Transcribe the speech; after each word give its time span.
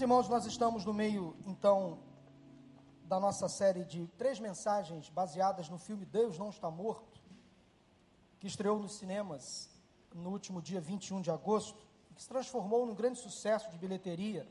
Irmãos, 0.00 0.30
nós 0.30 0.46
estamos 0.46 0.86
no 0.86 0.94
meio, 0.94 1.36
então, 1.46 1.98
da 3.04 3.20
nossa 3.20 3.50
série 3.50 3.84
de 3.84 4.06
três 4.16 4.40
mensagens 4.40 5.10
baseadas 5.10 5.68
no 5.68 5.76
filme 5.76 6.06
Deus 6.06 6.38
Não 6.38 6.48
Está 6.48 6.70
Morto, 6.70 7.20
que 8.38 8.46
estreou 8.46 8.78
nos 8.78 8.96
cinemas 8.96 9.68
no 10.14 10.30
último 10.30 10.62
dia 10.62 10.80
21 10.80 11.20
de 11.20 11.30
agosto, 11.30 11.86
que 12.14 12.22
se 12.22 12.28
transformou 12.28 12.86
num 12.86 12.94
grande 12.94 13.18
sucesso 13.18 13.70
de 13.70 13.76
bilheteria, 13.76 14.48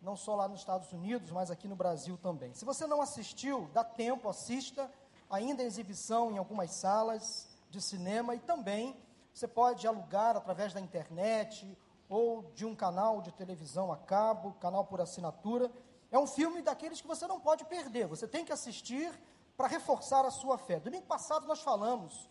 não 0.00 0.16
só 0.16 0.34
lá 0.34 0.48
nos 0.48 0.58
Estados 0.58 0.92
Unidos, 0.92 1.30
mas 1.30 1.48
aqui 1.48 1.68
no 1.68 1.76
Brasil 1.76 2.18
também. 2.18 2.52
Se 2.52 2.64
você 2.64 2.84
não 2.84 3.00
assistiu, 3.00 3.70
dá 3.72 3.84
tempo, 3.84 4.28
assista, 4.28 4.90
ainda 5.30 5.62
em 5.62 5.66
exibição 5.66 6.32
em 6.32 6.38
algumas 6.38 6.72
salas 6.72 7.48
de 7.70 7.80
cinema 7.80 8.34
e 8.34 8.40
também 8.40 8.96
você 9.32 9.46
pode 9.46 9.86
alugar 9.86 10.36
através 10.36 10.72
da 10.72 10.80
internet 10.80 11.78
ou 12.12 12.42
de 12.54 12.66
um 12.66 12.74
canal 12.76 13.22
de 13.22 13.32
televisão 13.32 13.90
a 13.90 13.96
cabo, 13.96 14.52
canal 14.60 14.84
por 14.84 15.00
assinatura. 15.00 15.72
É 16.10 16.18
um 16.18 16.26
filme 16.26 16.60
daqueles 16.60 17.00
que 17.00 17.06
você 17.06 17.26
não 17.26 17.40
pode 17.40 17.64
perder, 17.64 18.06
você 18.06 18.28
tem 18.28 18.44
que 18.44 18.52
assistir 18.52 19.10
para 19.56 19.66
reforçar 19.66 20.24
a 20.26 20.30
sua 20.30 20.58
fé. 20.58 20.78
Domingo 20.78 21.06
passado 21.06 21.46
nós 21.46 21.60
falamos 21.60 22.28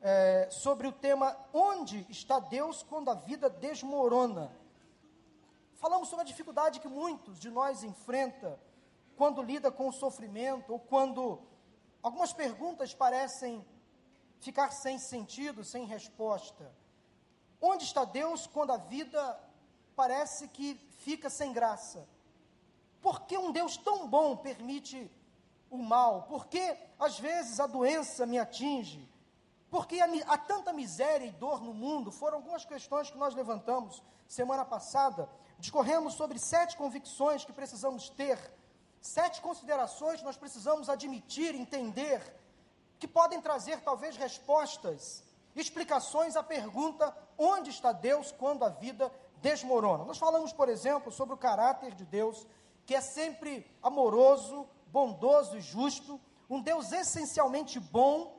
é, 0.00 0.48
sobre 0.50 0.86
o 0.86 0.92
tema 0.92 1.36
Onde 1.52 2.06
está 2.08 2.40
Deus 2.40 2.82
quando 2.82 3.10
a 3.10 3.14
vida 3.14 3.50
desmorona? 3.50 4.50
Falamos 5.74 6.08
sobre 6.08 6.22
a 6.22 6.26
dificuldade 6.26 6.80
que 6.80 6.88
muitos 6.88 7.38
de 7.38 7.50
nós 7.50 7.84
enfrenta 7.84 8.58
quando 9.16 9.42
lida 9.42 9.70
com 9.70 9.88
o 9.88 9.92
sofrimento 9.92 10.72
ou 10.72 10.78
quando 10.78 11.38
algumas 12.02 12.32
perguntas 12.32 12.94
parecem 12.94 13.64
ficar 14.40 14.70
sem 14.70 14.98
sentido, 14.98 15.62
sem 15.64 15.84
resposta. 15.84 16.72
Onde 17.60 17.84
está 17.84 18.04
Deus 18.04 18.46
quando 18.46 18.72
a 18.72 18.76
vida 18.76 19.38
parece 19.96 20.48
que 20.48 20.74
fica 20.98 21.28
sem 21.28 21.52
graça? 21.52 22.06
Por 23.00 23.22
que 23.22 23.36
um 23.36 23.50
Deus 23.52 23.76
tão 23.76 24.06
bom 24.08 24.36
permite 24.36 25.10
o 25.70 25.78
mal? 25.78 26.22
Por 26.22 26.46
que 26.46 26.76
às 26.98 27.18
vezes 27.18 27.58
a 27.60 27.66
doença 27.66 28.26
me 28.26 28.38
atinge? 28.38 29.08
Porque 29.70 30.00
há 30.00 30.38
tanta 30.38 30.72
miséria 30.72 31.26
e 31.26 31.30
dor 31.30 31.60
no 31.60 31.74
mundo, 31.74 32.10
foram 32.10 32.38
algumas 32.38 32.64
questões 32.64 33.10
que 33.10 33.18
nós 33.18 33.34
levantamos 33.34 34.02
semana 34.26 34.64
passada. 34.64 35.28
Discorremos 35.58 36.14
sobre 36.14 36.38
sete 36.38 36.76
convicções 36.76 37.44
que 37.44 37.52
precisamos 37.52 38.08
ter, 38.08 38.38
sete 39.00 39.40
considerações 39.40 40.20
que 40.20 40.24
nós 40.24 40.36
precisamos 40.36 40.88
admitir, 40.88 41.54
entender, 41.54 42.22
que 42.98 43.06
podem 43.06 43.40
trazer 43.40 43.80
talvez 43.80 44.16
respostas, 44.16 45.22
explicações 45.54 46.34
à 46.34 46.42
pergunta: 46.42 47.14
onde 47.38 47.70
está 47.70 47.92
Deus 47.92 48.32
quando 48.32 48.64
a 48.64 48.68
vida 48.68 49.12
desmorona? 49.40 50.04
Nós 50.04 50.18
falamos, 50.18 50.52
por 50.52 50.68
exemplo, 50.68 51.12
sobre 51.12 51.34
o 51.34 51.38
caráter 51.38 51.94
de 51.94 52.04
Deus, 52.04 52.46
que 52.84 52.94
é 52.94 53.00
sempre 53.00 53.64
amoroso, 53.82 54.66
bondoso 54.88 55.56
e 55.56 55.60
justo, 55.60 56.20
um 56.50 56.60
Deus 56.60 56.90
essencialmente 56.92 57.78
bom 57.78 58.36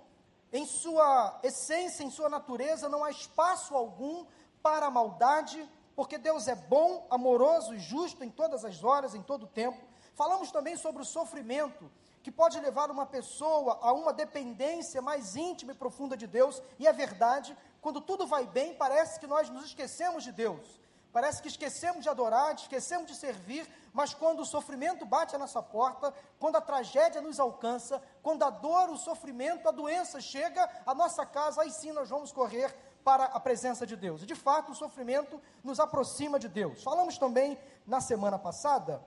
em 0.52 0.66
sua 0.66 1.40
essência, 1.44 2.04
em 2.04 2.10
sua 2.10 2.28
natureza, 2.28 2.90
não 2.90 3.04
há 3.04 3.12
espaço 3.12 3.76
algum 3.76 4.26
para 4.64 4.88
a 4.88 4.92
maldade, 4.92 5.68
porque 5.96 6.18
Deus 6.18 6.48
é 6.48 6.56
bom, 6.56 7.06
amoroso 7.10 7.74
e 7.74 7.80
justo 7.80 8.24
em 8.24 8.30
todas 8.30 8.66
as 8.66 8.84
horas, 8.84 9.14
em 9.14 9.22
todo 9.22 9.44
o 9.44 9.48
tempo. 9.48 9.78
Falamos 10.16 10.52
também 10.52 10.76
sobre 10.76 11.02
o 11.02 11.06
sofrimento, 11.06 11.90
que 12.24 12.32
pode 12.32 12.60
levar 12.60 12.92
uma 12.92 13.06
pessoa 13.06 13.80
a 13.82 13.94
uma 13.94 14.12
dependência 14.12 15.02
mais 15.02 15.36
íntima 15.36 15.72
e 15.72 15.76
profunda 15.76 16.18
de 16.18 16.28
Deus, 16.28 16.62
e 16.78 16.88
é 16.88 16.92
verdade, 16.92 17.56
quando 17.82 18.02
tudo 18.02 18.28
vai 18.28 18.46
bem, 18.46 18.74
parece 18.74 19.20
que 19.20 19.28
nós 19.28 19.50
nos 19.50 19.66
esquecemos 19.66 20.24
de 20.24 20.32
Deus. 20.32 20.80
Parece 21.12 21.42
que 21.42 21.48
esquecemos 21.48 22.04
de 22.04 22.10
adorar, 22.10 22.54
esquecemos 22.54 23.08
de 23.08 23.16
servir, 23.16 23.68
mas 23.92 24.14
quando 24.14 24.42
o 24.42 24.46
sofrimento 24.46 25.06
bate 25.06 25.36
à 25.36 25.40
nossa 25.40 25.62
porta, 25.62 26.14
quando 26.40 26.56
a 26.56 26.62
tragédia 26.62 27.20
nos 27.20 27.40
alcança, 27.40 28.02
quando 28.22 28.44
a 28.44 28.52
dor, 28.52 28.90
o 28.90 28.98
sofrimento, 28.98 29.68
a 29.68 29.72
doença 29.72 30.22
chega 30.22 30.70
à 30.86 30.94
nossa 30.94 31.26
casa, 31.26 31.64
aí 31.64 31.72
sim 31.72 31.92
nós 31.92 32.10
vamos 32.10 32.32
correr 32.32 32.76
para 33.04 33.26
a 33.26 33.40
presença 33.40 33.88
de 33.88 33.96
Deus. 33.96 34.22
E 34.22 34.28
de 34.28 34.36
fato, 34.36 34.72
o 34.72 34.76
sofrimento 34.76 35.42
nos 35.64 35.80
aproxima 35.80 36.38
de 36.38 36.48
Deus. 36.48 36.84
Falamos 36.84 37.18
também 37.18 37.58
na 37.88 38.00
semana 38.02 38.38
passada 38.38 39.04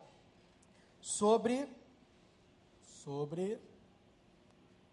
sobre 1.00 1.68
sobre 3.04 3.60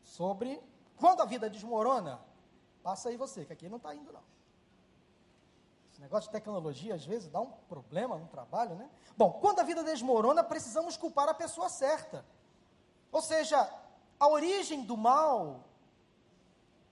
sobre 0.03 0.62
quando 0.96 1.22
a 1.22 1.26
vida 1.26 1.50
desmorona. 1.50 2.28
Passa 2.84 3.09
aí 3.09 3.17
você, 3.17 3.45
que 3.45 3.53
aqui 3.53 3.69
não 3.69 3.78
está 3.78 3.94
indo 3.94 4.12
não. 4.12 4.23
Esse 5.91 6.01
negócio 6.01 6.29
de 6.29 6.34
tecnologia, 6.34 6.95
às 6.95 7.06
vezes, 7.06 7.29
dá 7.29 7.41
um 7.41 7.51
problema 7.67 8.17
no 8.17 8.28
trabalho, 8.28 8.75
né? 8.75 8.90
Bom, 9.17 9.34
quando 9.34 9.59
a 9.59 9.63
vida 9.63 9.84
desmorona, 9.84 10.44
precisamos 10.44 10.95
culpar 10.95 11.28
a 11.28 11.34
pessoa 11.34 11.67
certa. 11.67 12.25
Ou 13.12 13.22
seja, 13.22 13.69
a 14.19 14.28
origem 14.28 14.84
do 14.84 14.95
mal, 14.95 15.66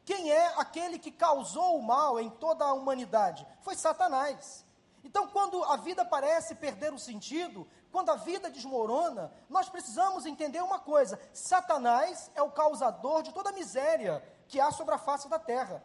quem 0.03 0.31
é 0.31 0.47
aquele 0.59 0.99
que 0.99 1.11
causou 1.11 1.77
o 1.77 1.83
mal 1.83 2.19
em 2.19 2.29
toda 2.29 2.65
a 2.65 2.73
humanidade? 2.73 3.47
Foi 3.61 3.75
Satanás. 3.75 4.65
Então, 5.03 5.27
quando 5.27 5.63
a 5.63 5.77
vida 5.77 6.03
parece 6.03 6.55
perder 6.55 6.93
o 6.93 6.99
sentido, 6.99 7.65
quando 7.91 8.09
a 8.09 8.15
vida 8.15 8.49
desmorona, 8.49 9.31
nós 9.49 9.69
precisamos 9.69 10.25
entender 10.25 10.61
uma 10.61 10.79
coisa: 10.79 11.17
Satanás 11.31 12.29
é 12.35 12.41
o 12.41 12.51
causador 12.51 13.23
de 13.23 13.33
toda 13.33 13.51
a 13.51 13.53
miséria 13.53 14.21
que 14.47 14.59
há 14.59 14.72
sobre 14.72 14.96
a 14.96 14.97
face 14.97 15.28
da 15.28 15.40
terra. 15.40 15.84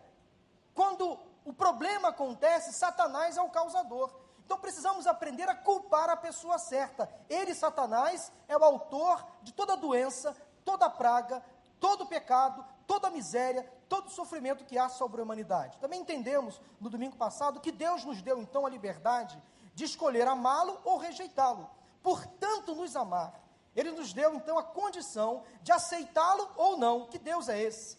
Quando 0.74 1.18
o 1.44 1.52
problema 1.52 2.08
acontece, 2.08 2.72
Satanás 2.72 3.36
é 3.36 3.42
o 3.42 3.50
causador. 3.50 4.10
Então 4.44 4.58
precisamos 4.58 5.06
aprender 5.06 5.48
a 5.48 5.54
culpar 5.54 6.10
a 6.10 6.16
pessoa 6.16 6.58
certa. 6.58 7.08
Ele, 7.28 7.54
Satanás, 7.54 8.30
é 8.48 8.56
o 8.56 8.64
autor 8.64 9.24
de 9.42 9.52
toda 9.52 9.76
doença, 9.76 10.36
toda 10.64 10.90
praga, 10.90 11.42
todo 11.80 12.06
pecado, 12.06 12.64
toda 12.86 13.10
miséria, 13.10 13.70
todo 13.88 14.10
sofrimento 14.10 14.64
que 14.64 14.78
há 14.78 14.88
sobre 14.88 15.20
a 15.20 15.24
humanidade. 15.24 15.78
Também 15.78 16.00
entendemos 16.00 16.60
no 16.80 16.90
domingo 16.90 17.16
passado 17.16 17.60
que 17.60 17.72
Deus 17.72 18.04
nos 18.04 18.22
deu 18.22 18.38
então 18.38 18.66
a 18.66 18.70
liberdade 18.70 19.40
de 19.74 19.84
escolher 19.84 20.28
amá-lo 20.28 20.80
ou 20.84 20.98
rejeitá-lo. 20.98 21.68
Portanto, 22.02 22.74
nos 22.74 22.94
amar. 22.94 23.40
Ele 23.74 23.90
nos 23.92 24.12
deu 24.12 24.34
então 24.34 24.58
a 24.58 24.62
condição 24.62 25.44
de 25.62 25.72
aceitá-lo 25.72 26.50
ou 26.56 26.76
não. 26.76 27.06
Que 27.06 27.18
Deus 27.18 27.48
é 27.48 27.60
esse? 27.60 27.96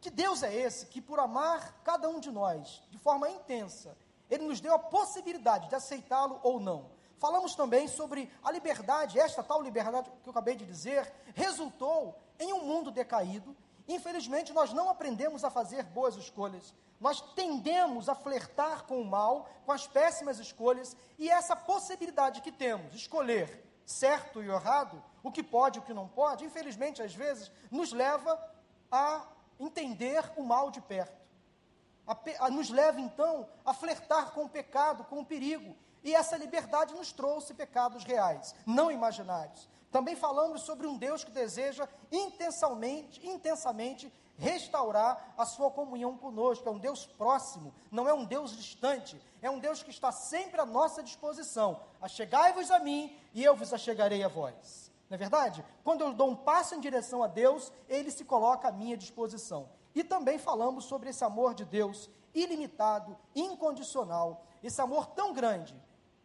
Que 0.00 0.10
Deus 0.10 0.42
é 0.42 0.54
esse 0.54 0.86
que, 0.86 1.00
por 1.00 1.20
amar 1.20 1.82
cada 1.84 2.08
um 2.08 2.18
de 2.18 2.30
nós 2.30 2.82
de 2.90 2.98
forma 2.98 3.28
intensa, 3.28 3.96
Ele 4.30 4.44
nos 4.44 4.60
deu 4.60 4.74
a 4.74 4.78
possibilidade 4.78 5.68
de 5.68 5.74
aceitá-lo 5.74 6.40
ou 6.42 6.58
não. 6.58 6.90
Falamos 7.18 7.54
também 7.54 7.86
sobre 7.86 8.32
a 8.42 8.50
liberdade, 8.50 9.20
esta 9.20 9.42
tal 9.42 9.62
liberdade 9.62 10.10
que 10.22 10.28
eu 10.28 10.30
acabei 10.30 10.56
de 10.56 10.64
dizer, 10.64 11.12
resultou 11.34 12.16
em 12.38 12.50
um 12.50 12.64
mundo 12.64 12.90
decaído. 12.90 13.54
Infelizmente, 13.86 14.54
nós 14.54 14.72
não 14.72 14.88
aprendemos 14.88 15.44
a 15.44 15.50
fazer 15.50 15.82
boas 15.82 16.16
escolhas. 16.16 16.74
Nós 16.98 17.20
tendemos 17.34 18.08
a 18.08 18.14
flertar 18.14 18.84
com 18.84 19.02
o 19.02 19.04
mal, 19.04 19.50
com 19.66 19.72
as 19.72 19.86
péssimas 19.86 20.38
escolhas, 20.38 20.96
e 21.18 21.28
essa 21.28 21.54
possibilidade 21.54 22.40
que 22.40 22.50
temos, 22.50 22.94
escolher 22.94 23.66
certo 23.84 24.42
e 24.42 24.48
errado, 24.48 25.02
o 25.22 25.30
que 25.30 25.42
pode 25.42 25.78
e 25.78 25.80
o 25.80 25.84
que 25.84 25.92
não 25.92 26.08
pode, 26.08 26.44
infelizmente, 26.44 27.02
às 27.02 27.14
vezes, 27.14 27.50
nos 27.70 27.92
leva 27.92 28.40
a 28.90 29.26
entender 29.60 30.32
o 30.36 30.42
mal 30.42 30.70
de 30.70 30.80
perto. 30.80 31.20
A, 32.06 32.16
a, 32.40 32.50
nos 32.50 32.70
leva 32.70 33.00
então 33.00 33.48
a 33.64 33.72
flertar 33.72 34.32
com 34.32 34.44
o 34.44 34.48
pecado, 34.48 35.04
com 35.04 35.20
o 35.20 35.24
perigo. 35.24 35.76
E 36.02 36.14
essa 36.14 36.36
liberdade 36.36 36.94
nos 36.94 37.12
trouxe 37.12 37.52
pecados 37.52 38.02
reais, 38.04 38.54
não 38.66 38.90
imaginários. 38.90 39.68
Também 39.92 40.16
falamos 40.16 40.62
sobre 40.62 40.86
um 40.86 40.96
Deus 40.96 41.24
que 41.24 41.30
deseja 41.30 41.86
intensamente, 42.10 43.24
intensamente 43.26 44.12
restaurar 44.38 45.34
a 45.36 45.44
sua 45.44 45.70
comunhão 45.70 46.16
conosco. 46.16 46.66
É 46.68 46.72
um 46.72 46.78
Deus 46.78 47.04
próximo, 47.04 47.74
não 47.90 48.08
é 48.08 48.14
um 48.14 48.24
Deus 48.24 48.56
distante, 48.56 49.20
é 49.42 49.50
um 49.50 49.58
Deus 49.58 49.82
que 49.82 49.90
está 49.90 50.10
sempre 50.10 50.60
à 50.60 50.64
nossa 50.64 51.02
disposição. 51.02 51.80
Achegai-vos 52.00 52.70
a 52.70 52.78
mim 52.78 53.14
e 53.34 53.44
eu 53.44 53.54
vos 53.54 53.72
achegarei 53.72 54.24
a 54.24 54.28
vós. 54.28 54.89
Não 55.10 55.16
é 55.16 55.18
verdade? 55.18 55.64
Quando 55.82 56.02
eu 56.02 56.14
dou 56.14 56.30
um 56.30 56.36
passo 56.36 56.76
em 56.76 56.80
direção 56.80 57.20
a 57.20 57.26
Deus, 57.26 57.72
ele 57.88 58.12
se 58.12 58.24
coloca 58.24 58.68
à 58.68 58.72
minha 58.72 58.96
disposição. 58.96 59.68
E 59.92 60.04
também 60.04 60.38
falamos 60.38 60.84
sobre 60.84 61.10
esse 61.10 61.24
amor 61.24 61.52
de 61.52 61.64
Deus 61.64 62.08
ilimitado, 62.32 63.18
incondicional, 63.34 64.46
esse 64.62 64.80
amor 64.80 65.06
tão 65.06 65.32
grande 65.32 65.74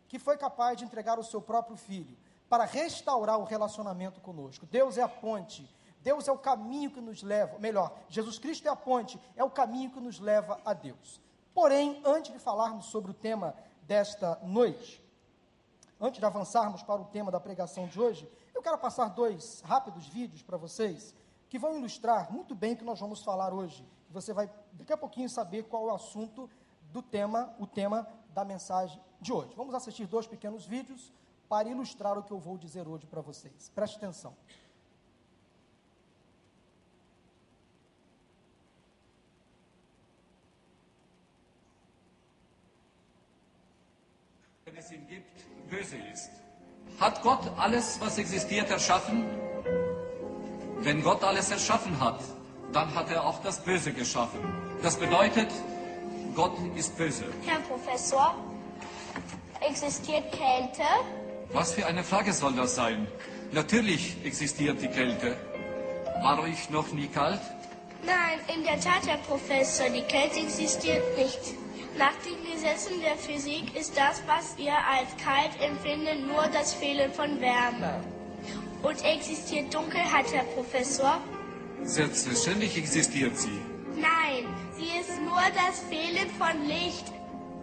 que 0.08 0.20
foi 0.20 0.38
capaz 0.38 0.78
de 0.78 0.86
entregar 0.86 1.18
o 1.18 1.24
seu 1.24 1.42
próprio 1.42 1.76
filho 1.76 2.16
para 2.48 2.64
restaurar 2.64 3.40
o 3.40 3.44
relacionamento 3.44 4.22
conosco. 4.22 4.68
Deus 4.68 5.00
é 5.00 5.02
a 5.02 5.10
ponte, 5.10 5.68
Deus 6.02 6.28
é 6.28 6.32
o 6.32 6.38
caminho 6.38 6.92
que 6.92 7.02
nos 7.02 7.24
leva, 7.24 7.58
melhor, 7.58 7.92
Jesus 8.08 8.38
Cristo 8.38 8.68
é 8.68 8.72
a 8.72 8.76
ponte, 8.76 9.20
é 9.36 9.44
o 9.44 9.50
caminho 9.50 9.90
que 9.90 10.00
nos 10.00 10.20
leva 10.20 10.62
a 10.64 10.74
Deus. 10.74 11.20
Porém, 11.56 12.04
antes 12.06 12.32
de 12.32 12.38
falarmos 12.38 12.86
sobre 12.86 13.10
o 13.10 13.16
tema 13.16 13.56
desta 13.82 14.40
noite, 14.44 15.04
antes 16.00 16.20
de 16.20 16.26
avançarmos 16.26 16.84
para 16.84 17.02
o 17.02 17.06
tema 17.06 17.32
da 17.32 17.40
pregação 17.40 17.88
de 17.88 18.00
hoje, 18.00 18.30
quero 18.66 18.80
passar 18.80 19.10
dois 19.10 19.62
rápidos 19.62 20.08
vídeos 20.08 20.42
para 20.42 20.58
vocês 20.58 21.14
que 21.48 21.60
vão 21.60 21.78
ilustrar 21.78 22.34
muito 22.34 22.56
bem 22.56 22.74
o 22.74 22.78
que 22.78 22.84
nós 22.84 23.00
vamos 23.00 23.22
falar 23.22 23.54
hoje. 23.54 23.88
Você 24.10 24.34
vai 24.34 24.50
daqui 24.74 24.92
a 24.92 24.98
pouquinho 24.98 25.30
saber 25.30 25.66
qual 25.66 25.88
é 25.88 25.92
o 25.92 25.96
assunto 25.96 26.50
do 26.92 27.00
tema, 27.00 27.54
o 27.60 27.68
tema 27.68 28.08
da 28.34 28.44
mensagem 28.44 29.00
de 29.22 29.32
hoje. 29.32 29.54
Vamos 29.56 29.76
assistir 29.76 30.08
dois 30.08 30.26
pequenos 30.26 30.66
vídeos 30.66 31.14
para 31.48 31.70
ilustrar 31.70 32.18
o 32.18 32.24
que 32.24 32.32
eu 32.32 32.40
vou 32.40 32.58
dizer 32.58 32.88
hoje 32.88 33.06
para 33.06 33.22
vocês. 33.22 33.70
Preste 33.70 33.98
atenção. 33.98 34.36
ihn 44.92 45.08
gibt, 45.08 45.46
böse 45.70 45.98
ist. 46.14 46.45
Hat 47.00 47.22
Gott 47.22 47.52
alles, 47.58 48.00
was 48.00 48.18
existiert, 48.18 48.70
erschaffen? 48.70 49.26
Wenn 50.80 51.04
Gott 51.04 51.24
alles 51.24 51.52
erschaffen 51.52 52.00
hat, 52.00 52.20
dann 52.72 52.94
hat 52.96 53.10
er 53.12 53.26
auch 53.26 53.42
das 53.42 53.60
Böse 53.60 53.92
geschaffen. 53.92 54.40
Das 54.82 54.96
bedeutet, 54.98 55.50
Gott 56.36 56.54
ist 56.76 56.98
böse. 56.98 57.26
Herr 57.46 57.60
Professor, 57.60 58.36
existiert 59.62 60.32
Kälte? 60.32 60.84
Was 61.54 61.74
für 61.74 61.86
eine 61.86 62.04
Frage 62.04 62.34
soll 62.34 62.54
das 62.54 62.76
sein? 62.76 63.08
Natürlich 63.52 64.18
existiert 64.26 64.82
die 64.82 64.88
Kälte. 64.88 65.36
War 66.22 66.40
euch 66.40 66.70
noch 66.70 66.92
nie 66.92 67.08
kalt? 67.08 67.42
Nein, 68.06 68.40
in 68.54 68.64
der 68.64 68.80
Tat, 68.80 69.08
Herr 69.08 69.18
Professor, 69.18 69.90
die 69.90 70.02
Kälte 70.02 70.40
existiert 70.40 71.18
nicht. 71.18 71.56
Nach 71.98 72.14
den 72.26 72.52
Gesetzen 72.52 73.00
der 73.02 73.16
Physik 73.16 73.74
ist 73.74 73.98
das, 73.98 74.22
was 74.28 74.58
wir 74.58 74.74
als 74.74 75.16
kalt 75.24 75.56
empfinden, 75.62 76.28
nur 76.28 76.46
das 76.52 76.74
Fehlen 76.74 77.12
von 77.14 77.40
Wärme. 77.40 78.04
Und 78.84 79.04
existiert 79.06 79.74
Dunkelheit, 79.74 80.26
Herr 80.34 80.44
Professor? 80.44 81.22
Selbstverständlich 81.84 82.78
existiert 82.78 83.38
sie. 83.38 83.62
Nein, 83.96 84.46
sie 84.76 85.00
ist 85.00 85.22
nur 85.22 85.42
das 85.56 85.80
Fehlen 85.90 86.30
von 86.38 86.68
Licht. 86.68 87.06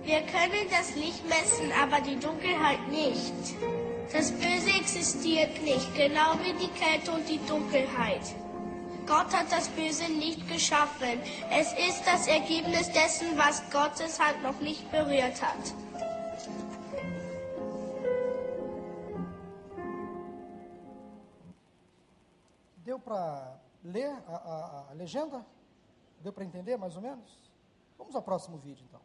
Wir 0.02 0.23
können 0.23 0.67
das 0.70 0.94
Licht 0.96 1.28
messen, 1.28 1.70
aber 1.82 2.00
die 2.00 2.17
Dunkelheit 2.17 2.88
nicht. 2.88 3.35
Das 4.12 4.32
Böse 4.32 4.70
existiert 4.81 5.62
nicht, 5.62 5.94
genau 5.94 6.38
wie 6.43 6.55
die 6.55 6.70
Kälte 6.81 7.12
und 7.12 7.28
die 7.28 7.40
Dunkelheit. 7.46 8.23
Gott 9.06 9.32
hat 9.32 9.50
das 9.50 9.69
Böse 9.69 10.08
nicht 10.08 10.49
geschaffen. 10.49 11.20
Es 11.50 11.72
ist 11.72 12.06
das 12.06 12.26
Ergebnis 12.26 12.90
dessen, 12.93 13.37
was 13.37 13.62
Gottes 13.70 14.19
Hand 14.20 14.43
noch 14.43 14.58
nicht 14.60 14.90
berührt 14.90 15.43
hat. 15.43 15.75
Deu 22.84 22.99
para 22.99 23.60
ler 23.82 24.22
a, 24.26 24.34
a, 24.34 24.87
a 24.90 24.94
legenda? 24.94 25.46
Deu 26.20 26.32
para 26.32 26.44
entender 26.44 26.76
mais 26.76 26.96
ou 26.96 27.02
menos? 27.02 27.50
Vamos 27.99 28.14
ao 28.14 28.22
próximo 28.22 28.58
vídeo 28.58 28.84
então. 28.88 29.00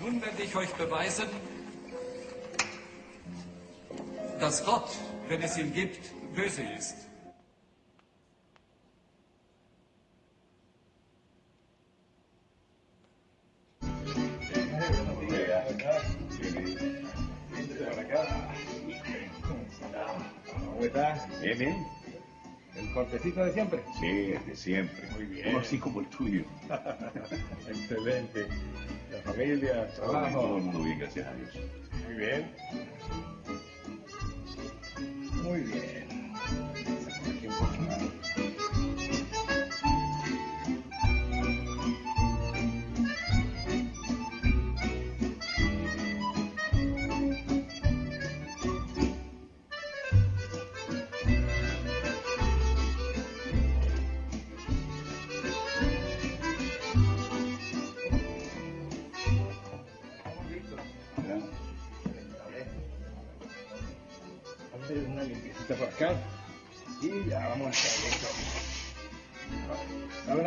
Nun 0.00 0.20
werde 0.20 0.42
ich 0.42 0.56
euch 0.56 0.74
beweisen, 0.74 1.28
dass 4.40 4.64
Gott, 4.64 4.90
wenn 5.28 5.42
es 5.42 5.56
ihn 5.58 5.72
gibt, 5.72 6.00
böse 6.34 6.62
ist. 6.76 7.04
¿Cómo 20.52 20.84
estás? 20.84 21.40
Bien, 21.40 21.58
bien. 21.58 21.86
¿El 22.76 22.92
cortecito 22.92 23.44
de 23.44 23.52
siempre? 23.52 23.84
Sí, 24.00 24.34
de 24.46 24.56
siempre. 24.56 25.08
Muy 25.12 25.26
bien. 25.26 25.48
Uno 25.50 25.58
así 25.58 25.78
como 25.78 26.00
el 26.00 26.06
tuyo. 26.08 26.44
Excelente. 27.68 28.48
La 29.10 29.18
familia, 29.22 29.88
trabajo. 29.94 30.56
el 30.56 30.62
mundo 30.64 30.82
bien, 30.82 30.98
gracias 30.98 31.26
a 31.26 31.34
Dios. 31.34 31.50
Muy 32.06 32.14
bien. 32.14 32.50
Muy 35.44 35.60
bien. 35.60 36.03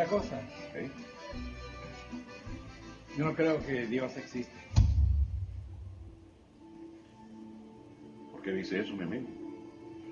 Cosa? 0.08 0.40
Yo 3.16 3.24
no 3.24 3.34
creo 3.34 3.64
que 3.64 3.86
Dios 3.86 4.16
existe. 4.16 4.52
¿Por 8.32 8.42
qué 8.42 8.52
dice 8.52 8.80
eso, 8.80 8.94
mi 8.94 9.04
amigo? 9.04 9.26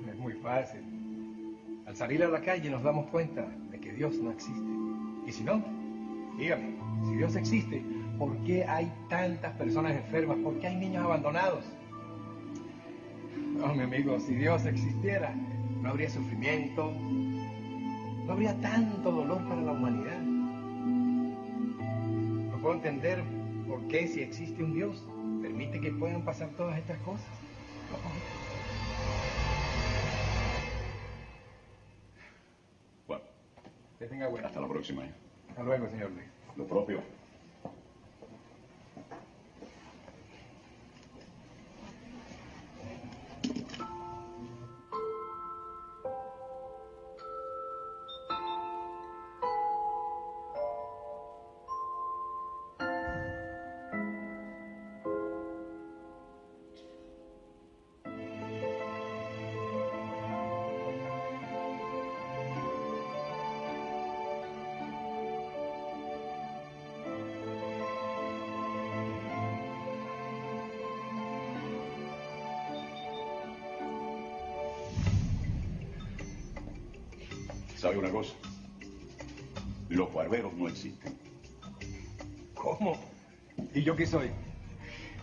Es 0.09 0.17
muy 0.17 0.35
fácil. 0.35 0.81
Al 1.87 1.97
salir 1.97 2.23
a 2.25 2.29
la 2.29 2.41
calle 2.41 2.69
nos 2.69 2.83
damos 2.83 3.07
cuenta 3.11 3.47
de 3.71 3.81
que 3.81 3.93
Dios 3.93 4.17
no 4.17 4.33
existe. 4.33 4.71
Y 5.27 5.33
si 5.33 5.45
no, 5.45 5.63
dígame, 6.37 6.77
si 7.07 7.17
Dios 7.17 7.37
existe, 7.37 7.83
¿por 8.19 8.37
qué 8.45 8.65
hay 8.65 8.93
tantas 9.09 9.53
personas 9.57 9.93
enfermas? 9.93 10.39
¿Por 10.39 10.59
qué 10.59 10.69
hay 10.69 10.77
niños 10.77 11.05
abandonados? 11.05 11.65
No, 13.57 13.75
mi 13.75 13.83
amigo, 13.83 14.19
si 14.21 14.35
Dios 14.35 14.67
existiera, 14.67 15.35
no 15.81 15.91
habría 15.91 16.11
sufrimiento, 16.11 16.93
no 18.27 18.33
habría 18.33 18.55
tanto 18.61 19.11
dolor 19.13 19.43
para 19.49 19.63
la 19.63 19.73
humanidad. 19.73 20.19
No 22.51 22.59
puedo 22.59 22.75
entender 22.75 23.23
por 23.69 23.87
qué 23.89 24.07
si 24.09 24.21
existe 24.21 24.63
un 24.63 24.75
Dios, 24.75 25.05
permite 25.43 25.81
que 25.81 25.91
puedan 25.93 26.23
pasar 26.23 26.49
todas 26.51 26.77
estas 26.79 26.99
cosas. 27.03 27.27
Bueno, 33.07 33.23
Que 33.99 34.07
tenga 34.07 34.29
buena. 34.29 34.49
hasta 34.49 34.61
la 34.61 34.69
próxima. 34.69 35.05
Hasta 35.49 35.63
luego, 35.63 35.89
señor 35.89 36.11
Luis. 36.11 36.27
Lo 36.57 36.67
propio. 36.67 37.01
¿Sabe 77.87 77.99
una 77.99 78.11
cosa? 78.11 78.35
Los 79.91 80.13
barberos 80.13 80.53
no 80.55 80.67
existen. 80.67 81.17
¿Cómo? 82.53 82.99
¿Y 83.75 83.85
yo 83.85 83.95
qué 83.95 84.05
soy? 84.05 84.29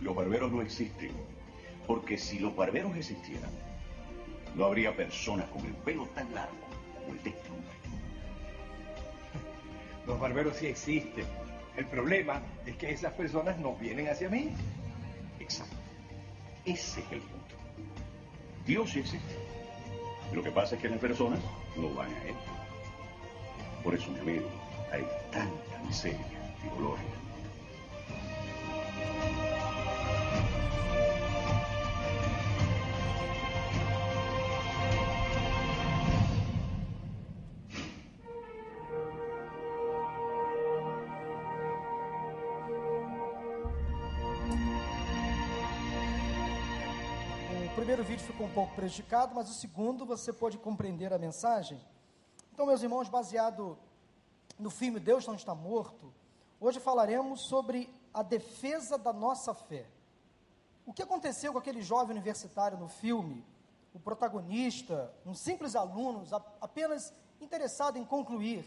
Los 0.00 0.16
barberos 0.16 0.50
no 0.50 0.62
existen. 0.62 1.10
Porque 1.86 2.16
si 2.16 2.38
los 2.38 2.56
barberos 2.56 2.96
existieran, 2.96 3.50
no 4.54 4.64
habría 4.64 4.96
personas 4.96 5.46
con 5.50 5.66
el 5.66 5.74
pelo 5.74 6.06
tan 6.14 6.34
largo 6.34 6.56
como 6.94 7.12
el 7.12 7.22
de 7.22 7.30
este 7.30 7.50
hombre. 7.50 7.74
Los 10.06 10.18
barberos 10.18 10.56
sí 10.56 10.66
existen. 10.66 11.26
El 11.76 11.84
problema 11.84 12.40
es 12.64 12.76
que 12.76 12.92
esas 12.92 13.12
personas 13.12 13.58
no 13.58 13.76
vienen 13.76 14.08
hacia 14.08 14.30
mí. 14.30 14.48
Exacto. 15.38 15.76
Ese 16.64 17.00
es 17.00 17.12
el 17.12 17.20
punto. 17.20 17.54
Dios 18.64 18.90
sí 18.90 19.00
existe. 19.00 19.34
Lo 20.32 20.42
que 20.42 20.50
pasa 20.50 20.76
es 20.76 20.80
que 20.80 20.88
las 20.88 20.98
personas 20.98 21.40
no 21.76 21.90
van 21.94 22.12
a 22.12 22.24
Él. 22.24 22.34
Por 23.82 23.94
eso, 23.94 24.10
mi 24.10 24.20
amigo, 24.20 24.48
hay 24.92 25.04
tanta 25.30 25.78
miseria 25.86 26.20
y 26.64 26.68
dolor. 26.76 26.98
Primeiro 47.74 48.04
vídeo 48.04 48.24
ficou 48.24 48.46
um 48.46 48.52
pouco 48.52 48.72
prejudicado, 48.76 49.34
mas 49.34 49.50
o 49.50 49.54
segundo 49.54 50.06
você 50.06 50.32
pode 50.32 50.56
compreender 50.58 51.12
a 51.12 51.18
mensagem. 51.18 51.80
Então, 52.52 52.66
meus 52.66 52.80
irmãos, 52.80 53.08
baseado 53.08 53.76
no 54.56 54.70
filme 54.70 55.00
Deus 55.00 55.26
não 55.26 55.34
está 55.34 55.56
morto, 55.56 56.14
hoje 56.60 56.78
falaremos 56.78 57.48
sobre 57.48 57.92
a 58.12 58.22
defesa 58.22 58.96
da 58.96 59.12
nossa 59.12 59.52
fé. 59.52 59.86
O 60.86 60.92
que 60.92 61.02
aconteceu 61.02 61.52
com 61.52 61.58
aquele 61.58 61.82
jovem 61.82 62.12
universitário 62.12 62.78
no 62.78 62.86
filme? 62.86 63.44
O 63.92 63.98
protagonista, 63.98 65.12
um 65.26 65.34
simples 65.34 65.74
aluno, 65.74 66.24
apenas 66.60 67.12
interessado 67.40 67.96
em 67.98 68.04
concluir 68.04 68.64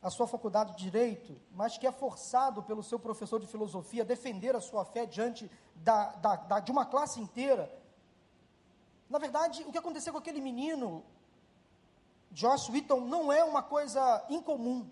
a 0.00 0.08
sua 0.08 0.28
faculdade 0.28 0.76
de 0.76 0.84
direito, 0.84 1.36
mas 1.52 1.76
que 1.76 1.86
é 1.86 1.90
forçado 1.90 2.62
pelo 2.62 2.84
seu 2.84 2.98
professor 2.98 3.40
de 3.40 3.48
filosofia 3.48 4.02
a 4.02 4.06
defender 4.06 4.54
a 4.54 4.60
sua 4.60 4.84
fé 4.84 5.04
diante 5.04 5.50
da, 5.74 6.12
da, 6.12 6.36
da, 6.36 6.60
de 6.60 6.70
uma 6.70 6.86
classe 6.86 7.20
inteira. 7.20 7.79
Na 9.10 9.18
verdade, 9.18 9.64
o 9.66 9.72
que 9.72 9.78
aconteceu 9.78 10.12
com 10.12 10.20
aquele 10.20 10.40
menino, 10.40 11.04
Josh 12.30 12.68
Whitton, 12.70 13.00
não 13.00 13.32
é 13.32 13.42
uma 13.42 13.60
coisa 13.60 14.24
incomum. 14.30 14.88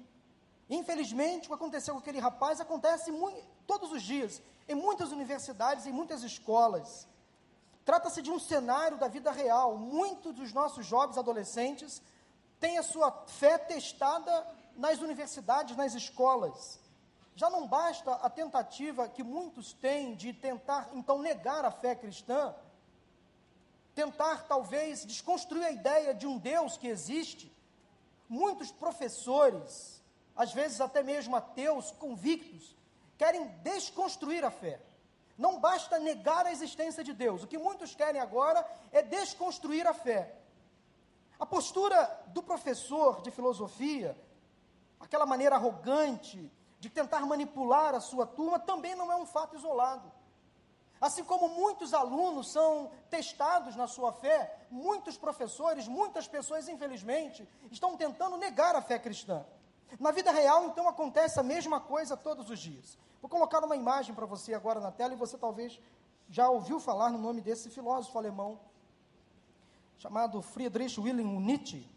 Infelizmente, 0.69 1.47
o 1.47 1.51
que 1.51 1.55
aconteceu 1.55 1.95
com 1.95 2.01
aquele 2.01 2.19
rapaz 2.19 2.61
acontece 2.61 3.13
muito, 3.13 3.41
todos 3.65 3.93
os 3.93 4.03
dias, 4.03 4.43
em 4.69 4.75
muitas 4.75 5.13
universidades, 5.13 5.87
em 5.87 5.93
muitas 5.93 6.25
escolas. 6.25 7.07
Trata-se 7.85 8.21
de 8.21 8.31
um 8.31 8.41
cenário 8.41 8.99
da 8.99 9.07
vida 9.07 9.31
real. 9.31 9.79
Muitos 9.79 10.35
dos 10.35 10.53
nossos 10.53 10.85
jovens 10.85 11.17
adolescentes 11.17 12.03
têm 12.59 12.77
a 12.77 12.83
sua 12.83 13.13
fé 13.29 13.57
testada 13.57 14.47
nas 14.77 14.99
universidades, 14.99 15.77
nas 15.77 15.95
escolas. 15.95 16.81
Já 17.37 17.49
não 17.49 17.69
basta 17.69 18.15
a 18.15 18.29
tentativa 18.29 19.09
que 19.09 19.23
muitos 19.23 19.73
têm 19.73 20.17
de 20.17 20.33
tentar, 20.33 20.91
então, 20.93 21.21
negar 21.21 21.65
a 21.65 21.71
fé 21.71 21.95
cristã, 21.95 22.53
tentar, 23.99 24.47
talvez, 24.47 25.05
desconstruir 25.05 25.65
a 25.65 25.73
ideia 25.73 26.15
de 26.15 26.25
um 26.25 26.39
Deus 26.39 26.77
que 26.77 26.87
existe. 26.87 27.53
Muitos 28.29 28.71
professores, 28.71 30.01
às 30.37 30.53
vezes 30.53 30.81
até 30.81 31.03
mesmo 31.03 31.35
ateus 31.35 31.91
convictos, 31.91 32.77
querem 33.17 33.49
desconstruir 33.65 34.45
a 34.45 34.53
fé. 34.53 34.81
Não 35.37 35.59
basta 35.59 35.99
negar 35.99 36.47
a 36.47 36.53
existência 36.53 37.03
de 37.03 37.13
Deus. 37.13 37.43
O 37.43 37.49
que 37.49 37.59
muitos 37.59 37.93
querem 37.97 38.21
agora 38.21 38.65
é 38.93 39.03
desconstruir 39.03 39.85
a 39.85 39.93
fé. 39.93 40.33
A 41.37 41.45
postura 41.45 41.99
do 42.29 42.41
professor 42.41 43.21
de 43.21 43.33
filosofia 43.33 44.17
aquela 45.01 45.27
maneira 45.27 45.57
arrogante 45.57 46.53
de 46.79 46.89
tentar 46.89 47.21
manipular 47.27 47.95
a 47.95 48.01
sua 48.01 48.27
turma, 48.27 48.59
também 48.59 48.95
não 48.95 49.11
é 49.11 49.17
um 49.17 49.27
fato 49.27 49.57
isolado. 49.57 50.11
Assim 51.01 51.23
como 51.23 51.49
muitos 51.49 51.95
alunos 51.95 52.51
são 52.51 52.91
testados 53.09 53.77
na 53.77 53.87
sua 53.87 54.13
fé, 54.13 54.59
muitos 54.71 55.17
professores, 55.17 55.87
muitas 55.87 56.27
pessoas, 56.27 56.69
infelizmente, 56.69 57.49
estão 57.71 57.97
tentando 57.97 58.37
negar 58.37 58.75
a 58.75 58.83
fé 58.83 58.99
cristã. 58.99 59.45
Na 59.99 60.11
vida 60.11 60.31
real, 60.31 60.67
então, 60.67 60.89
acontece 60.89 61.39
a 61.39 61.43
mesma 61.43 61.81
coisa 61.81 62.17
todos 62.17 62.51
os 62.51 62.59
dias. 62.59 62.99
Vou 63.21 63.29
colocar 63.29 63.65
uma 63.65 63.77
imagem 63.77 64.15
para 64.15 64.27
você 64.27 64.55
agora 64.55 64.81
na 64.81 64.91
tela 64.91 65.13
e 65.13 65.17
você 65.17 65.39
talvez 65.39 65.81
já 66.29 66.49
ouviu 66.49 66.79
falar 66.79 67.11
no 67.11 67.19
nome 67.19 67.41
desse 67.41 67.71
filósofo 67.71 68.19
alemão 68.19 68.61
chamado 69.99 70.41
Friedrich 70.43 71.01
Wilhelm 71.01 71.41
Nietzsche. 71.41 71.89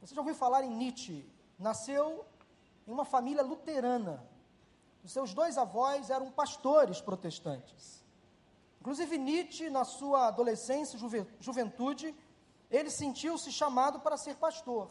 Você 0.00 0.14
já 0.14 0.20
ouviu 0.20 0.34
falar 0.34 0.64
em 0.64 0.70
Nietzsche? 0.70 1.32
nasceu 1.62 2.24
em 2.86 2.92
uma 2.92 3.04
família 3.04 3.42
luterana. 3.42 4.22
Os 5.02 5.12
seus 5.12 5.34
dois 5.34 5.58
avós 5.58 6.10
eram 6.10 6.30
pastores 6.30 7.00
protestantes. 7.00 8.02
Inclusive, 8.80 9.18
Nietzsche, 9.18 9.70
na 9.70 9.84
sua 9.84 10.28
adolescência 10.28 10.96
e 10.96 11.26
juventude, 11.40 12.14
ele 12.70 12.90
sentiu-se 12.90 13.52
chamado 13.52 14.00
para 14.00 14.16
ser 14.16 14.36
pastor. 14.36 14.90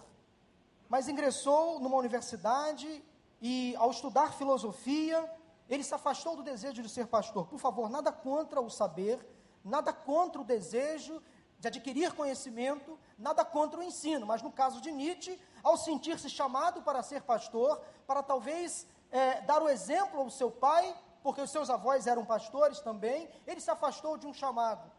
Mas 0.87 1.07
ingressou 1.07 1.79
numa 1.79 1.97
universidade 1.97 3.03
e, 3.41 3.75
ao 3.77 3.91
estudar 3.91 4.33
filosofia, 4.33 5.29
ele 5.69 5.83
se 5.83 5.93
afastou 5.93 6.35
do 6.35 6.43
desejo 6.43 6.81
de 6.81 6.89
ser 6.89 7.07
pastor. 7.07 7.47
Por 7.47 7.59
favor, 7.59 7.89
nada 7.89 8.11
contra 8.11 8.61
o 8.61 8.69
saber, 8.69 9.25
nada 9.63 9.93
contra 9.93 10.41
o 10.41 10.45
desejo 10.45 11.21
de 11.59 11.67
adquirir 11.67 12.13
conhecimento, 12.13 12.99
nada 13.17 13.45
contra 13.45 13.79
o 13.79 13.83
ensino, 13.83 14.25
mas 14.25 14.41
no 14.41 14.51
caso 14.51 14.81
de 14.81 14.91
Nietzsche, 14.91 15.39
ao 15.63 15.77
sentir-se 15.77 16.29
chamado 16.29 16.81
para 16.81 17.03
ser 17.03 17.21
pastor, 17.21 17.79
para 18.07 18.23
talvez 18.23 18.87
é, 19.11 19.41
dar 19.41 19.61
o 19.61 19.69
exemplo 19.69 20.19
ao 20.19 20.29
seu 20.29 20.49
pai, 20.49 20.95
porque 21.21 21.41
os 21.41 21.51
seus 21.51 21.69
avós 21.69 22.07
eram 22.07 22.25
pastores 22.25 22.79
também, 22.79 23.29
ele 23.45 23.61
se 23.61 23.69
afastou 23.69 24.17
de 24.17 24.25
um 24.25 24.33
chamado 24.33 24.89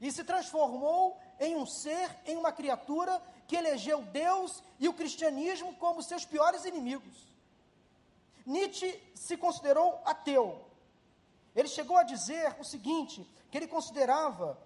e 0.00 0.12
se 0.12 0.24
transformou 0.24 1.18
em 1.40 1.56
um 1.56 1.66
ser, 1.66 2.10
em 2.26 2.36
uma 2.36 2.52
criatura 2.52 3.20
que 3.46 3.56
elegeu 3.56 4.02
Deus 4.02 4.62
e 4.78 4.88
o 4.88 4.94
cristianismo 4.94 5.74
como 5.76 6.02
seus 6.02 6.24
piores 6.24 6.64
inimigos. 6.64 7.26
Nietzsche 8.44 9.00
se 9.14 9.36
considerou 9.36 10.00
ateu. 10.04 10.64
Ele 11.54 11.68
chegou 11.68 11.96
a 11.96 12.02
dizer 12.02 12.54
o 12.60 12.64
seguinte: 12.64 13.26
que 13.50 13.56
ele 13.56 13.66
considerava 13.66 14.58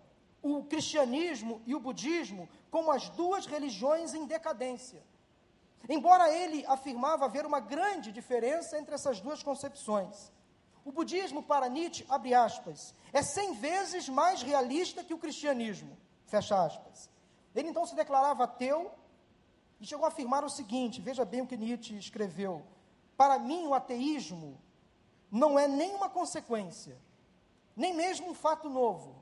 o 0.43 0.65
cristianismo 0.65 1.63
e 1.67 1.75
o 1.75 1.81
budismo 1.81 2.49
como 2.71 2.91
as 2.91 3.09
duas 3.11 3.47
religiões 3.47 4.15
em 4.15 4.27
decadência. 4.27 5.03
Embora 5.89 6.31
ele 6.33 6.65
afirmava 6.67 7.25
haver 7.25 7.47
uma 7.47 7.61
grande 7.61 8.13
diferença 8.13 8.79
entre 8.79 8.95
essas 8.95 9.21
duas 9.21 9.43
concepções. 9.43 10.33
O 10.85 10.93
budismo, 10.93 11.43
para 11.43 11.69
Nietzsche, 11.69 12.07
abre 12.09 12.35
aspas, 12.35 12.95
é 13.13 13.23
cem 13.23 13.55
vezes 13.55 14.09
mais 14.09 14.43
realista 14.43 15.05
que 15.05 15.15
o 15.15 15.19
cristianismo, 15.19 15.97
fecha 16.27 16.63
aspas. 16.65 17.11
Ele 17.55 17.69
então 17.69 17.85
se 17.87 17.95
declarava 17.95 18.45
ateu 18.45 18.91
e 19.81 19.87
chegou 19.87 20.05
a 20.05 20.09
afirmar 20.09 20.45
o 20.45 20.51
seguinte: 20.51 21.01
veja 21.01 21.25
bem 21.25 21.43
o 21.43 21.47
que 21.47 21.57
Nietzsche 21.57 21.97
escreveu. 21.97 22.65
Para 23.17 23.39
mim, 23.39 23.67
o 23.67 23.75
ateísmo 23.75 24.59
não 25.31 25.59
é 25.59 25.69
nem 25.69 25.95
uma 25.95 26.09
consequência, 26.09 26.97
nem 27.77 27.95
mesmo 27.95 28.31
um 28.31 28.35
fato 28.35 28.69
novo, 28.69 29.21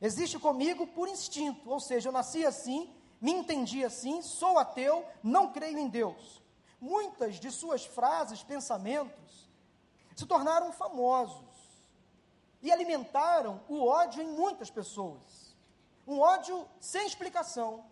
Existe 0.00 0.38
comigo 0.38 0.86
por 0.86 1.08
instinto, 1.08 1.68
ou 1.68 1.78
seja, 1.78 2.08
eu 2.08 2.12
nasci 2.12 2.46
assim, 2.46 2.90
me 3.20 3.32
entendi 3.32 3.84
assim, 3.84 4.22
sou 4.22 4.58
ateu, 4.58 5.06
não 5.22 5.52
creio 5.52 5.78
em 5.78 5.88
Deus. 5.88 6.42
Muitas 6.80 7.38
de 7.38 7.50
suas 7.50 7.84
frases, 7.84 8.42
pensamentos, 8.42 9.48
se 10.16 10.26
tornaram 10.26 10.72
famosos 10.72 11.44
e 12.62 12.70
alimentaram 12.70 13.60
o 13.68 13.84
ódio 13.86 14.22
em 14.22 14.28
muitas 14.28 14.70
pessoas. 14.70 15.54
Um 16.06 16.20
ódio 16.20 16.66
sem 16.80 17.06
explicação. 17.06 17.84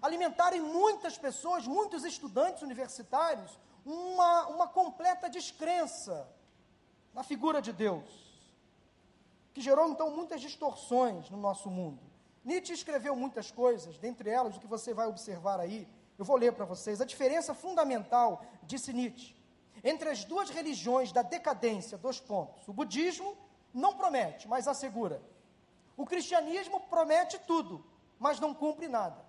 Alimentaram 0.00 0.56
em 0.56 0.60
muitas 0.60 1.18
pessoas, 1.18 1.66
muitos 1.66 2.04
estudantes 2.04 2.62
universitários, 2.62 3.58
uma, 3.84 4.46
uma 4.46 4.68
completa 4.68 5.28
descrença 5.28 6.28
na 7.12 7.22
figura 7.22 7.60
de 7.60 7.72
Deus 7.72 8.22
que 9.52 9.60
gerou 9.60 9.88
então 9.88 10.10
muitas 10.10 10.40
distorções 10.40 11.28
no 11.30 11.36
nosso 11.36 11.70
mundo. 11.70 12.00
Nietzsche 12.44 12.72
escreveu 12.72 13.14
muitas 13.14 13.50
coisas, 13.50 13.98
dentre 13.98 14.28
elas 14.28 14.56
o 14.56 14.60
que 14.60 14.66
você 14.66 14.92
vai 14.92 15.06
observar 15.06 15.60
aí, 15.60 15.88
eu 16.18 16.24
vou 16.24 16.36
ler 16.36 16.52
para 16.52 16.64
vocês. 16.64 17.00
A 17.00 17.04
diferença 17.04 17.54
fundamental, 17.54 18.44
disse 18.64 18.92
Nietzsche, 18.92 19.34
entre 19.82 20.08
as 20.08 20.24
duas 20.24 20.50
religiões 20.50 21.12
da 21.12 21.22
decadência, 21.22 21.98
dois 21.98 22.20
pontos. 22.20 22.66
O 22.68 22.72
budismo 22.72 23.36
não 23.72 23.94
promete, 23.94 24.46
mas 24.48 24.68
assegura. 24.68 25.22
O 25.96 26.04
cristianismo 26.04 26.80
promete 26.80 27.38
tudo, 27.40 27.84
mas 28.18 28.38
não 28.38 28.54
cumpre 28.54 28.88
nada. 28.88 29.24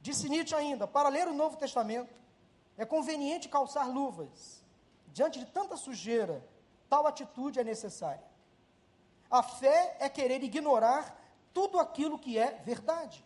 Disse 0.00 0.28
Nietzsche 0.28 0.54
ainda: 0.54 0.86
para 0.86 1.08
ler 1.08 1.28
o 1.28 1.34
Novo 1.34 1.56
Testamento, 1.56 2.14
é 2.76 2.84
conveniente 2.84 3.48
calçar 3.48 3.88
luvas. 3.88 4.62
Diante 5.08 5.38
de 5.38 5.46
tanta 5.46 5.76
sujeira, 5.76 6.44
tal 6.88 7.06
atitude 7.06 7.60
é 7.60 7.64
necessária. 7.64 8.24
A 9.30 9.42
fé 9.42 9.96
é 10.00 10.08
querer 10.08 10.42
ignorar 10.42 11.23
tudo 11.54 11.78
aquilo 11.78 12.18
que 12.18 12.36
é 12.38 12.60
verdade. 12.64 13.24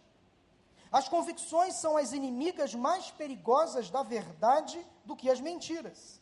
As 0.93 1.09
convicções 1.09 1.75
são 1.75 1.97
as 1.97 2.13
inimigas 2.13 2.75
mais 2.75 3.11
perigosas 3.11 3.91
da 3.91 4.03
verdade 4.03 4.87
do 5.05 5.17
que 5.17 5.29
as 5.29 5.41
mentiras. 5.41 6.21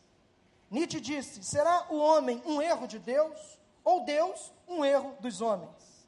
Nietzsche 0.71 0.99
disse: 0.99 1.43
será 1.43 1.87
o 1.89 1.97
homem 1.97 2.41
um 2.45 2.61
erro 2.61 2.87
de 2.87 2.97
Deus 2.97 3.59
ou 3.83 4.03
Deus 4.03 4.51
um 4.67 4.83
erro 4.83 5.15
dos 5.19 5.41
homens? 5.41 6.07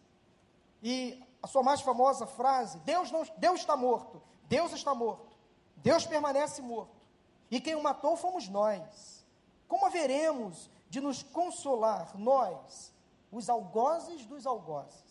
E 0.81 1.21
a 1.41 1.47
sua 1.47 1.63
mais 1.63 1.81
famosa 1.81 2.25
frase: 2.25 2.79
Deus, 2.79 3.11
não, 3.11 3.23
Deus 3.37 3.61
está 3.61 3.77
morto, 3.77 4.21
Deus 4.45 4.73
está 4.73 4.93
morto, 4.93 5.37
Deus 5.77 6.05
permanece 6.05 6.61
morto, 6.61 7.01
e 7.49 7.61
quem 7.61 7.75
o 7.75 7.83
matou 7.83 8.17
fomos 8.17 8.49
nós. 8.49 9.25
Como 9.67 9.85
haveremos 9.85 10.69
de 10.89 10.99
nos 10.99 11.21
consolar, 11.21 12.17
nós, 12.17 12.91
os 13.31 13.49
algozes 13.49 14.25
dos 14.25 14.45
algozes. 14.45 15.08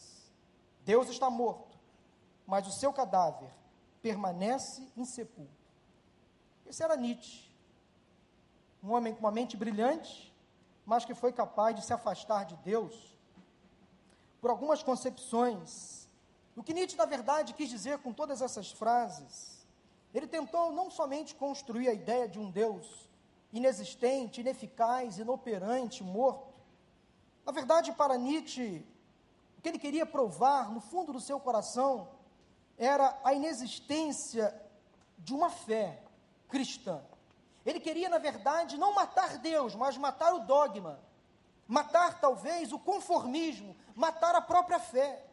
Deus 0.88 1.10
está 1.10 1.28
morto, 1.28 1.78
mas 2.46 2.66
o 2.66 2.72
seu 2.72 2.90
cadáver 2.94 3.50
permanece 4.00 4.90
insepulto. 4.96 5.52
Esse 6.64 6.82
era 6.82 6.96
Nietzsche, 6.96 7.52
um 8.82 8.94
homem 8.94 9.12
com 9.12 9.20
uma 9.20 9.30
mente 9.30 9.54
brilhante, 9.54 10.34
mas 10.86 11.04
que 11.04 11.14
foi 11.14 11.30
capaz 11.30 11.76
de 11.76 11.84
se 11.84 11.92
afastar 11.92 12.46
de 12.46 12.56
Deus 12.64 13.14
por 14.40 14.48
algumas 14.48 14.82
concepções. 14.82 16.08
O 16.56 16.62
que 16.62 16.72
Nietzsche, 16.72 16.96
na 16.96 17.04
verdade, 17.04 17.52
quis 17.52 17.68
dizer 17.68 17.98
com 17.98 18.10
todas 18.10 18.40
essas 18.40 18.72
frases, 18.72 19.66
ele 20.14 20.26
tentou 20.26 20.72
não 20.72 20.90
somente 20.90 21.34
construir 21.34 21.90
a 21.90 21.92
ideia 21.92 22.26
de 22.26 22.38
um 22.38 22.50
Deus 22.50 23.10
inexistente, 23.52 24.40
ineficaz, 24.40 25.18
inoperante, 25.18 26.02
morto. 26.02 26.54
Na 27.44 27.52
verdade, 27.52 27.92
para 27.92 28.16
Nietzsche, 28.16 28.86
o 29.58 29.60
que 29.60 29.68
ele 29.68 29.78
queria 29.78 30.06
provar 30.06 30.70
no 30.70 30.80
fundo 30.80 31.12
do 31.12 31.20
seu 31.20 31.40
coração 31.40 32.08
era 32.78 33.18
a 33.24 33.34
inexistência 33.34 34.54
de 35.18 35.34
uma 35.34 35.50
fé 35.50 36.00
cristã. 36.48 37.02
Ele 37.66 37.80
queria, 37.80 38.08
na 38.08 38.18
verdade, 38.18 38.78
não 38.78 38.94
matar 38.94 39.38
Deus, 39.38 39.74
mas 39.74 39.96
matar 39.96 40.32
o 40.32 40.46
dogma, 40.46 41.00
matar 41.66 42.20
talvez 42.20 42.72
o 42.72 42.78
conformismo, 42.78 43.76
matar 43.96 44.34
a 44.36 44.40
própria 44.40 44.78
fé. 44.78 45.26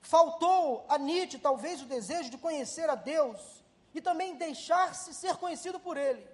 Faltou 0.00 0.86
a 0.88 0.96
Nietzsche 0.96 1.38
talvez 1.38 1.82
o 1.82 1.86
desejo 1.86 2.30
de 2.30 2.38
conhecer 2.38 2.88
a 2.88 2.94
Deus 2.94 3.62
e 3.92 4.00
também 4.00 4.36
deixar-se 4.36 5.12
ser 5.12 5.36
conhecido 5.36 5.80
por 5.80 5.96
Ele. 5.96 6.26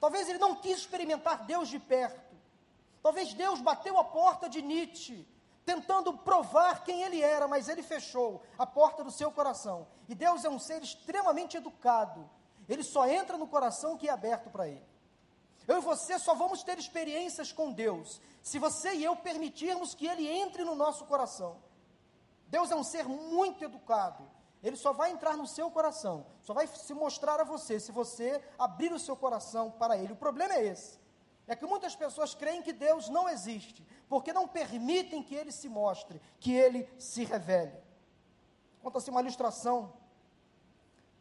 Talvez 0.00 0.28
ele 0.28 0.38
não 0.38 0.54
quis 0.54 0.78
experimentar 0.78 1.44
Deus 1.44 1.68
de 1.68 1.78
perto. 1.78 2.34
Talvez 3.02 3.34
Deus 3.34 3.60
bateu 3.60 3.98
a 3.98 4.04
porta 4.04 4.48
de 4.48 4.62
Nietzsche, 4.62 5.26
tentando 5.64 6.16
provar 6.18 6.84
quem 6.84 7.02
ele 7.02 7.22
era, 7.22 7.46
mas 7.46 7.68
ele 7.68 7.82
fechou 7.82 8.42
a 8.58 8.66
porta 8.66 9.04
do 9.04 9.10
seu 9.10 9.30
coração. 9.30 9.86
E 10.08 10.14
Deus 10.14 10.44
é 10.44 10.50
um 10.50 10.58
ser 10.58 10.82
extremamente 10.82 11.56
educado. 11.56 12.28
Ele 12.68 12.82
só 12.82 13.06
entra 13.06 13.36
no 13.36 13.46
coração 13.46 13.96
que 13.96 14.08
é 14.08 14.12
aberto 14.12 14.50
para 14.50 14.68
ele. 14.68 14.92
Eu 15.66 15.78
e 15.78 15.80
você 15.80 16.18
só 16.18 16.34
vamos 16.34 16.62
ter 16.62 16.78
experiências 16.78 17.52
com 17.52 17.72
Deus 17.72 18.20
se 18.42 18.58
você 18.58 18.94
e 18.94 19.04
eu 19.04 19.14
permitirmos 19.16 19.94
que 19.94 20.06
Ele 20.06 20.28
entre 20.28 20.64
no 20.64 20.74
nosso 20.74 21.04
coração. 21.06 21.56
Deus 22.48 22.70
é 22.70 22.76
um 22.76 22.82
ser 22.82 23.06
muito 23.06 23.64
educado. 23.64 24.28
Ele 24.62 24.76
só 24.76 24.92
vai 24.92 25.10
entrar 25.10 25.36
no 25.36 25.46
seu 25.46 25.70
coração, 25.70 26.26
só 26.42 26.52
vai 26.52 26.66
se 26.66 26.94
mostrar 26.94 27.40
a 27.40 27.44
você 27.44 27.80
se 27.80 27.90
você 27.90 28.40
abrir 28.58 28.92
o 28.92 28.98
seu 28.98 29.16
coração 29.16 29.70
para 29.72 29.96
Ele. 29.96 30.12
O 30.12 30.16
problema 30.16 30.54
é 30.54 30.66
esse: 30.66 30.98
é 31.46 31.56
que 31.56 31.66
muitas 31.66 31.94
pessoas 31.94 32.34
creem 32.34 32.62
que 32.62 32.72
Deus 32.72 33.08
não 33.08 33.28
existe, 33.28 33.84
porque 34.08 34.32
não 34.32 34.46
permitem 34.46 35.22
que 35.22 35.34
Ele 35.34 35.50
se 35.50 35.68
mostre, 35.68 36.20
que 36.38 36.52
Ele 36.52 36.88
se 36.98 37.24
revele. 37.24 37.76
Conta-se 38.82 39.10
uma 39.10 39.20
ilustração, 39.20 39.92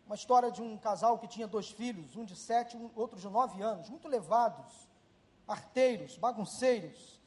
uma 0.05 0.15
história 0.15 0.51
de 0.51 0.61
um 0.61 0.77
casal 0.77 1.17
que 1.17 1.27
tinha 1.27 1.47
dois 1.47 1.69
filhos, 1.69 2.15
um 2.15 2.25
de 2.25 2.35
sete, 2.35 2.77
um, 2.77 2.91
outro 2.95 3.19
de 3.19 3.29
nove 3.29 3.61
anos, 3.61 3.89
muito 3.89 4.07
levados, 4.07 4.89
arteiros, 5.47 6.17
bagunceiros. 6.17 7.19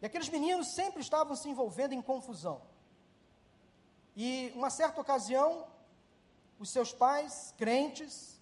E 0.00 0.06
aqueles 0.06 0.28
meninos 0.28 0.74
sempre 0.74 1.00
estavam 1.00 1.34
se 1.34 1.48
envolvendo 1.48 1.94
em 1.94 2.02
confusão. 2.02 2.60
E 4.14 4.52
uma 4.54 4.70
certa 4.70 5.00
ocasião, 5.00 5.66
os 6.58 6.70
seus 6.70 6.92
pais, 6.92 7.54
crentes, 7.56 8.40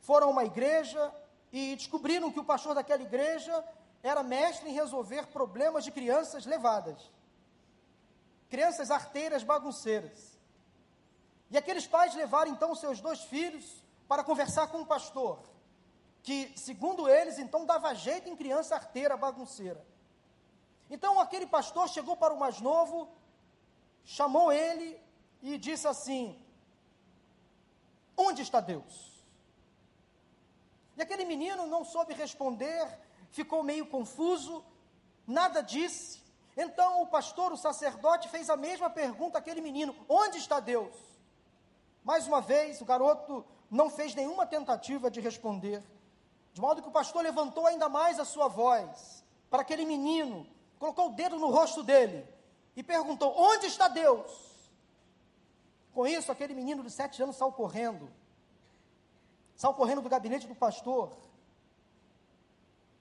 foram 0.00 0.28
a 0.28 0.30
uma 0.30 0.44
igreja 0.44 1.14
e 1.52 1.74
descobriram 1.76 2.30
que 2.30 2.40
o 2.40 2.44
pastor 2.44 2.74
daquela 2.74 3.02
igreja 3.02 3.64
era 4.02 4.22
mestre 4.22 4.68
em 4.68 4.72
resolver 4.72 5.26
problemas 5.26 5.84
de 5.84 5.90
crianças 5.90 6.46
levadas. 6.46 7.10
Crianças 8.48 8.90
arteiras 8.90 9.42
bagunceiras. 9.42 10.38
E 11.50 11.58
aqueles 11.58 11.86
pais 11.86 12.14
levaram 12.14 12.50
então 12.50 12.74
seus 12.74 13.00
dois 13.00 13.22
filhos 13.24 13.84
para 14.08 14.24
conversar 14.24 14.68
com 14.68 14.80
o 14.80 14.86
pastor, 14.86 15.40
que, 16.22 16.52
segundo 16.56 17.08
eles, 17.08 17.38
então 17.38 17.64
dava 17.64 17.94
jeito 17.94 18.28
em 18.28 18.36
criança 18.36 18.74
arteira 18.74 19.16
bagunceira. 19.16 19.84
Então 20.88 21.20
aquele 21.20 21.46
pastor 21.46 21.88
chegou 21.88 22.16
para 22.16 22.34
o 22.34 22.38
mais 22.38 22.60
novo 22.60 23.08
chamou 24.04 24.52
ele 24.52 25.00
e 25.42 25.56
disse 25.58 25.86
assim: 25.86 26.38
Onde 28.16 28.42
está 28.42 28.60
Deus? 28.60 29.09
E 31.00 31.02
aquele 31.02 31.24
menino 31.24 31.66
não 31.66 31.82
soube 31.82 32.12
responder, 32.12 32.86
ficou 33.30 33.62
meio 33.62 33.86
confuso, 33.86 34.62
nada 35.26 35.62
disse. 35.62 36.20
Então 36.54 37.00
o 37.00 37.06
pastor, 37.06 37.50
o 37.54 37.56
sacerdote, 37.56 38.28
fez 38.28 38.50
a 38.50 38.56
mesma 38.56 38.90
pergunta 38.90 39.38
àquele 39.38 39.62
menino: 39.62 39.96
Onde 40.06 40.36
está 40.36 40.60
Deus? 40.60 40.94
Mais 42.04 42.26
uma 42.26 42.42
vez, 42.42 42.82
o 42.82 42.84
garoto 42.84 43.42
não 43.70 43.88
fez 43.88 44.14
nenhuma 44.14 44.44
tentativa 44.44 45.10
de 45.10 45.22
responder, 45.22 45.82
de 46.52 46.60
modo 46.60 46.82
que 46.82 46.88
o 46.88 46.92
pastor 46.92 47.22
levantou 47.22 47.66
ainda 47.66 47.88
mais 47.88 48.20
a 48.20 48.26
sua 48.26 48.48
voz 48.48 49.24
para 49.48 49.62
aquele 49.62 49.86
menino, 49.86 50.46
colocou 50.78 51.08
o 51.08 51.14
dedo 51.14 51.38
no 51.38 51.48
rosto 51.48 51.82
dele 51.82 52.28
e 52.76 52.82
perguntou: 52.82 53.34
Onde 53.38 53.64
está 53.64 53.88
Deus? 53.88 54.30
Com 55.94 56.06
isso, 56.06 56.30
aquele 56.30 56.52
menino 56.52 56.82
de 56.82 56.90
sete 56.90 57.22
anos 57.22 57.36
saiu 57.36 57.52
correndo, 57.52 58.12
saiu 59.60 59.74
correndo 59.74 60.00
do 60.00 60.08
gabinete 60.08 60.46
do 60.46 60.54
pastor 60.54 61.12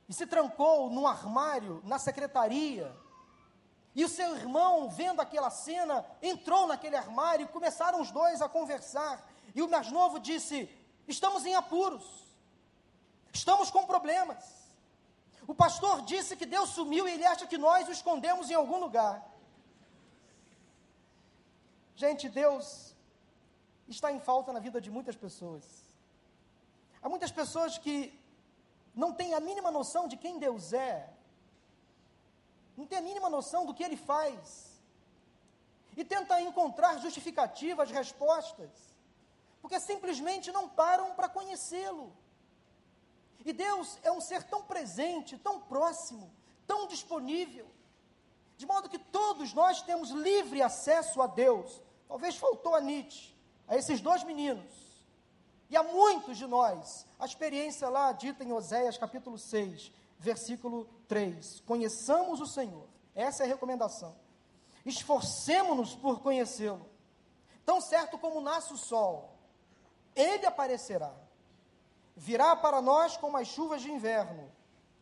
e 0.09 0.13
se 0.13 0.27
trancou 0.27 0.89
num 0.89 1.07
armário 1.07 1.81
na 1.85 1.97
secretaria. 1.97 2.93
E 3.95 4.03
o 4.03 4.09
seu 4.09 4.35
irmão, 4.35 4.89
vendo 4.89 5.21
aquela 5.21 5.49
cena, 5.49 6.05
entrou 6.21 6.67
naquele 6.67 6.97
armário 6.97 7.45
e 7.45 7.47
começaram 7.47 8.01
os 8.01 8.11
dois 8.11 8.41
a 8.41 8.49
conversar. 8.49 9.25
E 9.55 9.61
o 9.61 9.69
mais 9.69 9.89
novo 9.89 10.19
disse: 10.19 10.69
Estamos 11.07 11.45
em 11.45 11.55
apuros, 11.55 12.05
estamos 13.31 13.71
com 13.71 13.85
problemas. 13.85 14.69
O 15.47 15.55
pastor 15.55 16.01
disse 16.01 16.35
que 16.35 16.45
Deus 16.45 16.71
sumiu 16.71 17.07
e 17.07 17.11
ele 17.13 17.25
acha 17.25 17.47
que 17.47 17.57
nós 17.57 17.87
o 17.87 17.91
escondemos 17.93 18.49
em 18.49 18.55
algum 18.55 18.81
lugar. 18.81 19.25
Gente, 21.95 22.27
Deus 22.27 22.93
está 23.87 24.11
em 24.11 24.19
falta 24.19 24.51
na 24.51 24.59
vida 24.59 24.81
de 24.81 24.91
muitas 24.91 25.15
pessoas. 25.15 25.88
Há 27.01 27.09
muitas 27.09 27.31
pessoas 27.31 27.77
que 27.77 28.17
não 28.93 29.13
têm 29.13 29.33
a 29.33 29.39
mínima 29.39 29.71
noção 29.71 30.07
de 30.07 30.17
quem 30.17 30.39
Deus 30.39 30.73
é, 30.73 31.09
não 32.75 32.85
têm 32.85 32.97
a 32.97 33.01
mínima 33.01 33.29
noção 33.29 33.65
do 33.65 33.73
que 33.73 33.83
Ele 33.83 33.97
faz, 33.97 34.69
e 35.97 36.03
tentam 36.03 36.39
encontrar 36.39 36.97
justificativas, 36.99 37.91
respostas, 37.91 38.69
porque 39.61 39.79
simplesmente 39.79 40.51
não 40.51 40.69
param 40.69 41.13
para 41.13 41.27
conhecê-lo. 41.27 42.15
E 43.43 43.51
Deus 43.51 43.97
é 44.03 44.11
um 44.11 44.21
ser 44.21 44.43
tão 44.43 44.63
presente, 44.63 45.37
tão 45.37 45.59
próximo, 45.59 46.31
tão 46.65 46.87
disponível, 46.87 47.67
de 48.57 48.65
modo 48.65 48.89
que 48.89 48.99
todos 48.99 49.53
nós 49.53 49.81
temos 49.81 50.09
livre 50.11 50.61
acesso 50.61 51.21
a 51.21 51.27
Deus, 51.27 51.81
Talvez 52.09 52.35
faltou 52.35 52.73
a 52.73 52.81
Nietzsche, 52.81 53.35
a 53.67 53.77
esses 53.77 54.01
dois 54.01 54.23
meninos, 54.23 54.88
e 55.69 55.77
a 55.77 55.83
muitos 55.83 56.37
de 56.37 56.47
nós, 56.47 57.05
a 57.19 57.25
experiência 57.25 57.87
lá 57.89 58.11
dita 58.11 58.43
em 58.43 58.51
Oséias 58.51 58.97
capítulo 58.97 59.37
6, 59.37 59.91
versículo 60.17 60.89
3. 61.07 61.61
Conheçamos 61.61 62.41
o 62.41 62.47
Senhor, 62.47 62.87
essa 63.13 63.43
é 63.43 63.45
a 63.45 63.49
recomendação. 63.49 64.15
Esforcemos-nos 64.85 65.95
por 65.95 66.21
conhecê-lo. 66.21 66.89
Tão 67.65 67.79
certo 67.79 68.17
como 68.17 68.41
nasce 68.41 68.73
o 68.73 68.77
sol, 68.77 69.37
ele 70.15 70.45
aparecerá. 70.45 71.13
Virá 72.15 72.55
para 72.55 72.81
nós 72.81 73.15
como 73.15 73.37
as 73.37 73.47
chuvas 73.47 73.81
de 73.81 73.91
inverno, 73.91 74.51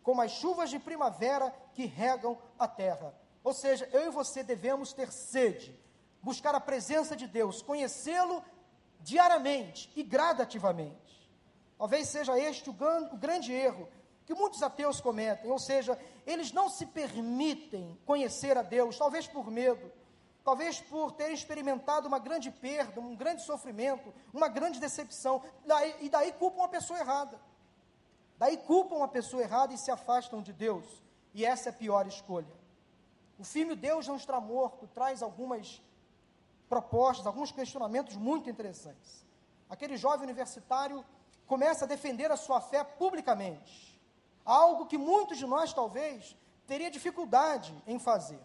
como 0.04 0.22
as 0.22 0.32
chuvas 0.32 0.70
de 0.70 0.80
primavera 0.80 1.54
que 1.74 1.86
regam 1.86 2.38
a 2.60 2.68
terra. 2.68 3.16
Ou 3.44 3.54
seja, 3.54 3.88
eu 3.94 4.08
e 4.08 4.10
você 4.10 4.44
devemos 4.44 4.92
ter 4.92 5.12
sede 5.12 5.80
buscar 6.22 6.54
a 6.54 6.60
presença 6.60 7.16
de 7.16 7.26
Deus, 7.26 7.62
conhecê-lo 7.62 8.44
diariamente 9.00 9.92
e 9.96 10.04
gradativamente. 10.04 11.30
Talvez 11.78 12.08
seja 12.08 12.38
este 12.40 12.70
o, 12.70 12.74
o 13.12 13.18
grande 13.18 13.54
erro 13.54 13.88
que 14.26 14.34
muitos 14.34 14.62
ateus 14.62 15.00
cometem, 15.00 15.50
ou 15.50 15.58
seja, 15.58 15.98
eles 16.26 16.52
não 16.52 16.70
se 16.70 16.86
permitem 16.86 17.98
conhecer 18.06 18.58
a 18.58 18.62
Deus, 18.62 18.98
talvez 18.98 19.26
por 19.26 19.50
medo, 19.50 19.90
talvez 20.44 20.82
por 20.82 21.14
terem 21.14 21.34
experimentado 21.34 22.10
uma 22.10 22.20
grande 22.20 22.52
perda, 22.52 23.00
um 23.00 23.16
grande 23.16 23.44
sofrimento, 23.44 24.14
uma 24.34 24.50
grande 24.50 24.82
decepção, 24.82 25.42
daí, 25.66 25.96
e 26.02 26.10
daí 26.10 26.34
culpam 26.34 26.66
a 26.66 26.68
pessoa 26.68 27.00
errada. 27.00 27.40
Daí 28.38 28.58
culpam 28.58 29.02
a 29.02 29.08
pessoa 29.08 29.42
errada 29.42 29.74
e 29.74 29.78
se 29.78 29.90
afastam 29.90 30.42
de 30.42 30.52
Deus. 30.52 30.86
E 31.34 31.46
essa 31.46 31.70
é 31.70 31.72
a 31.72 31.76
pior 31.76 32.06
escolha. 32.06 32.54
O 33.40 33.44
filme 33.44 33.76
Deus 33.76 34.08
não 34.08 34.16
está 34.16 34.40
morto 34.42 34.88
traz 34.88 35.22
algumas 35.22 35.82
propostas, 36.70 37.26
alguns 37.26 37.52
questionamentos 37.52 38.16
muito 38.16 38.50
interessantes. 38.50 39.26
Aquele 39.70 39.98
jovem 39.98 40.24
universitário 40.24 41.04
começa 41.46 41.86
a 41.86 41.88
defender 41.88 42.32
a 42.32 42.38
sua 42.38 42.62
fé 42.62 42.84
publicamente, 42.84 44.00
algo 44.46 44.86
que 44.86 44.98
muitos 44.98 45.38
de 45.38 45.46
nós 45.46 45.74
talvez 45.74 46.36
teria 46.66 46.92
dificuldade 46.92 47.74
em 47.88 47.98
fazer. 47.98 48.40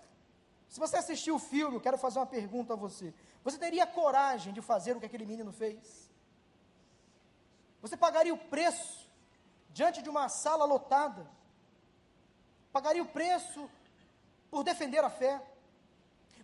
Se 0.68 0.80
você 0.80 0.96
assistiu 0.96 1.34
o 1.34 1.38
filme, 1.38 1.76
eu 1.76 1.80
quero 1.80 1.98
fazer 1.98 2.18
uma 2.18 2.26
pergunta 2.26 2.72
a 2.72 2.76
você. 2.76 3.12
Você 3.44 3.58
teria 3.58 3.86
coragem 3.86 4.52
de 4.52 4.62
fazer 4.62 4.96
o 4.96 5.00
que 5.00 5.06
aquele 5.06 5.26
menino 5.26 5.52
fez? 5.52 6.10
Você 7.82 7.96
pagaria 7.96 8.32
o 8.32 8.38
preço 8.38 9.10
diante 9.70 10.00
de 10.00 10.08
uma 10.08 10.28
sala 10.28 10.64
lotada? 10.64 11.28
Pagaria 12.72 13.02
o 13.02 13.08
preço 13.08 13.68
por 14.50 14.62
defender 14.62 15.04
a 15.04 15.10
fé? 15.10 15.42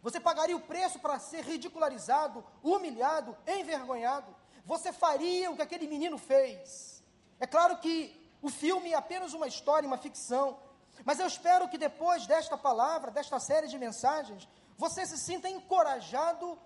Você 0.09 0.21
pagaria 0.21 0.57
o 0.57 0.67
preço 0.73 0.99
para 0.99 1.19
ser 1.19 1.45
ridicularizado, 1.45 2.43
humilhado, 2.63 3.37
envergonhado? 3.47 4.35
Você 4.65 4.91
faria 4.91 5.51
o 5.51 5.57
que 5.57 5.61
aquele 5.61 5.87
menino 5.87 6.17
fez? 6.17 7.05
É 7.39 7.47
claro 7.47 7.77
que 7.77 7.95
o 8.41 8.49
filme 8.49 8.93
é 8.93 8.97
apenas 8.97 9.35
uma 9.35 9.47
história, 9.47 9.87
uma 9.87 9.99
ficção, 9.99 10.59
mas 11.05 11.21
eu 11.21 11.27
espero 11.27 11.69
que 11.69 11.77
depois 11.77 12.27
desta 12.27 12.57
palavra, 12.57 13.11
desta 13.11 13.39
série 13.39 13.69
de 13.69 13.77
mensagens, 13.77 14.49
você 14.79 15.05
se 15.05 15.19
sinta 15.19 15.47
encorajado 15.47 16.59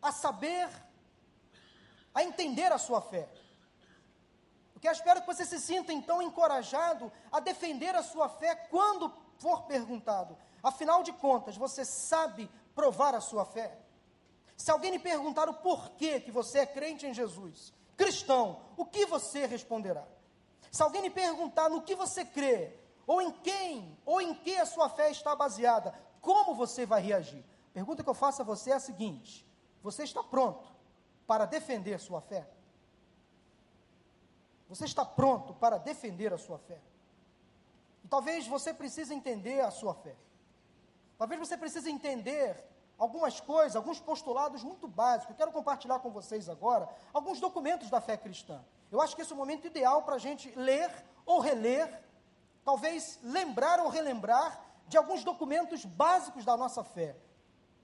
a 0.00 0.10
saber, 0.10 0.66
a 2.14 2.24
entender 2.24 2.72
a 2.72 2.78
sua 2.78 3.02
fé. 3.02 3.28
Porque 4.72 4.88
eu 4.88 4.92
espero 4.92 5.20
que 5.20 5.26
você 5.26 5.44
se 5.44 5.60
sinta 5.60 5.92
então 5.92 6.22
encorajado 6.22 7.12
a 7.30 7.40
defender 7.40 7.94
a 7.94 8.02
sua 8.02 8.30
fé 8.30 8.54
quando 8.54 9.12
for 9.36 9.64
perguntado. 9.64 10.34
Afinal 10.62 11.02
de 11.02 11.12
contas, 11.12 11.58
você 11.58 11.84
sabe 11.84 12.50
provar 12.74 13.14
a 13.14 13.20
sua 13.20 13.44
fé? 13.44 13.78
Se 14.56 14.70
alguém 14.70 14.90
lhe 14.90 14.98
perguntar 14.98 15.48
o 15.48 15.54
porquê 15.54 16.20
que 16.20 16.30
você 16.30 16.60
é 16.60 16.66
crente 16.66 17.06
em 17.06 17.14
Jesus, 17.14 17.72
cristão, 17.96 18.60
o 18.76 18.84
que 18.84 19.06
você 19.06 19.46
responderá? 19.46 20.06
Se 20.70 20.82
alguém 20.82 21.02
lhe 21.02 21.10
perguntar 21.10 21.68
no 21.68 21.82
que 21.82 21.94
você 21.94 22.24
crê, 22.24 22.78
ou 23.06 23.20
em 23.20 23.32
quem, 23.32 23.98
ou 24.04 24.20
em 24.20 24.34
que 24.34 24.56
a 24.56 24.66
sua 24.66 24.88
fé 24.88 25.10
está 25.10 25.34
baseada, 25.34 25.92
como 26.20 26.54
você 26.54 26.86
vai 26.86 27.00
reagir? 27.00 27.44
A 27.70 27.72
pergunta 27.72 28.02
que 28.02 28.08
eu 28.08 28.14
faço 28.14 28.42
a 28.42 28.44
você 28.44 28.70
é 28.70 28.74
a 28.74 28.80
seguinte: 28.80 29.46
você 29.82 30.04
está 30.04 30.22
pronto 30.22 30.68
para 31.26 31.46
defender 31.46 31.98
sua 31.98 32.20
fé? 32.20 32.46
Você 34.68 34.84
está 34.84 35.04
pronto 35.04 35.54
para 35.54 35.78
defender 35.78 36.32
a 36.32 36.38
sua 36.38 36.58
fé? 36.58 36.80
E 38.04 38.08
talvez 38.08 38.46
você 38.46 38.72
precise 38.72 39.12
entender 39.12 39.60
a 39.60 39.70
sua 39.70 39.94
fé. 39.94 40.14
Talvez 41.20 41.38
você 41.38 41.54
precise 41.54 41.90
entender 41.90 42.56
algumas 42.96 43.40
coisas, 43.40 43.76
alguns 43.76 44.00
postulados 44.00 44.64
muito 44.64 44.88
básicos. 44.88 45.28
Eu 45.28 45.36
quero 45.36 45.52
compartilhar 45.52 45.98
com 45.98 46.10
vocês 46.10 46.48
agora 46.48 46.88
alguns 47.12 47.38
documentos 47.38 47.90
da 47.90 48.00
fé 48.00 48.16
cristã. 48.16 48.64
Eu 48.90 49.02
acho 49.02 49.14
que 49.14 49.20
esse 49.20 49.30
é 49.30 49.34
o 49.34 49.38
momento 49.38 49.66
ideal 49.66 50.02
para 50.02 50.14
a 50.14 50.18
gente 50.18 50.50
ler 50.56 50.90
ou 51.26 51.38
reler 51.38 52.02
talvez 52.64 53.18
lembrar 53.22 53.80
ou 53.80 53.90
relembrar 53.90 54.64
de 54.88 54.96
alguns 54.96 55.22
documentos 55.22 55.84
básicos 55.84 56.42
da 56.42 56.56
nossa 56.56 56.82
fé. 56.82 57.14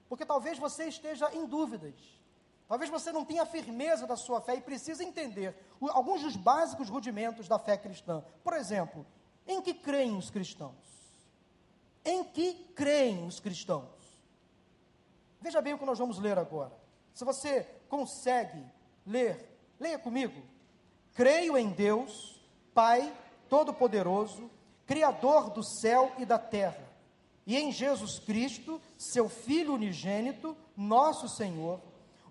Porque 0.09 0.25
talvez 0.25 0.59
você 0.59 0.87
esteja 0.87 1.31
em 1.35 1.45
dúvidas. 1.45 1.95
Talvez 2.67 2.91
você 2.91 3.13
não 3.13 3.23
tenha 3.23 3.45
firmeza 3.45 4.07
da 4.07 4.17
sua 4.17 4.41
fé 4.41 4.55
e 4.55 4.63
precisa 4.63 5.05
entender 5.05 5.55
alguns 5.91 6.23
dos 6.23 6.37
básicos 6.37 6.89
rudimentos 6.89 7.47
da 7.47 7.59
fé 7.59 7.77
cristã. 7.77 8.25
Por 8.43 8.55
exemplo, 8.55 9.07
em 9.47 9.61
que 9.61 9.75
creem 9.75 10.17
os 10.17 10.31
cristãos? 10.31 10.96
Em 12.07 12.23
que 12.23 12.55
creem 12.77 13.27
os 13.27 13.41
cristãos? 13.41 13.91
Veja 15.41 15.61
bem 15.61 15.75
o 15.75 15.79
que 15.79 15.85
nós 15.85 15.99
vamos 15.99 16.19
ler 16.21 16.39
agora. 16.39 16.73
Se 17.13 17.25
você 17.25 17.67
consegue 17.89 18.65
ler, 19.05 19.59
leia 19.79 19.99
comigo. 19.99 20.41
Creio 21.15 21.59
em 21.59 21.71
Deus, 21.71 22.41
Pai 22.73 23.13
Todo-Poderoso, 23.49 24.51
Criador 24.87 25.51
do 25.51 25.65
céu 25.65 26.13
e 26.17 26.25
da 26.25 26.39
terra, 26.39 26.87
e 27.45 27.57
em 27.57 27.73
Jesus 27.73 28.19
Cristo, 28.19 28.81
seu 28.97 29.29
Filho 29.29 29.75
unigênito, 29.75 30.57
nosso 30.77 31.29
Senhor, 31.29 31.81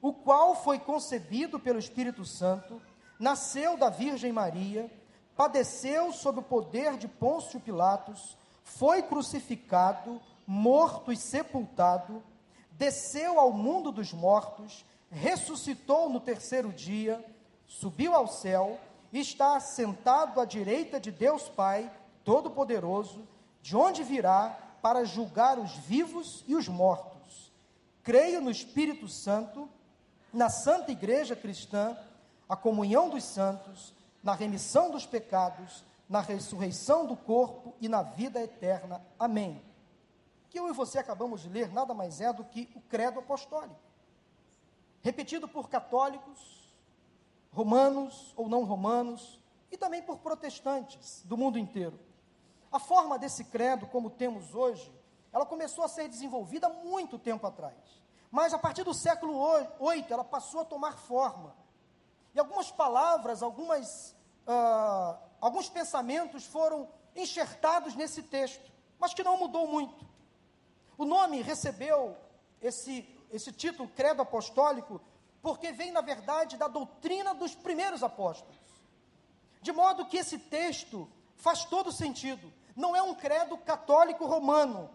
o 0.01 0.13
qual 0.13 0.55
foi 0.55 0.79
concebido 0.79 1.59
pelo 1.59 1.79
Espírito 1.79 2.23
Santo, 2.25 2.81
nasceu 3.19 3.75
da 3.77 3.89
Virgem 3.89 4.31
Maria, 4.31 4.89
padeceu 5.35 6.13
sob 6.13 6.39
o 6.39 6.43
poder 6.43 6.97
de 6.97 7.07
Pôncio 7.07 7.59
Pilatos, 7.59 8.37
foi 8.65 9.03
crucificado, 9.03 10.19
morto 10.45 11.11
e 11.11 11.15
sepultado, 11.15 12.21
desceu 12.71 13.39
ao 13.39 13.53
mundo 13.53 13.91
dos 13.91 14.11
mortos, 14.11 14.83
ressuscitou 15.09 16.09
no 16.09 16.19
terceiro 16.19 16.73
dia, 16.73 17.23
subiu 17.65 18.13
ao 18.13 18.27
céu, 18.27 18.77
está 19.13 19.59
sentado 19.59 20.41
à 20.41 20.45
direita 20.45 20.99
de 20.99 21.11
Deus 21.11 21.47
Pai 21.47 21.89
Todo-Poderoso, 22.25 23.25
de 23.61 23.77
onde 23.77 24.03
virá 24.03 24.57
para 24.81 25.05
julgar 25.05 25.57
os 25.57 25.71
vivos 25.71 26.43
e 26.47 26.55
os 26.55 26.67
mortos. 26.67 27.51
Creio 28.03 28.41
no 28.41 28.51
Espírito 28.51 29.07
Santo, 29.07 29.69
na 30.33 30.49
Santa 30.49 30.91
Igreja 30.91 31.35
Cristã, 31.35 31.95
a 32.49 32.55
comunhão 32.55 33.09
dos 33.09 33.23
santos, 33.23 33.93
na 34.23 34.33
remissão 34.33 34.91
dos 34.91 35.05
pecados, 35.05 35.83
na 36.07 36.21
ressurreição 36.21 37.05
do 37.05 37.15
corpo 37.15 37.75
e 37.81 37.89
na 37.89 38.01
vida 38.01 38.41
eterna. 38.41 39.05
Amém. 39.17 39.61
Que 40.49 40.59
eu 40.59 40.69
e 40.69 40.73
você 40.73 40.99
acabamos 40.99 41.41
de 41.41 41.49
ler 41.49 41.71
nada 41.71 41.93
mais 41.93 42.21
é 42.21 42.31
do 42.31 42.43
que 42.43 42.69
o 42.75 42.81
credo 42.81 43.19
apostólico, 43.19 43.79
repetido 45.01 45.47
por 45.47 45.69
católicos, 45.69 46.73
romanos 47.51 48.33
ou 48.35 48.47
não 48.47 48.63
romanos, 48.63 49.39
e 49.71 49.77
também 49.77 50.01
por 50.01 50.19
protestantes 50.19 51.23
do 51.25 51.35
mundo 51.37 51.59
inteiro. 51.59 51.99
A 52.71 52.79
forma 52.79 53.17
desse 53.17 53.43
credo, 53.45 53.87
como 53.87 54.09
temos 54.09 54.53
hoje, 54.53 54.91
ela 55.31 55.45
começou 55.45 55.83
a 55.83 55.87
ser 55.87 56.07
desenvolvida 56.07 56.69
muito 56.69 57.19
tempo 57.19 57.45
atrás. 57.45 57.75
Mas 58.31 58.53
a 58.53 58.57
partir 58.57 58.83
do 58.83 58.93
século 58.93 59.33
VIII, 59.79 60.05
ela 60.09 60.23
passou 60.23 60.61
a 60.61 60.65
tomar 60.65 60.97
forma. 60.97 61.55
E 62.33 62.39
algumas 62.39 62.71
palavras, 62.71 63.41
algumas, 63.41 64.15
uh, 64.45 65.17
alguns 65.45 65.69
pensamentos 65.69 66.43
foram 66.43 66.89
enxertados 67.15 67.93
nesse 67.93 68.23
texto, 68.23 68.71
mas 68.97 69.13
que 69.13 69.23
não 69.23 69.37
mudou 69.37 69.67
muito. 69.67 70.03
O 70.97 71.05
nome 71.05 71.39
recebeu 71.43 72.17
esse, 72.59 73.07
esse 73.31 73.51
título, 73.51 73.87
Credo 73.89 74.23
Apostólico, 74.23 74.99
porque 75.43 75.71
vem, 75.71 75.91
na 75.91 76.01
verdade, 76.01 76.57
da 76.57 76.67
doutrina 76.67 77.35
dos 77.35 77.53
primeiros 77.53 78.01
apóstolos. 78.01 78.55
De 79.61 79.71
modo 79.71 80.07
que 80.07 80.17
esse 80.17 80.39
texto 80.39 81.07
faz 81.35 81.63
todo 81.63 81.91
sentido 81.91 82.51
não 82.75 82.95
é 82.95 83.03
um 83.03 83.13
credo 83.13 83.55
católico 83.55 84.25
romano, 84.25 84.89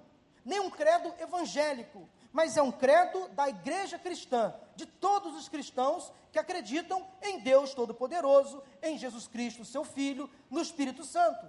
nem 0.44 0.58
um 0.58 0.68
credo 0.68 1.14
evangélico, 1.20 2.08
mas 2.32 2.56
é 2.56 2.62
um 2.62 2.70
credo 2.70 3.28
da 3.30 3.48
igreja 3.48 3.98
cristã, 3.98 4.54
de 4.76 4.86
todos 4.86 5.36
os 5.36 5.48
cristãos 5.48 6.12
que 6.32 6.38
acreditam 6.38 7.06
em 7.22 7.40
Deus 7.40 7.74
Todo-Poderoso, 7.74 8.62
em 8.82 8.96
Jesus 8.96 9.26
Cristo, 9.26 9.64
seu 9.64 9.84
Filho, 9.84 10.30
no 10.48 10.60
Espírito 10.60 11.04
Santo. 11.04 11.46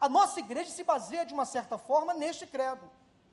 A 0.00 0.08
nossa 0.08 0.40
igreja 0.40 0.70
se 0.70 0.84
baseia, 0.84 1.24
de 1.24 1.32
uma 1.32 1.44
certa 1.44 1.78
forma, 1.78 2.12
neste 2.12 2.46
credo. 2.46 2.90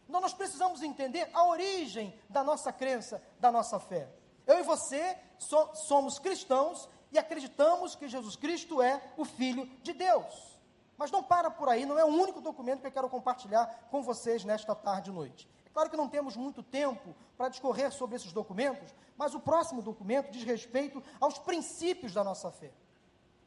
Então 0.08 0.22
nós 0.22 0.34
precisamos 0.34 0.82
entender 0.82 1.30
a 1.34 1.44
origem 1.46 2.18
da 2.30 2.44
nossa 2.44 2.72
crença, 2.72 3.22
da 3.40 3.52
nossa 3.52 3.80
fé. 3.80 4.08
Eu 4.48 4.60
e 4.60 4.64
você 4.64 5.18
so, 5.38 5.70
somos 5.76 6.18
cristãos 6.18 6.90
e 7.12 7.20
acreditamos 7.20 7.96
que 7.96 8.08
Jesus 8.08 8.36
Cristo 8.36 8.82
é 8.82 9.02
o 9.18 9.26
Filho 9.26 9.66
de 9.84 9.94
Deus. 9.94 10.60
Mas 10.98 11.12
não 11.12 11.24
para 11.24 11.50
por 11.50 11.70
aí, 11.70 11.86
não 11.86 11.98
é 11.98 12.04
o 12.04 12.08
único 12.08 12.42
documento 12.42 12.82
que 12.82 12.88
eu 12.88 12.92
quero 12.92 13.10
compartilhar 13.10 13.88
com 13.90 14.02
vocês 14.02 14.44
nesta 14.44 14.76
tarde 14.76 15.10
e 15.10 15.14
noite. 15.14 15.48
Claro 15.80 15.92
que 15.92 15.96
não 15.96 16.10
temos 16.10 16.36
muito 16.36 16.62
tempo 16.62 17.16
para 17.38 17.48
discorrer 17.48 17.90
sobre 17.94 18.18
esses 18.18 18.34
documentos, 18.34 18.94
mas 19.16 19.34
o 19.34 19.40
próximo 19.40 19.82
documento 19.82 20.30
diz 20.30 20.44
respeito 20.44 21.02
aos 21.22 21.40
princípios 21.40 22.14
da 22.14 22.22
nossa 22.22 22.52
fé. 22.52 22.74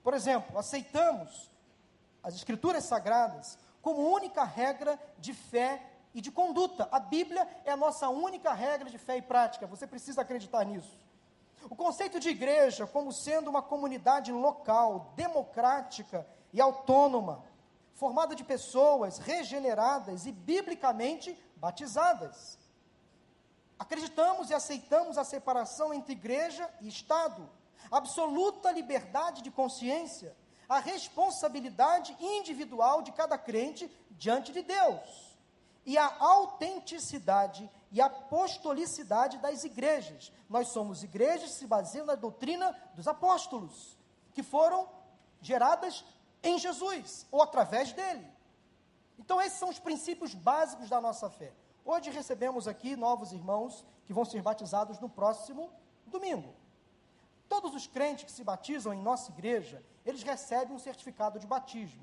Por 0.03 0.15
exemplo, 0.15 0.59
aceitamos 0.59 1.51
as 2.23 2.35
Escrituras 2.35 2.85
Sagradas 2.85 3.59
como 3.83 4.11
única 4.11 4.45
regra 4.45 4.99
de 5.19 5.35
fé 5.35 5.87
e 6.15 6.23
de 6.23 6.31
conduta. 6.31 6.89
A 6.91 6.99
Bíblia 6.99 7.47
é 7.67 7.71
a 7.71 7.77
nossa 7.77 8.09
única 8.09 8.55
regra 8.55 8.89
de 8.89 8.97
fé 8.97 9.19
e 9.19 9.23
prática, 9.23 9.67
você 9.67 9.87
precisa 9.87 10.23
acreditar 10.23 10.65
nisso. 10.65 10.99
O 11.69 11.77
conceito 11.77 12.19
de 12.19 12.31
igreja 12.31 12.87
como 12.87 13.13
sendo 13.13 13.51
uma 13.51 13.61
comunidade 13.61 14.33
local, 14.33 15.13
democrática 15.15 16.27
e 16.51 16.63
autônoma, 16.63 17.45
formada 17.93 18.35
de 18.35 18.43
pessoas 18.43 19.19
regeneradas 19.19 20.25
e 20.25 20.33
biblicamente 20.33 21.39
batizadas. 21.63 22.59
Acreditamos 23.79 24.51
e 24.51 24.55
aceitamos 24.55 25.17
a 25.17 25.23
separação 25.23 25.95
entre 25.95 26.11
igreja 26.11 26.69
e 26.81 26.89
Estado, 26.89 27.49
absoluta 27.89 28.73
liberdade 28.73 29.43
de 29.43 29.51
consciência, 29.51 30.37
a 30.69 30.81
responsabilidade 30.81 32.17
individual 32.19 33.01
de 33.01 33.13
cada 33.13 33.39
crente 33.39 33.89
diante 34.11 34.51
de 34.51 34.63
Deus 34.63 35.37
e 35.87 35.97
a 35.97 36.17
autenticidade 36.19 37.71
e 37.93 38.01
apostolicidade 38.01 39.39
das 39.39 39.63
igrejas. 39.63 40.33
Nós 40.49 40.69
somos 40.69 41.05
igrejas 41.05 41.53
que 41.53 41.59
se 41.59 41.67
baseiam 41.67 42.07
na 42.07 42.17
doutrina 42.17 42.77
dos 42.95 43.07
apóstolos, 43.07 43.97
que 44.35 44.43
foram 44.43 44.89
geradas 45.41 46.05
em 46.43 46.59
Jesus 46.59 47.25
ou 47.31 47.41
através 47.41 47.93
dele. 47.93 48.32
Então, 49.25 49.41
esses 49.41 49.57
são 49.57 49.69
os 49.69 49.79
princípios 49.79 50.35
básicos 50.35 50.89
da 50.89 51.01
nossa 51.01 51.31
fé. 51.31 51.53
Hoje 51.85 52.11
recebemos 52.11 52.67
aqui 52.67 52.97
novos 52.97 53.33
irmãos 53.33 53.85
que 54.05 54.13
vão 54.13 54.25
ser 54.25 54.43
batizados 54.43 54.99
no 54.99 55.09
próximo 55.09 55.71
domingo. 56.09 56.53
Todos 57.49 57.73
os 57.73 57.87
crentes 57.87 58.25
que 58.25 58.33
se 58.33 58.43
batizam 58.43 58.93
em 58.93 59.01
nossa 59.01 59.31
igreja, 59.31 59.81
eles 60.05 60.25
recebem 60.25 60.75
um 60.75 60.79
certificado 60.79 61.39
de 61.39 61.47
batismo. 61.47 62.03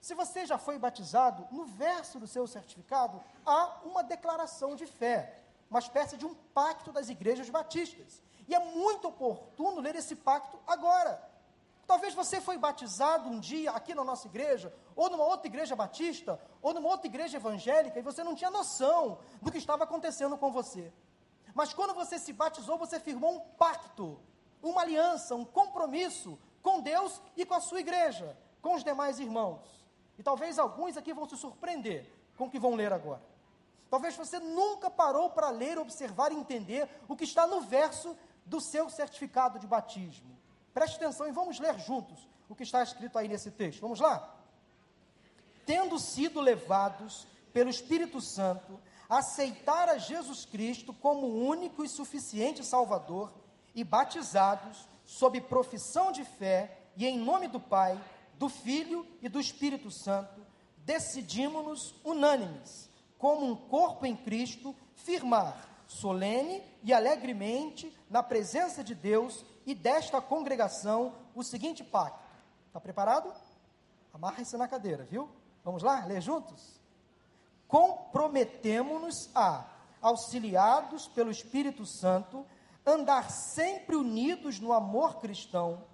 Se 0.00 0.14
você 0.14 0.46
já 0.46 0.56
foi 0.56 0.78
batizado, 0.78 1.46
no 1.50 1.66
verso 1.66 2.18
do 2.18 2.26
seu 2.26 2.46
certificado 2.46 3.22
há 3.44 3.80
uma 3.84 4.02
declaração 4.02 4.74
de 4.74 4.86
fé, 4.86 5.42
uma 5.70 5.80
espécie 5.80 6.16
de 6.16 6.24
um 6.24 6.34
pacto 6.54 6.90
das 6.90 7.10
igrejas 7.10 7.50
batistas. 7.50 8.22
E 8.48 8.54
é 8.54 8.58
muito 8.58 9.08
oportuno 9.08 9.82
ler 9.82 9.96
esse 9.96 10.16
pacto 10.16 10.58
agora. 10.66 11.27
Talvez 11.88 12.12
você 12.12 12.38
foi 12.38 12.58
batizado 12.58 13.30
um 13.30 13.40
dia 13.40 13.70
aqui 13.70 13.94
na 13.94 14.04
nossa 14.04 14.26
igreja, 14.26 14.70
ou 14.94 15.08
numa 15.08 15.24
outra 15.24 15.46
igreja 15.46 15.74
batista, 15.74 16.38
ou 16.60 16.74
numa 16.74 16.86
outra 16.86 17.06
igreja 17.06 17.38
evangélica, 17.38 17.98
e 17.98 18.02
você 18.02 18.22
não 18.22 18.34
tinha 18.34 18.50
noção 18.50 19.20
do 19.40 19.50
que 19.50 19.56
estava 19.56 19.84
acontecendo 19.84 20.36
com 20.36 20.52
você. 20.52 20.92
Mas 21.54 21.72
quando 21.72 21.94
você 21.94 22.18
se 22.18 22.30
batizou, 22.30 22.76
você 22.76 23.00
firmou 23.00 23.36
um 23.36 23.40
pacto, 23.40 24.20
uma 24.62 24.82
aliança, 24.82 25.34
um 25.34 25.46
compromisso 25.46 26.38
com 26.62 26.78
Deus 26.82 27.22
e 27.34 27.46
com 27.46 27.54
a 27.54 27.60
sua 27.60 27.80
igreja, 27.80 28.36
com 28.60 28.74
os 28.74 28.84
demais 28.84 29.18
irmãos. 29.18 29.66
E 30.18 30.22
talvez 30.22 30.58
alguns 30.58 30.98
aqui 30.98 31.14
vão 31.14 31.26
se 31.26 31.38
surpreender 31.38 32.12
com 32.36 32.44
o 32.44 32.50
que 32.50 32.58
vão 32.58 32.74
ler 32.74 32.92
agora. 32.92 33.22
Talvez 33.88 34.14
você 34.14 34.38
nunca 34.38 34.90
parou 34.90 35.30
para 35.30 35.48
ler, 35.48 35.78
observar 35.78 36.32
e 36.32 36.36
entender 36.36 36.86
o 37.08 37.16
que 37.16 37.24
está 37.24 37.46
no 37.46 37.62
verso 37.62 38.14
do 38.44 38.60
seu 38.60 38.90
certificado 38.90 39.58
de 39.58 39.66
batismo. 39.66 40.37
Preste 40.78 40.94
atenção 40.94 41.26
e 41.26 41.32
vamos 41.32 41.58
ler 41.58 41.76
juntos 41.80 42.28
o 42.48 42.54
que 42.54 42.62
está 42.62 42.80
escrito 42.84 43.18
aí 43.18 43.26
nesse 43.26 43.50
texto. 43.50 43.80
Vamos 43.80 43.98
lá? 43.98 44.32
Tendo 45.66 45.98
sido 45.98 46.40
levados 46.40 47.26
pelo 47.52 47.68
Espírito 47.68 48.20
Santo 48.20 48.78
a 49.08 49.18
aceitar 49.18 49.88
a 49.88 49.98
Jesus 49.98 50.44
Cristo 50.44 50.94
como 50.94 51.26
único 51.26 51.84
e 51.84 51.88
suficiente 51.88 52.64
Salvador 52.64 53.34
e 53.74 53.82
batizados 53.82 54.88
sob 55.04 55.40
profissão 55.40 56.12
de 56.12 56.22
fé 56.22 56.78
e 56.96 57.08
em 57.08 57.18
nome 57.18 57.48
do 57.48 57.58
Pai, 57.58 58.00
do 58.34 58.48
Filho 58.48 59.04
e 59.20 59.28
do 59.28 59.40
Espírito 59.40 59.90
Santo, 59.90 60.46
decidimos-nos 60.84 61.92
unânimes, 62.04 62.88
como 63.18 63.44
um 63.44 63.56
corpo 63.56 64.06
em 64.06 64.14
Cristo, 64.14 64.76
firmar 64.94 65.67
solene 65.88 66.62
e 66.84 66.92
alegremente 66.92 67.92
na 68.10 68.22
presença 68.22 68.84
de 68.84 68.94
Deus 68.94 69.44
e 69.66 69.74
desta 69.74 70.20
congregação 70.20 71.14
o 71.34 71.42
seguinte 71.42 71.82
pacto. 71.82 72.28
Está 72.66 72.78
preparado? 72.78 73.32
Amarre-se 74.12 74.56
na 74.56 74.68
cadeira, 74.68 75.04
viu? 75.04 75.28
Vamos 75.64 75.82
lá, 75.82 76.04
ler 76.04 76.20
juntos? 76.20 76.78
Comprometemo-nos 77.66 79.30
a, 79.34 79.64
auxiliados 80.00 81.08
pelo 81.08 81.30
Espírito 81.30 81.84
Santo, 81.86 82.46
andar 82.86 83.30
sempre 83.30 83.96
unidos 83.96 84.60
no 84.60 84.72
amor 84.72 85.18
cristão, 85.20 85.84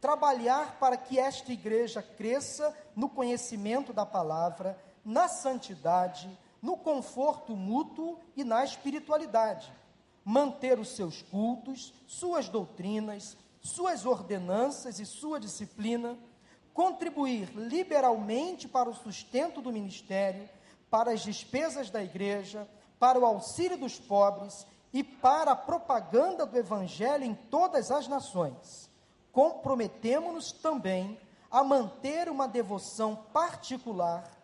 trabalhar 0.00 0.78
para 0.78 0.96
que 0.96 1.18
esta 1.18 1.52
igreja 1.52 2.02
cresça 2.02 2.76
no 2.96 3.08
conhecimento 3.08 3.92
da 3.92 4.04
palavra, 4.04 4.78
na 5.04 5.28
santidade, 5.28 6.28
no 6.62 6.76
conforto 6.76 7.56
mútuo 7.56 8.20
e 8.36 8.44
na 8.44 8.64
espiritualidade, 8.64 9.70
manter 10.24 10.78
os 10.78 10.94
seus 10.94 11.20
cultos, 11.20 11.92
suas 12.06 12.48
doutrinas, 12.48 13.36
suas 13.60 14.06
ordenanças 14.06 15.00
e 15.00 15.04
sua 15.04 15.40
disciplina, 15.40 16.16
contribuir 16.72 17.50
liberalmente 17.54 18.68
para 18.68 18.88
o 18.88 18.94
sustento 18.94 19.60
do 19.60 19.72
ministério, 19.72 20.48
para 20.88 21.12
as 21.12 21.20
despesas 21.22 21.90
da 21.90 22.02
igreja, 22.02 22.68
para 22.98 23.18
o 23.18 23.26
auxílio 23.26 23.76
dos 23.76 23.98
pobres 23.98 24.64
e 24.92 25.02
para 25.02 25.52
a 25.52 25.56
propaganda 25.56 26.46
do 26.46 26.56
evangelho 26.56 27.24
em 27.24 27.34
todas 27.34 27.90
as 27.90 28.06
nações. 28.06 28.88
Comprometemo-nos 29.32 30.52
também 30.52 31.18
a 31.50 31.64
manter 31.64 32.28
uma 32.28 32.46
devoção 32.46 33.16
particular 33.32 34.41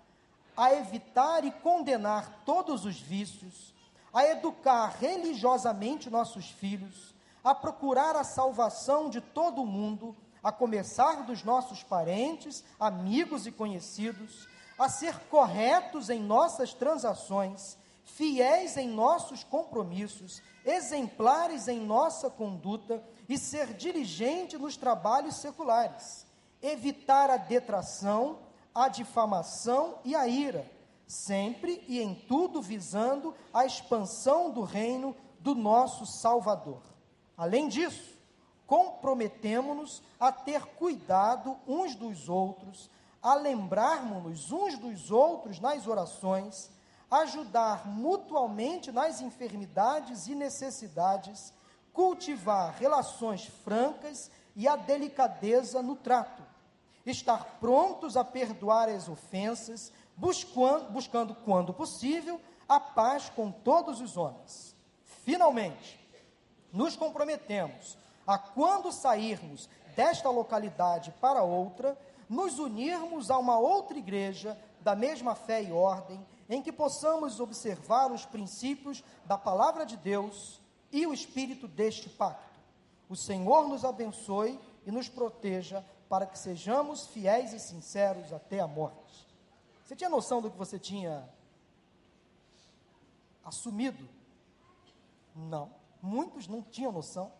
a 0.58 0.74
evitar 0.74 1.44
e 1.44 1.52
condenar 1.52 2.42
todos 2.44 2.84
os 2.84 2.98
vícios, 2.98 3.72
a 4.12 4.26
educar 4.26 4.88
religiosamente 4.98 6.10
nossos 6.10 6.50
filhos, 6.50 7.14
a 7.44 7.54
procurar 7.54 8.16
a 8.16 8.24
salvação 8.24 9.08
de 9.08 9.20
todo 9.20 9.62
o 9.62 9.66
mundo, 9.66 10.16
a 10.42 10.50
começar 10.50 11.22
dos 11.22 11.44
nossos 11.44 11.84
parentes, 11.84 12.64
amigos 12.80 13.46
e 13.46 13.52
conhecidos, 13.52 14.48
a 14.76 14.88
ser 14.88 15.16
corretos 15.30 16.10
em 16.10 16.18
nossas 16.18 16.74
transações, 16.74 17.78
fiéis 18.02 18.76
em 18.76 18.88
nossos 18.88 19.44
compromissos, 19.44 20.42
exemplares 20.64 21.68
em 21.68 21.78
nossa 21.78 22.28
conduta 22.28 23.00
e 23.28 23.38
ser 23.38 23.74
diligente 23.74 24.58
nos 24.58 24.76
trabalhos 24.76 25.36
seculares, 25.36 26.26
evitar 26.60 27.30
a 27.30 27.36
detração, 27.36 28.40
a 28.78 28.86
difamação 28.86 29.98
e 30.04 30.14
a 30.14 30.28
ira, 30.28 30.70
sempre 31.04 31.84
e 31.88 32.00
em 32.00 32.14
tudo 32.14 32.62
visando 32.62 33.34
a 33.52 33.66
expansão 33.66 34.52
do 34.52 34.62
reino 34.62 35.16
do 35.40 35.52
nosso 35.52 36.06
Salvador. 36.06 36.80
Além 37.36 37.66
disso, 37.66 38.16
comprometemo-nos 38.68 40.00
a 40.20 40.30
ter 40.30 40.64
cuidado 40.76 41.56
uns 41.66 41.96
dos 41.96 42.28
outros, 42.28 42.88
a 43.20 43.34
lembrarmos-nos 43.34 44.52
uns 44.52 44.78
dos 44.78 45.10
outros 45.10 45.58
nas 45.58 45.88
orações, 45.88 46.70
ajudar 47.10 47.84
mutualmente 47.84 48.92
nas 48.92 49.20
enfermidades 49.20 50.28
e 50.28 50.36
necessidades, 50.36 51.52
cultivar 51.92 52.76
relações 52.78 53.44
francas 53.64 54.30
e 54.54 54.68
a 54.68 54.76
delicadeza 54.76 55.82
no 55.82 55.96
trato 55.96 56.47
estar 57.10 57.58
prontos 57.60 58.16
a 58.16 58.24
perdoar 58.24 58.88
as 58.88 59.08
ofensas, 59.08 59.92
buscando, 60.16 60.90
buscando, 60.90 61.34
quando 61.34 61.72
possível, 61.72 62.40
a 62.68 62.78
paz 62.78 63.30
com 63.30 63.50
todos 63.50 64.00
os 64.00 64.16
homens. 64.16 64.76
Finalmente, 65.04 65.98
nos 66.72 66.96
comprometemos 66.96 67.96
a, 68.26 68.36
quando 68.38 68.92
sairmos 68.92 69.68
desta 69.96 70.28
localidade 70.28 71.12
para 71.20 71.42
outra, 71.42 71.98
nos 72.28 72.58
unirmos 72.58 73.30
a 73.30 73.38
uma 73.38 73.58
outra 73.58 73.96
igreja 73.98 74.58
da 74.80 74.94
mesma 74.94 75.34
fé 75.34 75.62
e 75.62 75.72
ordem, 75.72 76.24
em 76.48 76.62
que 76.62 76.72
possamos 76.72 77.40
observar 77.40 78.12
os 78.12 78.24
princípios 78.24 79.02
da 79.24 79.36
palavra 79.36 79.84
de 79.84 79.96
Deus 79.96 80.60
e 80.92 81.06
o 81.06 81.12
espírito 81.12 81.66
deste 81.66 82.08
pacto. 82.08 82.58
O 83.08 83.16
Senhor 83.16 83.68
nos 83.68 83.84
abençoe 83.84 84.58
e 84.86 84.90
nos 84.90 85.08
proteja 85.08 85.84
para 86.08 86.26
que 86.26 86.38
sejamos 86.38 87.06
fiéis 87.06 87.52
e 87.52 87.60
sinceros 87.60 88.32
até 88.32 88.60
a 88.60 88.66
morte. 88.66 89.26
Você 89.84 89.94
tinha 89.94 90.08
noção 90.08 90.40
do 90.40 90.50
que 90.50 90.56
você 90.56 90.78
tinha 90.78 91.28
assumido? 93.44 94.08
Não. 95.34 95.70
Muitos 96.00 96.46
não 96.46 96.62
tinham 96.62 96.92
noção. 96.92 97.32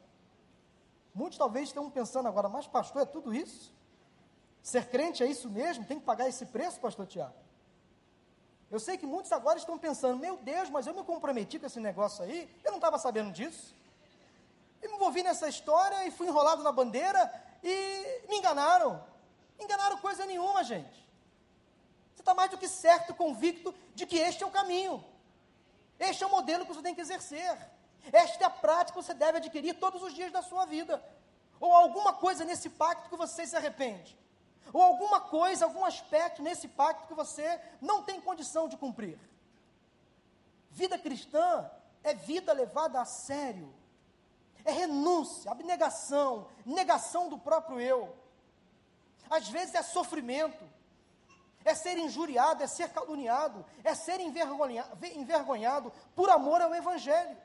Muitos 1.15 1.39
talvez 1.39 1.69
estão 1.69 1.91
pensando 1.91 2.29
agora, 2.29 2.49
mas 2.49 2.67
pastor, 2.67 3.03
é 3.03 3.07
tudo 3.07 3.35
isso? 3.35 3.73
Ser 4.63 4.89
crente 4.89 5.23
é 5.23 5.27
isso 5.27 5.49
mesmo? 5.49 5.85
Tem 5.85 5.99
que 5.99 6.05
pagar 6.05 6.29
esse 6.29 6.47
preço, 6.47 6.79
pastor 6.81 7.07
Tiago? 7.07 7.35
Eu 8.71 8.79
sei 8.79 8.99
que 8.99 9.07
muitos 9.07 9.33
agora 9.33 9.59
estão 9.59 9.79
pensando, 9.79 10.19
meu 10.19 10.37
Deus, 10.37 10.69
mas 10.69 10.87
eu 10.87 10.95
me 10.95 11.03
comprometi 11.03 11.59
com 11.59 11.65
esse 11.67 11.81
negócio 11.81 12.23
aí, 12.23 12.49
eu 12.63 12.71
não 12.71 12.79
estava 12.79 12.99
sabendo 12.99 13.33
disso. 13.33 13.75
Eu 14.83 14.91
me 14.91 14.97
envolvi 14.97 15.23
nessa 15.23 15.49
história 15.49 16.07
e 16.07 16.11
fui 16.11 16.27
enrolado 16.29 16.63
na 16.63 16.71
bandeira 16.71 17.48
e 17.63 18.23
me 18.29 18.37
enganaram. 18.37 19.05
Enganaram 19.59 19.99
coisa 19.99 20.25
nenhuma, 20.25 20.63
gente. 20.63 21.09
Você 22.15 22.23
está 22.23 22.35
mais 22.35 22.51
do 22.51 22.59
que 22.59 22.69
certo, 22.69 23.15
convicto 23.15 23.75
de 23.95 24.07
que 24.07 24.17
este 24.17 24.43
é 24.43 24.47
o 24.47 24.51
caminho. 24.51 25.05
Este 25.99 26.23
é 26.23 26.27
o 26.27 26.31
modelo 26.31 26.65
que 26.65 26.73
você 26.73 26.83
tem 26.83 26.95
que 26.95 27.01
exercer. 27.01 27.57
Esta 28.13 28.45
é 28.45 28.47
a 28.47 28.51
prática 28.51 28.99
que 28.99 29.05
você 29.05 29.15
deve 29.15 29.39
adquirir 29.39 29.75
todos 29.75 30.03
os 30.03 30.15
dias 30.15 30.33
da 30.33 30.43
sua 30.43 30.65
vida. 30.65 31.03
Ou 31.61 31.73
alguma 31.73 32.13
coisa 32.13 32.45
nesse 32.45 32.71
pacto 32.71 33.09
que 33.09 33.17
você 33.17 33.47
se 33.47 33.57
arrepende. 33.57 34.17
Ou 34.73 34.83
alguma 34.83 35.21
coisa, 35.21 35.65
algum 35.65 35.85
aspecto 35.85 36.43
nesse 36.43 36.69
pacto 36.69 37.09
que 37.09 37.15
você 37.15 37.61
não 37.81 38.03
tem 38.03 38.21
condição 38.21 38.69
de 38.69 38.77
cumprir. 38.77 39.19
Vida 40.71 40.99
cristã 40.99 41.69
é 42.05 42.15
vida 42.15 42.53
levada 42.53 43.01
a 43.01 43.05
sério 43.05 43.75
é 44.69 44.73
renúncia, 44.73 45.51
abnegação, 45.51 46.47
negação 46.65 47.31
do 47.31 47.39
próprio 47.39 47.81
eu. 47.81 48.15
Às 49.31 49.49
vezes 49.49 49.75
é 49.75 49.83
sofrimento, 49.83 50.63
é 51.65 51.75
ser 51.75 51.97
injuriado, 51.97 52.63
é 52.63 52.67
ser 52.67 52.91
caluniado, 52.91 53.65
é 53.83 53.95
ser 53.95 54.21
envergonhado, 54.21 55.07
envergonhado 55.07 55.91
por 56.15 56.29
amor 56.29 56.61
ao 56.61 56.75
Evangelho. 56.75 57.37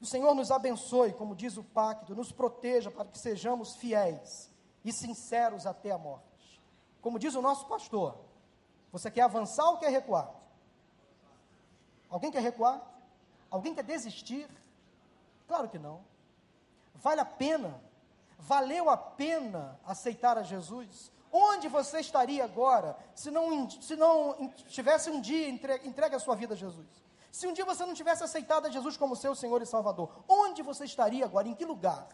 O 0.00 0.06
Senhor 0.06 0.32
nos 0.32 0.52
abençoe, 0.52 1.12
como 1.12 1.34
diz 1.34 1.56
o 1.56 1.64
pacto, 1.64 2.14
nos 2.14 2.30
proteja 2.30 2.88
para 2.88 3.04
que 3.04 3.18
sejamos 3.18 3.74
fiéis 3.74 4.48
e 4.84 4.92
sinceros 4.92 5.66
até 5.66 5.90
a 5.90 5.98
morte. 5.98 6.62
Como 7.00 7.18
diz 7.18 7.34
o 7.34 7.42
nosso 7.42 7.66
pastor, 7.66 8.16
você 8.92 9.10
quer 9.10 9.22
avançar 9.22 9.68
ou 9.70 9.78
quer 9.78 9.90
recuar? 9.90 10.32
Alguém 12.08 12.30
quer 12.30 12.42
recuar? 12.42 12.80
Alguém 13.50 13.74
quer 13.74 13.82
desistir? 13.82 14.48
Claro 15.48 15.68
que 15.68 15.78
não. 15.78 16.04
Vale 16.94 17.20
a 17.22 17.24
pena, 17.24 17.82
valeu 18.38 18.90
a 18.90 18.96
pena 18.96 19.80
aceitar 19.84 20.36
a 20.36 20.42
Jesus? 20.42 21.10
Onde 21.32 21.68
você 21.68 22.00
estaria 22.00 22.44
agora 22.44 22.96
se 23.14 23.30
não, 23.30 23.68
se 23.68 23.96
não 23.96 24.48
tivesse 24.68 25.10
um 25.10 25.20
dia 25.20 25.48
entregue, 25.48 25.88
entregue 25.88 26.14
a 26.14 26.20
sua 26.20 26.36
vida 26.36 26.54
a 26.54 26.56
Jesus? 26.56 26.86
Se 27.32 27.46
um 27.46 27.52
dia 27.52 27.64
você 27.64 27.84
não 27.84 27.94
tivesse 27.94 28.22
aceitado 28.22 28.66
a 28.66 28.70
Jesus 28.70 28.96
como 28.96 29.16
seu 29.16 29.34
Senhor 29.34 29.60
e 29.62 29.66
Salvador, 29.66 30.24
onde 30.28 30.62
você 30.62 30.84
estaria 30.84 31.24
agora? 31.24 31.48
Em 31.48 31.54
que 31.54 31.64
lugar? 31.64 32.08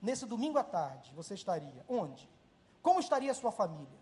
Nesse 0.00 0.24
domingo 0.26 0.58
à 0.58 0.64
tarde, 0.64 1.12
você 1.14 1.34
estaria? 1.34 1.84
Onde? 1.88 2.28
Como 2.82 3.00
estaria 3.00 3.30
a 3.30 3.34
sua 3.34 3.52
família? 3.52 3.98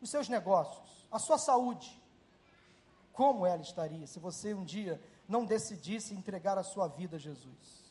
Os 0.00 0.10
seus 0.10 0.28
negócios? 0.28 1.06
A 1.10 1.18
sua 1.18 1.38
saúde? 1.38 2.02
Como 3.12 3.46
ela 3.46 3.62
estaria 3.62 4.06
se 4.06 4.18
você 4.18 4.54
um 4.54 4.64
dia 4.64 5.00
não 5.28 5.44
decidisse 5.44 6.14
entregar 6.14 6.56
a 6.56 6.62
sua 6.62 6.88
vida 6.88 7.16
a 7.16 7.20
Jesus? 7.20 7.88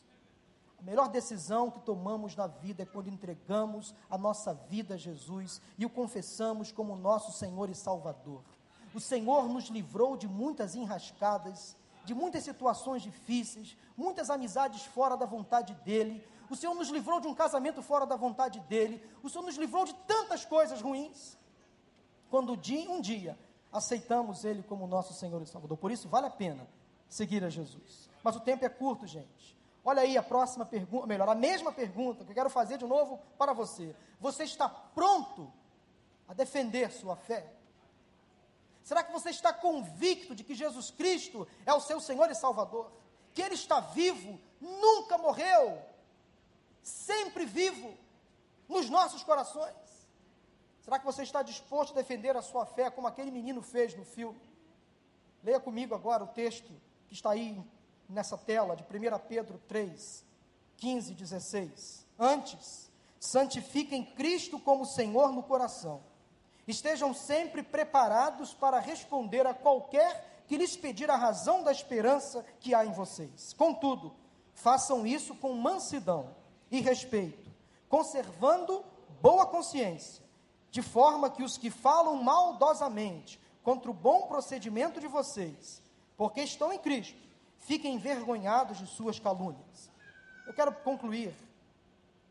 A 0.78 0.82
melhor 0.82 1.08
decisão 1.08 1.70
que 1.70 1.80
tomamos 1.80 2.36
na 2.36 2.46
vida 2.46 2.82
é 2.82 2.86
quando 2.86 3.08
entregamos 3.08 3.94
a 4.08 4.16
nossa 4.16 4.54
vida 4.54 4.94
a 4.94 4.96
Jesus 4.96 5.60
e 5.76 5.84
o 5.84 5.90
confessamos 5.90 6.70
como 6.70 6.94
nosso 6.96 7.32
Senhor 7.32 7.68
e 7.68 7.74
Salvador. 7.74 8.42
O 8.94 9.00
Senhor 9.00 9.48
nos 9.48 9.66
livrou 9.66 10.16
de 10.16 10.28
muitas 10.28 10.76
enrascadas, 10.76 11.76
de 12.04 12.14
muitas 12.14 12.44
situações 12.44 13.02
difíceis, 13.02 13.76
muitas 13.96 14.30
amizades 14.30 14.84
fora 14.84 15.16
da 15.16 15.26
vontade 15.26 15.74
dEle. 15.84 16.24
O 16.48 16.54
Senhor 16.54 16.74
nos 16.74 16.88
livrou 16.88 17.20
de 17.20 17.26
um 17.26 17.34
casamento 17.34 17.82
fora 17.82 18.06
da 18.06 18.14
vontade 18.14 18.60
dEle. 18.60 19.02
O 19.22 19.28
Senhor 19.28 19.44
nos 19.44 19.56
livrou 19.56 19.84
de 19.84 19.94
tantas 20.06 20.44
coisas 20.44 20.80
ruins. 20.80 21.36
Quando 22.30 22.52
um 22.88 23.00
dia 23.00 23.36
aceitamos 23.72 24.44
Ele 24.44 24.62
como 24.62 24.86
nosso 24.86 25.12
Senhor 25.12 25.42
e 25.42 25.46
Salvador. 25.46 25.76
Por 25.76 25.90
isso, 25.90 26.08
vale 26.08 26.26
a 26.26 26.30
pena 26.30 26.66
seguir 27.08 27.42
a 27.44 27.48
Jesus. 27.48 28.08
Mas 28.22 28.36
o 28.36 28.40
tempo 28.40 28.64
é 28.64 28.68
curto, 28.68 29.06
gente. 29.06 29.56
Olha 29.84 30.02
aí 30.02 30.18
a 30.18 30.22
próxima 30.22 30.66
pergunta, 30.66 31.06
melhor, 31.06 31.28
a 31.28 31.34
mesma 31.34 31.72
pergunta 31.72 32.24
que 32.24 32.30
eu 32.30 32.34
quero 32.34 32.50
fazer 32.50 32.76
de 32.76 32.84
novo 32.84 33.18
para 33.38 33.52
você. 33.52 33.94
Você 34.20 34.44
está 34.44 34.68
pronto 34.68 35.50
a 36.26 36.34
defender 36.34 36.90
sua 36.90 37.16
fé? 37.16 37.50
Será 38.82 39.02
que 39.02 39.12
você 39.12 39.30
está 39.30 39.52
convicto 39.52 40.34
de 40.34 40.44
que 40.44 40.54
Jesus 40.54 40.90
Cristo 40.90 41.46
é 41.64 41.72
o 41.72 41.80
seu 41.80 42.00
Senhor 42.00 42.30
e 42.30 42.34
Salvador? 42.34 42.90
Que 43.32 43.42
Ele 43.42 43.54
está 43.54 43.80
vivo, 43.80 44.38
nunca 44.60 45.16
morreu, 45.16 45.80
sempre 46.82 47.46
vivo 47.46 47.94
nos 48.68 48.90
nossos 48.90 49.22
corações? 49.22 49.74
Será 50.82 50.98
que 50.98 51.04
você 51.04 51.22
está 51.22 51.42
disposto 51.42 51.92
a 51.92 51.96
defender 51.96 52.36
a 52.36 52.42
sua 52.42 52.64
fé 52.64 52.90
como 52.90 53.06
aquele 53.06 53.30
menino 53.30 53.62
fez 53.62 53.94
no 53.94 54.04
filme? 54.04 54.40
Leia 55.44 55.60
comigo 55.60 55.94
agora 55.94 56.24
o 56.24 56.28
texto 56.28 56.72
que 57.08 57.14
está 57.14 57.30
aí 57.30 57.60
nessa 58.08 58.36
tela 58.36 58.76
de 58.76 58.82
1 58.82 59.18
Pedro 59.26 59.58
3, 59.66 60.24
15 60.76 61.12
e 61.12 61.14
16. 61.14 62.06
Antes, 62.18 62.90
santifiquem 63.18 64.04
Cristo 64.04 64.58
como 64.60 64.86
Senhor 64.86 65.32
no 65.32 65.42
coração. 65.42 66.02
Estejam 66.66 67.14
sempre 67.14 67.62
preparados 67.62 68.52
para 68.52 68.78
responder 68.78 69.46
a 69.46 69.54
qualquer 69.54 70.44
que 70.46 70.56
lhes 70.56 70.76
pedir 70.76 71.10
a 71.10 71.16
razão 71.16 71.62
da 71.62 71.72
esperança 71.72 72.44
que 72.60 72.74
há 72.74 72.84
em 72.84 72.92
vocês. 72.92 73.52
Contudo, 73.54 74.14
façam 74.54 75.06
isso 75.06 75.34
com 75.34 75.54
mansidão 75.54 76.34
e 76.70 76.80
respeito, 76.80 77.50
conservando 77.88 78.84
boa 79.20 79.46
consciência, 79.46 80.22
de 80.70 80.82
forma 80.82 81.30
que 81.30 81.42
os 81.42 81.56
que 81.56 81.70
falam 81.70 82.16
maldosamente 82.16 83.40
contra 83.62 83.90
o 83.90 83.94
bom 83.94 84.22
procedimento 84.22 85.00
de 85.00 85.06
vocês, 85.06 85.82
porque 86.18 86.42
estão 86.42 86.72
em 86.72 86.78
Cristo, 86.80 87.16
fiquem 87.60 87.94
envergonhados 87.94 88.78
de 88.78 88.86
suas 88.88 89.20
calúnias. 89.20 89.88
Eu 90.44 90.52
quero 90.52 90.72
concluir 90.80 91.32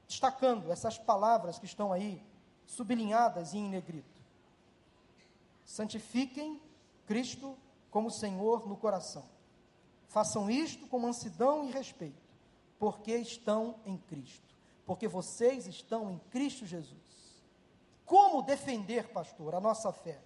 destacando 0.05 0.69
essas 0.71 0.97
palavras 0.97 1.57
que 1.57 1.65
estão 1.65 1.93
aí 1.93 2.21
sublinhadas 2.65 3.53
em 3.53 3.69
negrito. 3.69 4.21
Santifiquem 5.65 6.61
Cristo 7.05 7.57
como 7.89 8.11
Senhor 8.11 8.67
no 8.67 8.75
coração. 8.75 9.23
Façam 10.09 10.49
isto 10.49 10.85
com 10.87 10.99
mansidão 10.99 11.63
e 11.65 11.71
respeito, 11.71 12.21
porque 12.77 13.15
estão 13.15 13.75
em 13.85 13.97
Cristo, 13.97 14.53
porque 14.85 15.07
vocês 15.07 15.65
estão 15.65 16.11
em 16.11 16.19
Cristo 16.29 16.65
Jesus. 16.65 17.41
Como 18.05 18.41
defender, 18.41 19.09
pastor, 19.13 19.55
a 19.55 19.61
nossa 19.61 19.93
fé? 19.93 20.21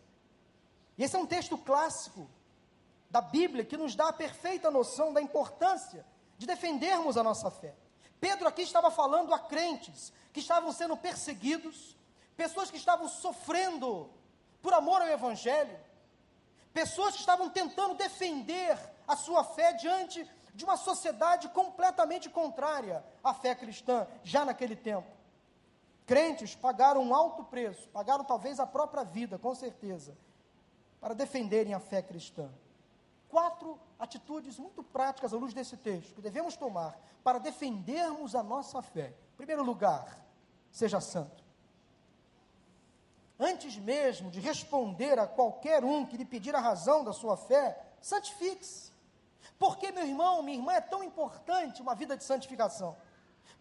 Esse 0.97 1.15
é 1.15 1.19
um 1.19 1.27
texto 1.27 1.57
clássico 1.59 2.27
da 3.11 3.19
Bíblia 3.19 3.65
que 3.65 3.75
nos 3.75 3.93
dá 3.93 4.07
a 4.07 4.13
perfeita 4.13 4.71
noção 4.71 5.11
da 5.11 5.21
importância 5.21 6.05
de 6.37 6.47
defendermos 6.47 7.17
a 7.17 7.23
nossa 7.23 7.51
fé. 7.51 7.75
Pedro 8.21 8.47
aqui 8.47 8.61
estava 8.61 8.89
falando 8.89 9.33
a 9.33 9.39
crentes 9.39 10.13
que 10.31 10.39
estavam 10.39 10.71
sendo 10.71 10.95
perseguidos, 10.95 11.97
pessoas 12.37 12.71
que 12.71 12.77
estavam 12.77 13.09
sofrendo 13.09 14.09
por 14.61 14.73
amor 14.73 15.01
ao 15.01 15.09
Evangelho, 15.09 15.77
pessoas 16.73 17.13
que 17.13 17.19
estavam 17.19 17.49
tentando 17.49 17.95
defender 17.95 18.77
a 19.05 19.17
sua 19.17 19.43
fé 19.43 19.73
diante 19.73 20.27
de 20.55 20.63
uma 20.63 20.77
sociedade 20.77 21.49
completamente 21.49 22.29
contrária 22.29 23.03
à 23.21 23.33
fé 23.33 23.53
cristã, 23.53 24.07
já 24.23 24.45
naquele 24.45 24.75
tempo. 24.75 25.07
Crentes 26.05 26.55
pagaram 26.55 27.03
um 27.03 27.13
alto 27.13 27.43
preço, 27.43 27.89
pagaram 27.89 28.23
talvez 28.23 28.59
a 28.59 28.65
própria 28.65 29.03
vida, 29.03 29.37
com 29.37 29.53
certeza, 29.53 30.17
para 30.99 31.13
defenderem 31.13 31.73
a 31.73 31.79
fé 31.79 32.01
cristã 32.01 32.49
quatro 33.31 33.79
atitudes 33.97 34.59
muito 34.59 34.83
práticas 34.83 35.33
à 35.33 35.37
luz 35.37 35.53
desse 35.53 35.77
texto 35.77 36.13
que 36.13 36.21
devemos 36.21 36.57
tomar 36.57 36.99
para 37.23 37.39
defendermos 37.39 38.35
a 38.35 38.43
nossa 38.43 38.81
fé. 38.81 39.15
Em 39.33 39.37
primeiro 39.37 39.63
lugar, 39.63 40.19
seja 40.69 40.99
santo. 40.99 41.41
Antes 43.39 43.77
mesmo 43.77 44.29
de 44.29 44.39
responder 44.39 45.17
a 45.17 45.25
qualquer 45.25 45.83
um 45.83 46.05
que 46.05 46.17
lhe 46.17 46.25
pedir 46.25 46.55
a 46.55 46.59
razão 46.59 47.03
da 47.03 47.13
sua 47.13 47.37
fé, 47.37 47.95
santifique-se. 48.01 48.91
Por 49.57 49.77
que, 49.77 49.91
meu 49.91 50.05
irmão, 50.05 50.43
minha 50.43 50.57
irmã, 50.57 50.73
é 50.73 50.81
tão 50.81 51.03
importante 51.03 51.81
uma 51.81 51.95
vida 51.95 52.17
de 52.17 52.23
santificação? 52.23 52.95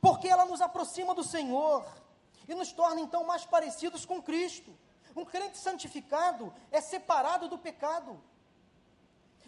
Porque 0.00 0.28
ela 0.28 0.44
nos 0.44 0.60
aproxima 0.60 1.14
do 1.14 1.24
Senhor 1.24 1.86
e 2.48 2.54
nos 2.54 2.72
torna 2.72 3.00
então 3.00 3.24
mais 3.24 3.44
parecidos 3.44 4.04
com 4.04 4.20
Cristo. 4.20 4.76
Um 5.14 5.24
crente 5.24 5.58
santificado 5.58 6.52
é 6.70 6.80
separado 6.80 7.48
do 7.48 7.56
pecado. 7.56 8.20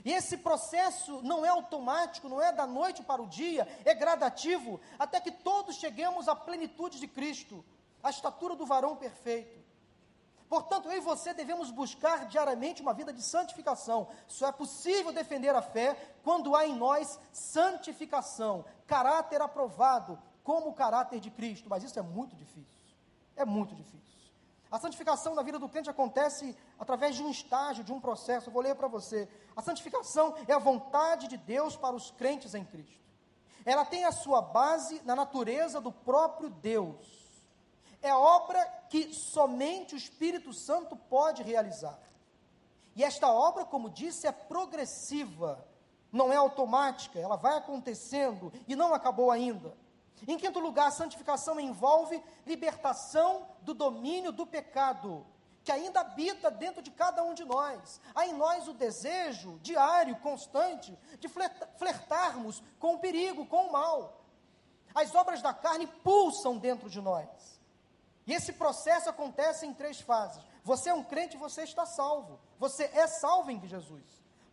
E 0.05 0.13
esse 0.13 0.37
processo 0.37 1.23
não 1.23 1.45
é 1.45 1.49
automático, 1.49 2.29
não 2.29 2.41
é 2.41 2.53
da 2.53 2.67
noite 2.67 3.03
para 3.03 3.23
o 3.23 3.27
dia, 3.27 3.69
é 3.85 3.95
gradativo, 3.95 4.81
até 4.99 5.21
que 5.21 5.31
todos 5.31 5.77
cheguemos 5.77 6.29
à 6.29 6.35
plenitude 6.35 6.99
de 6.99 7.07
Cristo, 7.07 7.65
à 8.03 8.11
estatura 8.11 8.57
do 8.57 8.67
varão 8.67 8.97
perfeito. 8.97 9.63
Portanto, 10.53 10.91
eu 10.91 10.99
e 10.99 11.01
você 11.01 11.33
devemos 11.33 11.71
buscar 11.71 12.27
diariamente 12.27 12.83
uma 12.83 12.93
vida 12.93 13.11
de 13.11 13.23
santificação. 13.23 14.09
Só 14.29 14.49
é 14.49 14.53
possível 14.53 15.11
defender 15.11 15.55
a 15.55 15.63
fé 15.63 15.95
quando 16.23 16.55
há 16.55 16.67
em 16.67 16.77
nós 16.77 17.19
santificação, 17.33 18.63
caráter 18.87 19.41
aprovado, 19.41 20.21
como 20.45 20.69
o 20.69 20.75
caráter 20.75 21.21
de 21.21 21.31
Cristo. 21.31 21.71
Mas 21.71 21.83
isso 21.85 21.99
é 21.99 22.03
muito 22.03 22.37
difícil. 22.37 22.83
É 23.35 23.47
muito 23.47 23.75
difícil. 23.75 24.02
A 24.73 24.79
santificação 24.79 25.35
da 25.35 25.43
vida 25.43 25.59
do 25.59 25.69
crente 25.69 25.91
acontece 25.91 26.57
através 26.79 27.15
de 27.15 27.23
um 27.23 27.31
estágio, 27.31 27.85
de 27.85 27.93
um 27.93 28.01
processo. 28.01 28.49
Eu 28.49 28.53
vou 28.55 28.63
ler 28.63 28.75
para 28.75 28.89
você. 28.89 29.29
A 29.55 29.61
santificação 29.61 30.35
é 30.49 30.55
a 30.55 30.59
vontade 30.59 31.29
de 31.29 31.37
Deus 31.37 31.77
para 31.77 31.95
os 31.95 32.11
crentes 32.11 32.55
em 32.55 32.65
Cristo. 32.65 32.99
Ela 33.67 33.85
tem 33.85 34.07
a 34.07 34.11
sua 34.11 34.41
base 34.41 35.03
na 35.05 35.15
natureza 35.15 35.79
do 35.79 35.93
próprio 35.93 36.49
Deus. 36.49 37.07
É 38.01 38.15
obra 38.15 38.65
que 38.89 39.13
somente 39.13 39.95
o 39.95 39.99
Espírito 39.99 40.55
Santo 40.55 40.97
pode 40.97 41.43
realizar. 41.43 41.99
E 42.97 43.05
esta 43.05 43.31
obra, 43.31 43.67
como 43.67 43.91
disse, 43.91 44.27
é 44.27 44.33
progressiva, 44.33 45.63
não 46.11 46.33
é 46.33 46.37
automática, 46.37 47.19
ela 47.19 47.37
vai 47.37 47.59
acontecendo 47.59 48.51
e 48.67 48.75
não 48.75 48.95
acabou 48.95 49.31
ainda. 49.31 49.77
Em 50.27 50.39
quinto 50.39 50.61
lugar, 50.61 50.89
a 50.89 50.93
santificação 50.93 51.59
envolve 51.59 52.23
libertação 52.47 53.47
do 53.63 53.75
domínio 53.75 54.33
do 54.33 54.47
pecado, 54.47 55.27
que 55.65 55.73
ainda 55.73 56.01
habita 56.01 56.51
dentro 56.51 56.83
de 56.83 56.91
cada 56.91 57.23
um 57.23 57.35
de 57.35 57.45
nós. 57.45 58.01
Há 58.15 58.27
em 58.27 58.33
nós 58.33 58.69
o 58.69 58.73
desejo 58.73 59.59
diário, 59.61 60.17
constante, 60.17 60.97
de 61.19 61.29
flertarmos 61.29 62.63
com 62.79 62.95
o 62.95 62.99
perigo, 62.99 63.47
com 63.47 63.67
o 63.67 63.73
mal. 63.73 64.21
As 64.95 65.15
obras 65.15 65.41
da 65.41 65.55
carne 65.55 65.87
pulsam 65.87 66.59
dentro 66.59 66.89
de 66.89 67.01
nós. 67.01 67.61
E 68.27 68.33
esse 68.33 68.53
processo 68.53 69.09
acontece 69.09 69.67
em 69.67 69.75
três 69.75 70.01
fases. 70.01 70.43
Você 70.63 70.91
é 70.91 70.95
um 70.95 71.03
crente, 71.03 71.37
você 71.37 71.63
está 71.63 71.85
salvo. 71.85 72.39
Você 72.59 72.85
é 72.85 73.07
salvo 73.07 73.51
em 73.51 73.61
Jesus. 73.67 74.05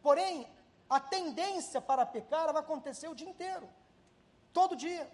Porém, 0.01 0.47
a 0.89 0.99
tendência 0.99 1.79
para 1.79 2.05
pecar 2.05 2.51
vai 2.51 2.61
acontecer 2.61 3.07
o 3.07 3.13
dia 3.13 3.29
inteiro. 3.29 3.69
Todo 4.51 4.75
dia. 4.75 5.09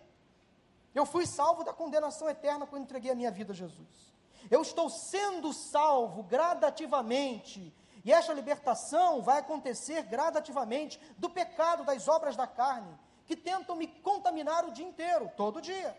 Eu 0.95 1.05
fui 1.05 1.27
salvo 1.27 1.63
da 1.63 1.73
condenação 1.73 2.29
eterna 2.29 2.65
quando 2.65 2.83
entreguei 2.83 3.11
a 3.11 3.15
minha 3.15 3.29
vida 3.29 3.51
a 3.51 3.55
Jesus. 3.55 4.15
Eu 4.49 4.61
estou 4.61 4.89
sendo 4.89 5.51
salvo 5.51 6.23
gradativamente. 6.23 7.75
E 8.05 8.13
esta 8.13 8.33
libertação 8.33 9.21
vai 9.21 9.39
acontecer 9.39 10.03
gradativamente 10.03 10.99
do 11.17 11.29
pecado, 11.29 11.83
das 11.83 12.07
obras 12.07 12.35
da 12.35 12.47
carne, 12.47 12.97
que 13.25 13.35
tentam 13.35 13.75
me 13.75 13.87
contaminar 13.87 14.63
o 14.63 14.71
dia 14.71 14.85
inteiro, 14.85 15.29
todo 15.35 15.61
dia. 15.61 15.97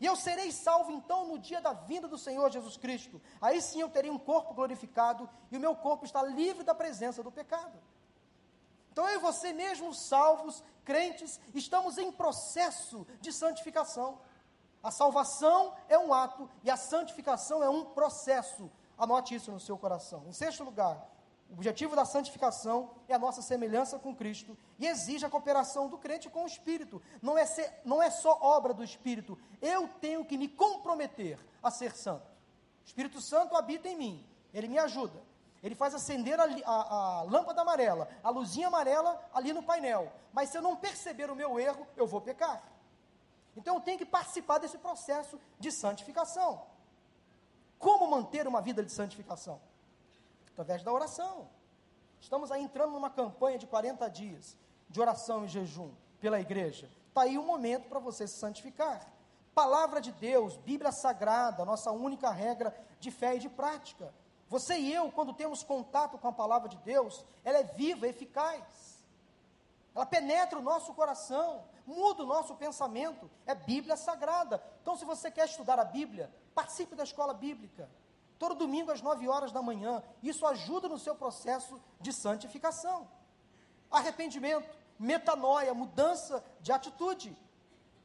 E 0.00 0.06
eu 0.06 0.16
serei 0.16 0.50
salvo 0.50 0.90
então 0.90 1.26
no 1.26 1.38
dia 1.38 1.60
da 1.60 1.74
vinda 1.74 2.08
do 2.08 2.16
Senhor 2.16 2.50
Jesus 2.50 2.76
Cristo. 2.76 3.20
Aí 3.40 3.60
sim 3.60 3.80
eu 3.80 3.90
terei 3.90 4.10
um 4.10 4.18
corpo 4.18 4.54
glorificado 4.54 5.28
e 5.50 5.56
o 5.56 5.60
meu 5.60 5.76
corpo 5.76 6.04
está 6.04 6.22
livre 6.22 6.64
da 6.64 6.74
presença 6.74 7.22
do 7.22 7.30
pecado. 7.30 7.78
Então 8.90 9.08
eu 9.08 9.16
e 9.16 9.22
você, 9.22 9.52
mesmo 9.52 9.92
salvos, 9.94 10.62
crentes, 10.84 11.38
estamos 11.54 11.98
em 11.98 12.10
processo 12.10 13.06
de 13.20 13.32
santificação. 13.32 14.18
A 14.82 14.90
salvação 14.90 15.74
é 15.88 15.98
um 15.98 16.12
ato 16.12 16.50
e 16.62 16.70
a 16.70 16.76
santificação 16.76 17.62
é 17.62 17.70
um 17.70 17.84
processo. 17.84 18.70
Anote 18.98 19.34
isso 19.34 19.52
no 19.52 19.60
seu 19.60 19.78
coração. 19.78 20.24
Em 20.26 20.32
sexto 20.32 20.64
lugar, 20.64 21.08
o 21.48 21.54
objetivo 21.54 21.94
da 21.94 22.04
santificação 22.04 22.90
é 23.06 23.14
a 23.14 23.18
nossa 23.18 23.42
semelhança 23.42 23.98
com 23.98 24.14
Cristo 24.14 24.56
e 24.78 24.86
exige 24.86 25.24
a 25.24 25.30
cooperação 25.30 25.88
do 25.88 25.98
crente 25.98 26.30
com 26.30 26.44
o 26.44 26.46
Espírito. 26.46 27.00
Não 27.20 27.36
é, 27.36 27.44
ser, 27.44 27.72
não 27.84 28.02
é 28.02 28.10
só 28.10 28.38
obra 28.40 28.72
do 28.72 28.82
Espírito. 28.82 29.38
Eu 29.60 29.86
tenho 30.00 30.24
que 30.24 30.38
me 30.38 30.48
comprometer 30.48 31.38
a 31.62 31.70
ser 31.70 31.94
santo. 31.94 32.26
O 32.82 32.86
Espírito 32.86 33.20
Santo 33.20 33.54
habita 33.54 33.88
em 33.88 33.96
mim. 33.96 34.26
Ele 34.52 34.66
me 34.66 34.78
ajuda. 34.78 35.22
Ele 35.62 35.76
faz 35.76 35.94
acender 35.94 36.40
a, 36.40 36.44
a, 36.44 37.18
a 37.20 37.22
lâmpada 37.22 37.60
amarela, 37.60 38.08
a 38.22 38.30
luzinha 38.30 38.66
amarela 38.66 39.22
ali 39.32 39.52
no 39.52 39.62
painel. 39.62 40.12
Mas 40.32 40.48
se 40.48 40.58
eu 40.58 40.62
não 40.62 40.74
perceber 40.74 41.30
o 41.30 41.36
meu 41.36 41.60
erro, 41.60 41.86
eu 41.96 42.06
vou 42.06 42.20
pecar. 42.20 42.62
Então 43.56 43.74
eu 43.74 43.80
tenho 43.80 43.98
que 43.98 44.06
participar 44.06 44.58
desse 44.58 44.78
processo 44.78 45.38
de 45.58 45.70
santificação. 45.70 46.66
Como 47.78 48.06
manter 48.06 48.46
uma 48.46 48.60
vida 48.60 48.84
de 48.84 48.92
santificação? 48.92 49.60
através 50.52 50.82
da 50.82 50.92
oração. 50.92 51.48
Estamos 52.20 52.52
aí 52.52 52.62
entrando 52.62 52.92
numa 52.92 53.10
campanha 53.10 53.58
de 53.58 53.66
40 53.66 54.08
dias 54.08 54.56
de 54.88 55.00
oração 55.00 55.44
e 55.44 55.48
jejum 55.48 55.90
pela 56.20 56.40
igreja. 56.40 56.88
Está 57.08 57.22
aí 57.22 57.36
o 57.36 57.42
um 57.42 57.46
momento 57.46 57.88
para 57.88 57.98
você 57.98 58.26
se 58.26 58.38
santificar. 58.38 59.10
Palavra 59.54 60.00
de 60.00 60.12
Deus, 60.12 60.56
Bíblia 60.58 60.92
Sagrada, 60.92 61.64
nossa 61.64 61.90
única 61.90 62.30
regra 62.30 62.74
de 63.00 63.10
fé 63.10 63.36
e 63.36 63.38
de 63.38 63.48
prática. 63.48 64.14
Você 64.48 64.78
e 64.78 64.92
eu, 64.92 65.10
quando 65.10 65.32
temos 65.32 65.62
contato 65.62 66.18
com 66.18 66.28
a 66.28 66.32
palavra 66.32 66.68
de 66.68 66.76
Deus, 66.78 67.24
ela 67.44 67.58
é 67.58 67.64
viva, 67.64 68.06
eficaz. 68.06 69.02
Ela 69.94 70.06
penetra 70.06 70.58
o 70.58 70.62
nosso 70.62 70.94
coração, 70.94 71.64
muda 71.86 72.22
o 72.22 72.26
nosso 72.26 72.54
pensamento. 72.54 73.30
É 73.46 73.54
Bíblia 73.54 73.96
Sagrada. 73.96 74.62
Então, 74.80 74.96
se 74.96 75.04
você 75.04 75.30
quer 75.30 75.46
estudar 75.46 75.78
a 75.78 75.84
Bíblia, 75.84 76.32
participe 76.54 76.94
da 76.94 77.04
escola 77.04 77.34
bíblica 77.34 77.88
todo 78.42 78.56
domingo 78.56 78.90
às 78.90 79.00
9 79.00 79.28
horas 79.28 79.52
da 79.52 79.62
manhã. 79.62 80.02
Isso 80.20 80.44
ajuda 80.44 80.88
no 80.88 80.98
seu 80.98 81.14
processo 81.14 81.80
de 82.00 82.12
santificação. 82.12 83.08
Arrependimento, 83.88 84.68
metanoia, 84.98 85.72
mudança 85.72 86.44
de 86.60 86.72
atitude. 86.72 87.36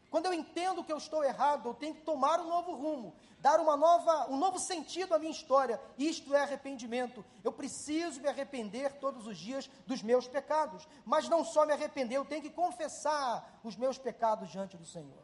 Quando 0.09 0.27
eu 0.27 0.33
entendo 0.33 0.83
que 0.83 0.91
eu 0.91 0.97
estou 0.97 1.23
errado, 1.23 1.67
eu 1.67 1.73
tenho 1.73 1.95
que 1.95 2.01
tomar 2.01 2.39
um 2.39 2.47
novo 2.47 2.73
rumo, 2.73 3.13
dar 3.39 3.59
uma 3.59 3.75
nova, 3.75 4.31
um 4.31 4.37
novo 4.37 4.57
sentido 4.57 5.13
à 5.13 5.19
minha 5.19 5.31
história. 5.31 5.81
Isto 5.97 6.33
é 6.33 6.41
arrependimento. 6.41 7.25
Eu 7.43 7.51
preciso 7.51 8.21
me 8.21 8.29
arrepender 8.29 8.93
todos 8.99 9.27
os 9.27 9.37
dias 9.37 9.69
dos 9.85 10.01
meus 10.01 10.27
pecados. 10.27 10.87
Mas 11.05 11.27
não 11.27 11.43
só 11.43 11.65
me 11.65 11.73
arrepender, 11.73 12.15
eu 12.15 12.25
tenho 12.25 12.41
que 12.41 12.49
confessar 12.49 13.59
os 13.63 13.75
meus 13.75 13.97
pecados 13.97 14.49
diante 14.49 14.77
do 14.77 14.85
Senhor. 14.85 15.23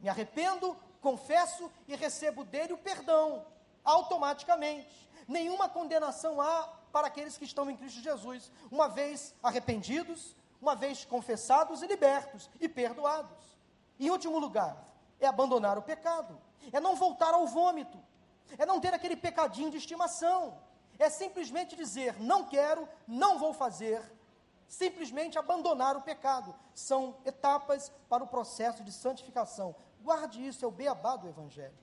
Me 0.00 0.08
arrependo, 0.08 0.76
confesso 1.00 1.70
e 1.86 1.94
recebo 1.94 2.44
dele 2.44 2.72
o 2.72 2.78
perdão 2.78 3.46
automaticamente. 3.84 5.08
Nenhuma 5.28 5.68
condenação 5.68 6.40
há 6.40 6.64
para 6.92 7.06
aqueles 7.06 7.38
que 7.38 7.44
estão 7.44 7.70
em 7.70 7.76
Cristo 7.76 8.00
Jesus, 8.00 8.50
uma 8.70 8.88
vez 8.88 9.34
arrependidos, 9.42 10.34
uma 10.60 10.74
vez 10.74 11.04
confessados 11.04 11.82
e 11.82 11.86
libertos 11.86 12.50
e 12.60 12.68
perdoados. 12.68 13.56
Em 13.98 14.10
último 14.10 14.38
lugar, 14.38 14.76
é 15.18 15.26
abandonar 15.26 15.78
o 15.78 15.82
pecado, 15.82 16.38
é 16.72 16.80
não 16.80 16.94
voltar 16.94 17.32
ao 17.32 17.46
vômito, 17.46 17.98
é 18.58 18.66
não 18.66 18.80
ter 18.80 18.92
aquele 18.94 19.16
pecadinho 19.16 19.70
de 19.70 19.76
estimação, 19.76 20.58
é 20.98 21.08
simplesmente 21.08 21.76
dizer: 21.76 22.20
não 22.20 22.44
quero, 22.44 22.88
não 23.06 23.38
vou 23.38 23.52
fazer, 23.52 24.02
simplesmente 24.66 25.38
abandonar 25.38 25.96
o 25.96 26.02
pecado. 26.02 26.54
São 26.74 27.16
etapas 27.24 27.90
para 28.08 28.24
o 28.24 28.26
processo 28.26 28.82
de 28.82 28.92
santificação. 28.92 29.74
Guarde 30.02 30.46
isso, 30.46 30.64
é 30.64 30.68
o 30.68 30.70
beabá 30.70 31.16
do 31.16 31.28
Evangelho. 31.28 31.76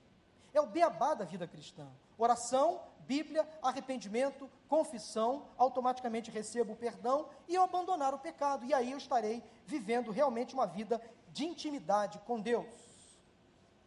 É 0.52 0.60
o 0.60 0.66
beabá 0.66 1.14
da 1.14 1.24
vida 1.24 1.46
cristã. 1.46 1.86
Oração, 2.16 2.80
Bíblia, 3.06 3.48
arrependimento, 3.62 4.50
confissão, 4.68 5.46
automaticamente 5.56 6.30
recebo 6.30 6.72
o 6.72 6.76
perdão 6.76 7.28
e 7.46 7.54
eu 7.54 7.62
abandonar 7.62 8.14
o 8.14 8.18
pecado. 8.18 8.64
E 8.64 8.74
aí 8.74 8.92
eu 8.92 8.98
estarei 8.98 9.42
vivendo 9.66 10.10
realmente 10.10 10.54
uma 10.54 10.66
vida 10.66 11.00
de 11.32 11.44
intimidade 11.44 12.18
com 12.20 12.40
Deus. 12.40 12.66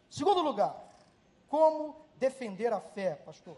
Segundo 0.09 0.41
lugar, 0.41 0.76
como 1.47 1.95
defender 2.15 2.72
a 2.74 2.80
fé, 2.80 3.15
pastor? 3.15 3.57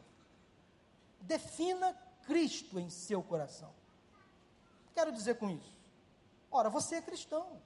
Defina 1.22 1.96
Cristo 2.26 2.80
em 2.80 2.90
seu 2.90 3.22
coração. 3.22 3.72
Quero 4.94 5.12
dizer 5.12 5.38
com 5.38 5.50
isso? 5.50 5.78
Ora, 6.52 6.70
você 6.70 6.96
é 6.96 7.02
cristão. 7.02 7.62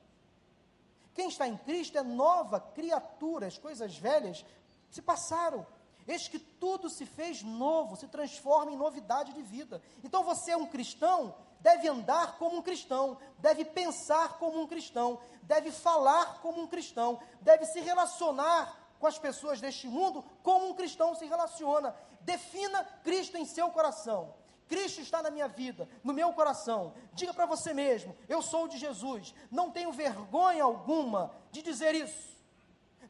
Quem 1.14 1.30
está 1.30 1.48
em 1.48 1.58
Cristo 1.58 1.98
é 1.98 2.04
nova 2.04 2.60
criatura, 2.60 3.48
as 3.48 3.58
coisas 3.58 3.98
velhas 3.98 4.46
se 4.90 5.02
passaram. 5.02 5.66
Eis 6.08 6.28
que 6.28 6.40
tudo 6.40 6.90
se 6.90 7.06
fez 7.06 7.44
novo, 7.44 7.96
se 7.96 8.08
transforma 8.08 8.72
em 8.72 8.78
novidade 8.78 9.34
de 9.34 9.42
vida. 9.42 9.82
Então 10.04 10.24
você 10.24 10.52
é 10.52 10.58
um 10.58 10.66
cristão, 10.66 11.36
deve 11.60 11.88
andar 11.88 12.38
como 12.38 12.58
um 12.58 12.62
cristão, 12.62 13.18
deve 13.40 13.64
pensar 13.64 14.38
como 14.38 14.62
um 14.62 14.68
cristão, 14.68 15.20
deve 15.44 15.72
falar 15.72 16.42
como 16.42 16.62
um 16.62 16.68
cristão, 16.68 17.20
deve 17.42 17.66
se 17.66 17.80
relacionar 17.80 18.84
com 19.00 19.08
as 19.08 19.18
pessoas 19.18 19.60
deste 19.60 19.88
mundo 19.88 20.24
como 20.42 20.70
um 20.70 20.74
cristão 20.74 21.14
se 21.16 21.26
relaciona. 21.26 21.96
Defina 22.22 22.84
Cristo 23.04 23.38
em 23.38 23.46
seu 23.46 23.70
coração. 23.70 24.34
Cristo 24.68 25.02
está 25.02 25.22
na 25.22 25.30
minha 25.30 25.48
vida, 25.48 25.90
no 26.04 26.14
meu 26.14 26.32
coração. 26.34 26.94
Diga 27.14 27.34
para 27.34 27.46
você 27.46 27.74
mesmo: 27.74 28.16
eu 28.30 28.42
sou 28.42 28.68
de 28.68 28.78
Jesus. 28.78 29.34
Não 29.52 29.70
tenho 29.72 29.92
vergonha 29.92 30.64
alguma 30.64 31.32
de 31.52 31.62
dizer 31.62 31.94
isso. 31.96 32.33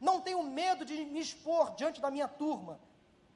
Não 0.04 0.20
tenho 0.20 0.42
medo 0.42 0.84
de 0.84 1.02
me 1.06 1.18
expor 1.18 1.74
diante 1.76 1.98
da 1.98 2.10
minha 2.10 2.28
turma, 2.28 2.78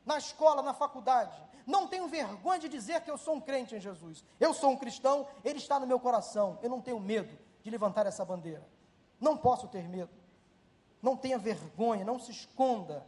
na 0.04 0.18
escola, 0.18 0.60
na 0.60 0.74
faculdade. 0.74 1.34
Não 1.66 1.88
tenho 1.88 2.06
vergonha 2.06 2.58
de 2.58 2.68
dizer 2.68 3.00
que 3.00 3.10
eu 3.10 3.16
sou 3.16 3.36
um 3.36 3.40
crente 3.40 3.74
em 3.74 3.80
Jesus. 3.80 4.22
Eu 4.38 4.52
sou 4.52 4.72
um 4.72 4.76
cristão, 4.76 5.26
ele 5.42 5.56
está 5.56 5.80
no 5.80 5.86
meu 5.86 5.98
coração. 5.98 6.58
Eu 6.62 6.68
não 6.68 6.82
tenho 6.82 7.00
medo 7.00 7.38
de 7.62 7.70
levantar 7.70 8.04
essa 8.04 8.22
bandeira. 8.22 8.68
Não 9.18 9.34
posso 9.34 9.66
ter 9.66 9.88
medo. 9.88 10.10
Não 11.00 11.16
tenha 11.16 11.38
vergonha, 11.38 12.04
não 12.04 12.18
se 12.18 12.32
esconda. 12.32 13.02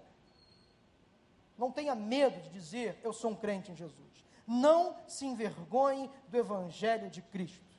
Não 1.58 1.70
tenha 1.70 1.94
medo 1.94 2.40
de 2.40 2.48
dizer 2.48 2.98
eu 3.02 3.12
sou 3.12 3.32
um 3.32 3.36
crente 3.36 3.70
em 3.70 3.76
Jesus. 3.76 4.24
Não 4.46 4.96
se 5.06 5.26
envergonhe 5.26 6.10
do 6.28 6.36
evangelho 6.38 7.10
de 7.10 7.20
Cristo. 7.20 7.76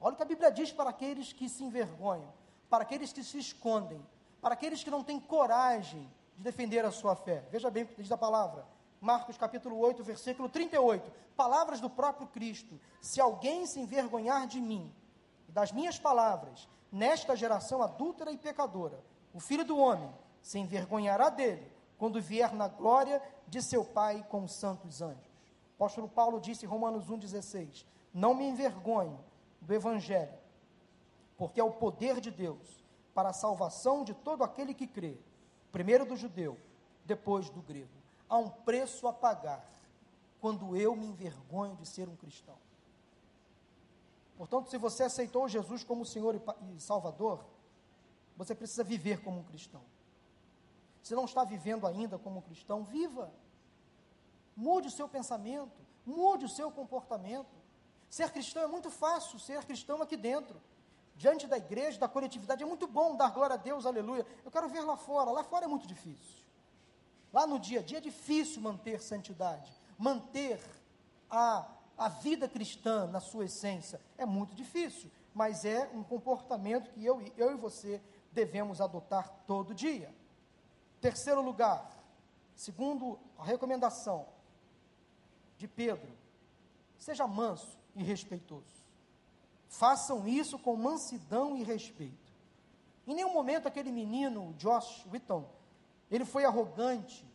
Olha 0.00 0.14
o 0.14 0.16
que 0.16 0.22
a 0.22 0.26
Bíblia 0.26 0.52
diz 0.52 0.70
para 0.70 0.90
aqueles 0.90 1.32
que 1.32 1.48
se 1.48 1.64
envergonham, 1.64 2.32
para 2.70 2.84
aqueles 2.84 3.12
que 3.12 3.24
se 3.24 3.36
escondem 3.36 4.00
para 4.40 4.54
aqueles 4.54 4.82
que 4.82 4.90
não 4.90 5.02
têm 5.02 5.20
coragem 5.20 6.08
de 6.36 6.42
defender 6.42 6.84
a 6.84 6.90
sua 6.90 7.16
fé. 7.16 7.44
Veja 7.50 7.70
bem 7.70 7.84
o 7.84 7.86
que 7.86 8.02
diz 8.02 8.12
a 8.12 8.16
palavra. 8.16 8.64
Marcos 9.00 9.36
capítulo 9.36 9.78
8, 9.78 10.02
versículo 10.02 10.48
38. 10.48 11.10
Palavras 11.36 11.80
do 11.80 11.90
próprio 11.90 12.26
Cristo. 12.28 12.78
Se 13.00 13.20
alguém 13.20 13.66
se 13.66 13.80
envergonhar 13.80 14.46
de 14.46 14.60
mim 14.60 14.92
e 15.48 15.52
das 15.52 15.72
minhas 15.72 15.98
palavras, 15.98 16.68
nesta 16.90 17.36
geração 17.36 17.82
adúltera 17.82 18.32
e 18.32 18.36
pecadora, 18.36 19.02
o 19.32 19.40
filho 19.40 19.64
do 19.64 19.78
homem 19.78 20.12
se 20.42 20.58
envergonhará 20.58 21.28
dele 21.28 21.70
quando 21.96 22.20
vier 22.20 22.52
na 22.54 22.68
glória 22.68 23.20
de 23.46 23.60
seu 23.62 23.84
Pai 23.84 24.24
com 24.28 24.44
os 24.44 24.52
santos 24.52 25.02
anjos. 25.02 25.26
O 25.78 25.84
apóstolo 25.84 26.08
Paulo 26.08 26.40
disse 26.40 26.64
em 26.64 26.68
Romanos 26.68 27.08
1,16: 27.08 27.84
Não 28.12 28.34
me 28.34 28.48
envergonho 28.48 29.18
do 29.60 29.74
Evangelho, 29.74 30.38
porque 31.36 31.60
é 31.60 31.64
o 31.64 31.72
poder 31.72 32.20
de 32.20 32.30
Deus 32.30 32.87
para 33.18 33.30
a 33.30 33.32
salvação 33.32 34.04
de 34.04 34.14
todo 34.14 34.44
aquele 34.44 34.72
que 34.72 34.86
crê, 34.86 35.18
primeiro 35.72 36.06
do 36.06 36.14
judeu, 36.14 36.56
depois 37.04 37.50
do 37.50 37.60
grego. 37.60 37.90
Há 38.28 38.38
um 38.38 38.48
preço 38.48 39.08
a 39.08 39.12
pagar 39.12 39.68
quando 40.40 40.76
eu 40.76 40.94
me 40.94 41.08
envergonho 41.08 41.74
de 41.74 41.84
ser 41.84 42.08
um 42.08 42.14
cristão. 42.14 42.54
Portanto, 44.36 44.70
se 44.70 44.78
você 44.78 45.02
aceitou 45.02 45.48
Jesus 45.48 45.82
como 45.82 46.06
Senhor 46.06 46.40
e 46.76 46.80
Salvador, 46.80 47.44
você 48.36 48.54
precisa 48.54 48.84
viver 48.84 49.20
como 49.20 49.40
um 49.40 49.44
cristão. 49.44 49.82
Se 51.02 51.12
não 51.16 51.24
está 51.24 51.42
vivendo 51.42 51.88
ainda 51.88 52.20
como 52.20 52.38
um 52.38 52.42
cristão, 52.42 52.84
viva. 52.84 53.32
Mude 54.54 54.86
o 54.86 54.92
seu 54.92 55.08
pensamento, 55.08 55.80
mude 56.06 56.44
o 56.44 56.48
seu 56.48 56.70
comportamento. 56.70 57.56
Ser 58.08 58.30
cristão 58.30 58.62
é 58.62 58.68
muito 58.68 58.92
fácil, 58.92 59.40
ser 59.40 59.64
cristão 59.64 60.00
aqui 60.00 60.16
dentro 60.16 60.60
diante 61.18 61.48
da 61.48 61.58
igreja, 61.58 61.98
da 61.98 62.08
coletividade, 62.08 62.62
é 62.62 62.66
muito 62.66 62.86
bom 62.86 63.16
dar 63.16 63.30
glória 63.30 63.54
a 63.54 63.56
Deus, 63.56 63.84
aleluia. 63.84 64.24
Eu 64.44 64.50
quero 64.52 64.68
ver 64.68 64.82
lá 64.82 64.96
fora, 64.96 65.30
lá 65.32 65.42
fora 65.42 65.64
é 65.64 65.68
muito 65.68 65.86
difícil. 65.86 66.46
Lá 67.32 67.44
no 67.44 67.58
dia 67.58 67.80
a 67.80 67.82
dia 67.82 67.98
é 67.98 68.00
difícil 68.00 68.62
manter 68.62 69.02
santidade, 69.02 69.70
manter 69.98 70.60
a, 71.28 71.68
a 71.98 72.08
vida 72.08 72.48
cristã 72.48 73.08
na 73.08 73.18
sua 73.18 73.46
essência. 73.46 74.00
É 74.16 74.24
muito 74.24 74.54
difícil, 74.54 75.10
mas 75.34 75.64
é 75.64 75.90
um 75.92 76.04
comportamento 76.04 76.90
que 76.92 77.04
eu, 77.04 77.20
eu 77.36 77.52
e 77.52 77.56
você 77.56 78.00
devemos 78.30 78.80
adotar 78.80 79.28
todo 79.44 79.74
dia. 79.74 80.14
Terceiro 81.00 81.42
lugar, 81.42 81.90
segundo 82.54 83.18
a 83.36 83.44
recomendação 83.44 84.24
de 85.56 85.66
Pedro, 85.66 86.12
seja 86.96 87.26
manso 87.26 87.76
e 87.96 88.04
respeitoso. 88.04 88.87
Façam 89.68 90.26
isso 90.26 90.58
com 90.58 90.76
mansidão 90.76 91.56
e 91.56 91.62
respeito. 91.62 92.32
Em 93.06 93.14
nenhum 93.14 93.32
momento 93.32 93.68
aquele 93.68 93.92
menino, 93.92 94.54
Josh 94.54 95.06
Whitton, 95.06 95.48
ele 96.10 96.24
foi 96.24 96.44
arrogante, 96.44 97.26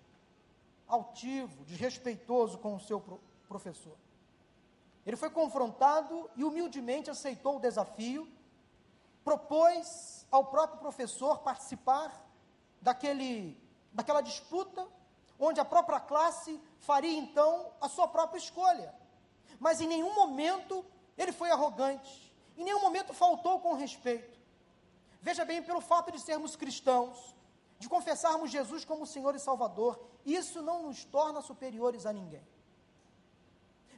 altivo, 0.88 1.64
desrespeitoso 1.66 2.58
com 2.58 2.76
o 2.76 2.80
seu 2.80 3.00
pro 3.00 3.20
professor. 3.48 3.96
Ele 5.06 5.18
foi 5.18 5.30
confrontado 5.30 6.30
e 6.36 6.44
humildemente 6.44 7.10
aceitou 7.10 7.58
o 7.58 7.60
desafio, 7.60 8.28
propôs 9.24 10.26
ao 10.32 10.46
próprio 10.46 10.80
professor 10.80 11.40
participar 11.40 12.26
daquele, 12.82 13.58
daquela 13.92 14.22
disputa, 14.22 14.88
onde 15.40 15.60
a 15.60 15.66
própria 15.66 16.00
classe 16.00 16.60
faria 16.80 17.18
então 17.18 17.72
a 17.80 17.90
sua 17.90 18.08
própria 18.08 18.40
escolha. 18.40 18.94
Mas 19.60 19.82
em 19.82 19.88
nenhum 19.88 20.16
momento 20.16 20.86
ele 21.18 21.32
foi 21.32 21.50
arrogante, 21.52 22.34
em 22.58 22.64
nenhum 22.64 22.82
momento 22.82 23.14
faltou 23.14 23.60
com 23.60 23.74
respeito. 23.74 24.40
Veja 25.22 25.46
bem, 25.46 25.64
pelo 25.64 25.82
fato 25.82 26.12
de 26.12 26.20
sermos 26.20 26.56
cristãos, 26.56 27.36
de 27.80 27.88
confessarmos 27.88 28.52
Jesus 28.52 28.86
como 28.86 29.06
Senhor 29.06 29.36
e 29.36 29.40
Salvador, 29.40 30.00
isso 30.26 30.62
não 30.62 30.84
nos 30.84 31.04
torna 31.04 31.42
superiores 31.42 32.06
a 32.06 32.14
ninguém. 32.14 32.46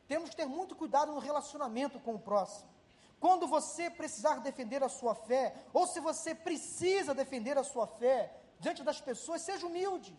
Temos 0.07 0.29
que 0.29 0.35
ter 0.35 0.45
muito 0.45 0.75
cuidado 0.75 1.11
no 1.11 1.19
relacionamento 1.19 1.99
com 1.99 2.15
o 2.15 2.19
próximo. 2.19 2.69
Quando 3.19 3.47
você 3.47 3.89
precisar 3.89 4.39
defender 4.39 4.83
a 4.83 4.89
sua 4.89 5.15
fé, 5.15 5.55
ou 5.73 5.87
se 5.87 5.99
você 5.99 6.35
precisa 6.35 7.13
defender 7.13 7.57
a 7.57 7.63
sua 7.63 7.87
fé 7.87 8.35
diante 8.59 8.83
das 8.83 9.01
pessoas, 9.01 9.41
seja 9.41 9.65
humilde. 9.65 10.15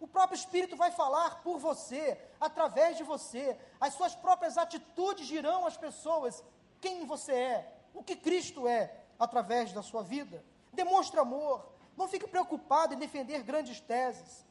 O 0.00 0.06
próprio 0.06 0.36
Espírito 0.36 0.76
vai 0.76 0.90
falar 0.90 1.42
por 1.42 1.58
você, 1.58 2.18
através 2.40 2.96
de 2.96 3.02
você. 3.02 3.58
As 3.80 3.94
suas 3.94 4.14
próprias 4.14 4.56
atitudes 4.56 5.26
dirão 5.26 5.66
às 5.66 5.76
pessoas 5.76 6.42
quem 6.80 7.04
você 7.04 7.32
é, 7.32 7.72
o 7.92 8.02
que 8.02 8.14
Cristo 8.14 8.68
é, 8.68 8.94
através 9.18 9.72
da 9.72 9.82
sua 9.82 10.02
vida. 10.02 10.44
Demonstre 10.72 11.18
amor. 11.18 11.66
Não 11.96 12.06
fique 12.06 12.28
preocupado 12.28 12.94
em 12.94 12.98
defender 12.98 13.42
grandes 13.42 13.80
teses. 13.80 14.46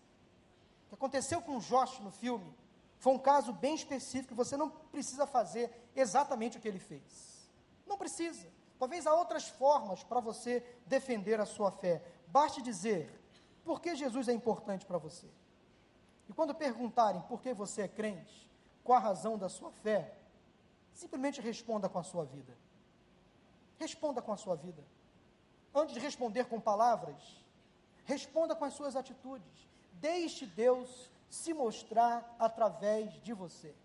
O 0.85 0.89
que 0.89 0.95
aconteceu 0.95 1.41
com 1.41 1.59
Josh 1.59 1.99
no 1.99 2.11
filme 2.11 2.53
foi 2.99 3.13
um 3.13 3.19
caso 3.19 3.53
bem 3.53 3.75
específico. 3.75 4.35
Você 4.35 4.57
não 4.57 4.69
precisa 4.69 5.25
fazer 5.25 5.71
exatamente 5.95 6.57
o 6.57 6.61
que 6.61 6.67
ele 6.67 6.79
fez. 6.79 7.49
Não 7.85 7.97
precisa. 7.97 8.47
Talvez 8.77 9.07
há 9.07 9.13
outras 9.13 9.47
formas 9.47 10.03
para 10.03 10.19
você 10.19 10.63
defender 10.85 11.39
a 11.39 11.45
sua 11.45 11.71
fé. 11.71 12.03
Baste 12.27 12.61
dizer 12.61 13.16
por 13.67 13.81
que 13.81 13.93
Jesus 13.97 14.29
é 14.29 14.33
importante 14.33 14.85
para 14.85 14.97
você. 14.97 15.27
E 16.29 16.33
quando 16.33 16.55
perguntarem 16.55 17.21
por 17.23 17.41
que 17.41 17.53
você 17.53 17.81
é 17.81 17.87
crente, 17.89 18.49
qual 18.81 18.97
a 18.97 19.01
razão 19.01 19.37
da 19.37 19.49
sua 19.49 19.71
fé, 19.83 20.17
simplesmente 20.93 21.41
responda 21.41 21.89
com 21.89 21.99
a 21.99 22.03
sua 22.03 22.23
vida. 22.23 22.57
Responda 23.77 24.21
com 24.21 24.31
a 24.31 24.37
sua 24.37 24.55
vida. 24.55 24.81
Antes 25.75 25.93
de 25.93 25.99
responder 25.99 26.45
com 26.45 26.61
palavras, 26.61 27.43
responda 28.05 28.55
com 28.55 28.63
as 28.63 28.73
suas 28.73 28.95
atitudes. 28.95 29.67
Deixe 29.95 30.45
Deus 30.45 31.11
se 31.29 31.53
mostrar 31.53 32.37
através 32.39 33.21
de 33.21 33.33
você. 33.33 33.75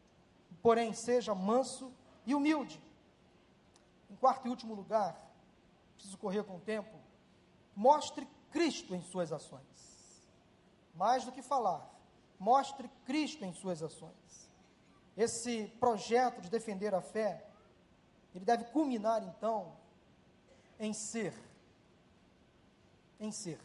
Porém, 0.63 0.93
seja 0.95 1.35
manso 1.35 1.93
e 2.25 2.37
humilde. 2.37 2.81
Em 4.09 4.15
quarto 4.15 4.47
e 4.47 4.51
último 4.51 4.75
lugar, 4.75 5.21
preciso 5.97 6.17
correr 6.19 6.45
com 6.45 6.59
o 6.59 6.61
tempo, 6.61 6.97
mostre 7.75 8.29
Cristo 8.53 8.95
em 8.95 9.03
suas 9.03 9.33
ações. 9.33 9.63
Mais 10.95 11.25
do 11.25 11.33
que 11.33 11.43
falar, 11.43 11.89
mostre 12.39 12.89
Cristo 13.05 13.45
em 13.45 13.53
suas 13.53 13.83
ações. 13.83 14.13
Esse 15.17 15.67
projeto 15.81 16.41
de 16.41 16.51
defender 16.51 16.95
a 16.95 17.01
fé, 17.01 17.47
ele 18.35 18.45
deve 18.45 18.65
culminar 18.65 19.23
então 19.23 19.73
em 20.79 20.93
ser. 20.93 21.35
Em 23.19 23.31
ser. 23.31 23.61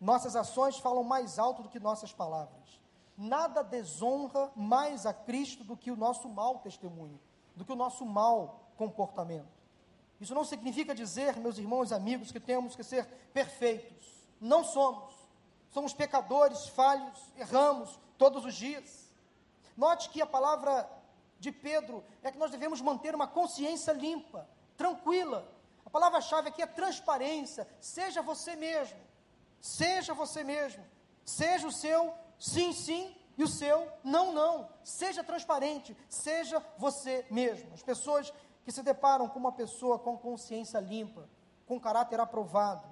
Nossas 0.00 0.34
ações 0.34 0.78
falam 0.78 1.04
mais 1.04 1.38
alto 1.38 1.62
do 1.62 1.68
que 1.68 1.78
nossas 1.78 2.12
palavras. 2.12 2.80
Nada 3.16 3.62
desonra 3.62 4.50
mais 4.56 5.06
a 5.06 5.14
Cristo 5.14 5.62
do 5.62 5.76
que 5.76 5.90
o 5.90 5.96
nosso 5.96 6.28
mau 6.28 6.58
testemunho, 6.58 7.20
do 7.54 7.64
que 7.64 7.72
o 7.72 7.76
nosso 7.76 8.04
mau 8.04 8.68
comportamento. 8.76 9.61
Isso 10.22 10.36
não 10.36 10.44
significa 10.44 10.94
dizer, 10.94 11.36
meus 11.36 11.58
irmãos 11.58 11.90
e 11.90 11.94
amigos, 11.94 12.30
que 12.30 12.38
temos 12.38 12.76
que 12.76 12.84
ser 12.84 13.04
perfeitos. 13.34 14.06
Não 14.40 14.62
somos. 14.62 15.12
Somos 15.70 15.92
pecadores, 15.92 16.68
falhos, 16.68 17.18
erramos 17.36 17.98
todos 18.16 18.44
os 18.44 18.54
dias. 18.54 19.12
Note 19.76 20.10
que 20.10 20.22
a 20.22 20.26
palavra 20.26 20.88
de 21.40 21.50
Pedro 21.50 22.04
é 22.22 22.30
que 22.30 22.38
nós 22.38 22.52
devemos 22.52 22.80
manter 22.80 23.16
uma 23.16 23.26
consciência 23.26 23.90
limpa, 23.92 24.48
tranquila. 24.76 25.44
A 25.84 25.90
palavra-chave 25.90 26.50
aqui 26.50 26.62
é 26.62 26.66
transparência. 26.66 27.66
Seja 27.80 28.22
você 28.22 28.54
mesmo. 28.54 29.00
Seja 29.60 30.14
você 30.14 30.44
mesmo. 30.44 30.84
Seja 31.24 31.66
o 31.66 31.72
seu 31.72 32.14
sim, 32.38 32.72
sim 32.72 33.16
e 33.36 33.42
o 33.42 33.48
seu 33.48 33.90
não, 34.04 34.32
não. 34.32 34.68
Seja 34.84 35.24
transparente. 35.24 35.96
Seja 36.08 36.64
você 36.78 37.26
mesmo. 37.28 37.74
As 37.74 37.82
pessoas 37.82 38.32
que 38.64 38.72
se 38.72 38.82
deparam 38.82 39.28
com 39.28 39.38
uma 39.38 39.52
pessoa 39.52 39.98
com 39.98 40.16
consciência 40.16 40.78
limpa, 40.78 41.28
com 41.66 41.80
caráter 41.80 42.20
aprovado, 42.20 42.86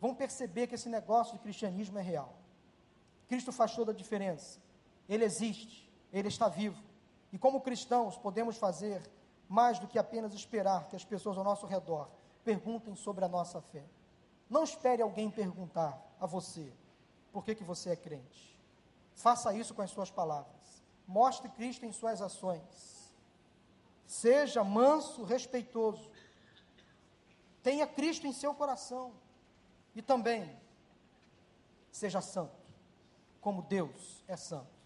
vão 0.00 0.14
perceber 0.14 0.66
que 0.66 0.74
esse 0.74 0.88
negócio 0.88 1.34
de 1.34 1.40
cristianismo 1.40 1.98
é 1.98 2.02
real. 2.02 2.34
Cristo 3.28 3.52
faz 3.52 3.74
toda 3.74 3.92
a 3.92 3.94
diferença. 3.94 4.60
Ele 5.08 5.24
existe, 5.24 5.90
ele 6.12 6.28
está 6.28 6.48
vivo. 6.48 6.82
E 7.32 7.38
como 7.38 7.60
cristãos, 7.60 8.16
podemos 8.16 8.56
fazer 8.56 9.02
mais 9.48 9.78
do 9.78 9.86
que 9.86 9.98
apenas 9.98 10.34
esperar 10.34 10.88
que 10.88 10.96
as 10.96 11.04
pessoas 11.04 11.38
ao 11.38 11.44
nosso 11.44 11.66
redor 11.66 12.08
perguntem 12.44 12.94
sobre 12.94 13.24
a 13.24 13.28
nossa 13.28 13.60
fé. 13.60 13.84
Não 14.48 14.62
espere 14.62 15.02
alguém 15.02 15.30
perguntar 15.30 16.00
a 16.20 16.26
você 16.26 16.72
por 17.32 17.44
que, 17.44 17.54
que 17.54 17.64
você 17.64 17.90
é 17.90 17.96
crente. 17.96 18.56
Faça 19.14 19.52
isso 19.52 19.74
com 19.74 19.82
as 19.82 19.90
suas 19.90 20.10
palavras. 20.10 20.84
Mostre 21.06 21.48
Cristo 21.50 21.84
em 21.84 21.92
suas 21.92 22.22
ações. 22.22 22.95
Seja 24.06 24.62
manso, 24.62 25.24
respeitoso. 25.24 26.10
Tenha 27.62 27.86
Cristo 27.86 28.26
em 28.26 28.32
seu 28.32 28.54
coração. 28.54 29.12
E 29.94 30.02
também, 30.02 30.54
seja 31.90 32.20
santo, 32.20 32.54
como 33.40 33.62
Deus 33.62 34.22
é 34.28 34.36
santo. 34.36 34.76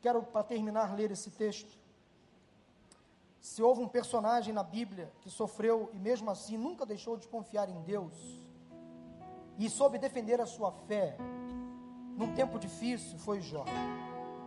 Quero, 0.00 0.22
para 0.22 0.44
terminar, 0.44 0.94
ler 0.94 1.10
esse 1.10 1.30
texto. 1.30 1.76
Se 3.40 3.62
houve 3.62 3.82
um 3.82 3.88
personagem 3.88 4.52
na 4.54 4.62
Bíblia 4.62 5.12
que 5.20 5.30
sofreu 5.30 5.90
e 5.92 5.98
mesmo 5.98 6.30
assim 6.30 6.56
nunca 6.56 6.86
deixou 6.86 7.16
de 7.16 7.28
confiar 7.28 7.68
em 7.68 7.80
Deus 7.82 8.14
e 9.58 9.68
soube 9.68 9.98
defender 9.98 10.40
a 10.40 10.46
sua 10.46 10.72
fé 10.72 11.16
num 12.16 12.34
tempo 12.34 12.58
difícil, 12.58 13.18
foi 13.18 13.40
Jó. 13.40 13.64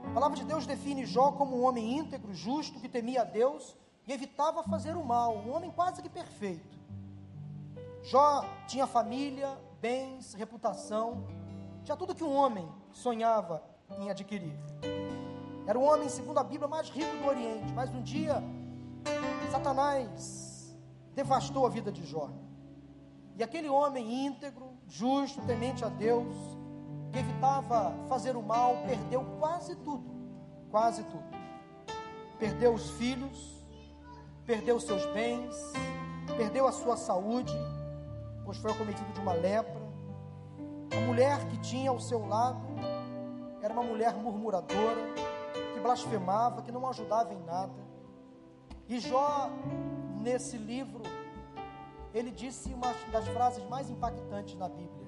A 0.05 0.13
palavra 0.13 0.37
de 0.37 0.45
Deus 0.45 0.65
define 0.65 1.05
Jó 1.05 1.31
como 1.31 1.57
um 1.57 1.63
homem 1.63 1.97
íntegro, 1.97 2.33
justo, 2.33 2.79
que 2.79 2.89
temia 2.89 3.21
a 3.21 3.23
Deus 3.23 3.75
e 4.07 4.11
evitava 4.11 4.63
fazer 4.63 4.95
o 4.97 5.03
mal, 5.03 5.37
um 5.37 5.53
homem 5.53 5.71
quase 5.71 6.01
que 6.01 6.09
perfeito. 6.09 6.79
Jó 8.03 8.43
tinha 8.67 8.87
família, 8.87 9.57
bens, 9.79 10.33
reputação, 10.33 11.25
tinha 11.83 11.95
tudo 11.95 12.15
que 12.15 12.23
um 12.23 12.35
homem 12.35 12.67
sonhava 12.91 13.63
em 13.99 14.09
adquirir. 14.09 14.57
Era 15.67 15.77
o 15.77 15.83
homem, 15.83 16.09
segundo 16.09 16.39
a 16.39 16.43
Bíblia, 16.43 16.67
mais 16.67 16.89
rico 16.89 17.15
do 17.17 17.27
Oriente, 17.27 17.71
mas 17.73 17.93
um 17.93 18.01
dia 18.01 18.43
Satanás 19.51 20.73
devastou 21.13 21.65
a 21.65 21.69
vida 21.69 21.91
de 21.91 22.05
Jó. 22.05 22.29
E 23.35 23.43
aquele 23.43 23.67
homem 23.69 24.25
íntegro, 24.25 24.71
justo, 24.87 25.41
temente 25.41 25.83
a 25.83 25.89
Deus, 25.89 26.33
que 27.11 27.19
evitava 27.19 27.93
fazer 28.07 28.35
o 28.35 28.41
mal, 28.41 28.77
perdeu 28.85 29.23
quase 29.39 29.75
tudo. 29.75 30.09
Quase 30.69 31.03
tudo. 31.03 31.23
Perdeu 32.39 32.73
os 32.73 32.89
filhos, 32.91 33.63
perdeu 34.45 34.79
seus 34.79 35.05
bens, 35.07 35.55
perdeu 36.37 36.65
a 36.65 36.71
sua 36.71 36.95
saúde, 36.95 37.53
pois 38.45 38.57
foi 38.57 38.71
acometido 38.71 39.11
de 39.11 39.19
uma 39.19 39.33
lepra. 39.33 39.81
A 40.95 41.01
mulher 41.05 41.45
que 41.47 41.57
tinha 41.57 41.89
ao 41.89 41.99
seu 41.99 42.25
lado 42.25 42.65
era 43.61 43.73
uma 43.73 43.83
mulher 43.83 44.15
murmuradora, 44.15 45.13
que 45.73 45.79
blasfemava, 45.79 46.61
que 46.61 46.71
não 46.71 46.87
ajudava 46.87 47.33
em 47.33 47.43
nada. 47.43 47.91
E 48.87 48.99
Jó, 48.99 49.49
nesse 50.19 50.57
livro, 50.57 51.01
ele 52.13 52.31
disse 52.31 52.73
uma 52.73 52.93
das 53.11 53.27
frases 53.27 53.63
mais 53.69 53.89
impactantes 53.89 54.55
na 54.55 54.67
Bíblia 54.67 55.00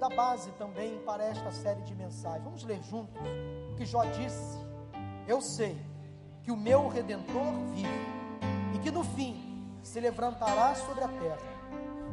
dá 0.00 0.08
base 0.08 0.50
também 0.52 0.98
para 1.00 1.22
esta 1.22 1.52
série 1.52 1.82
de 1.82 1.94
mensagens. 1.94 2.42
Vamos 2.42 2.64
ler 2.64 2.82
juntos 2.82 3.20
o 3.70 3.76
que 3.76 3.84
Jó 3.84 4.02
disse. 4.04 4.58
Eu 5.28 5.42
sei 5.42 5.76
que 6.42 6.50
o 6.50 6.56
meu 6.56 6.88
redentor 6.88 7.52
vive 7.74 7.88
e 8.74 8.78
que 8.78 8.90
no 8.90 9.04
fim 9.04 9.62
se 9.82 10.00
levantará 10.00 10.74
sobre 10.74 11.04
a 11.04 11.08
terra. 11.08 11.60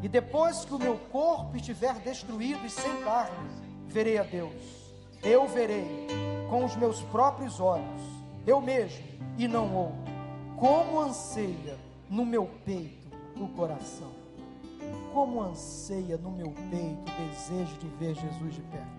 E 0.04 0.10
depois 0.10 0.66
que 0.66 0.74
o 0.74 0.78
meu 0.78 0.98
corpo 1.12 1.56
estiver 1.56 1.94
destruído 2.00 2.66
e 2.66 2.70
sem 2.70 3.04
carne, 3.04 3.50
verei 3.88 4.18
a 4.18 4.24
Deus. 4.24 4.92
Eu 5.24 5.48
verei 5.48 6.08
com 6.50 6.66
os 6.66 6.76
meus 6.76 7.02
próprios 7.04 7.60
olhos, 7.60 8.02
eu 8.46 8.60
mesmo, 8.60 9.04
e 9.38 9.48
não 9.48 9.74
outro. 9.74 10.14
Como 10.58 11.00
anseia 11.00 11.78
no 12.10 12.26
meu 12.26 12.48
peito 12.66 13.08
o 13.38 13.48
coração. 13.48 14.27
Como 15.14 15.42
anseia 15.42 16.18
no 16.18 16.32
meu 16.32 16.52
peito 16.70 17.12
o 17.12 17.30
desejo 17.30 17.78
de 17.78 17.88
ver 18.00 18.16
Jesus 18.16 18.56
de 18.56 18.62
perto. 18.62 18.98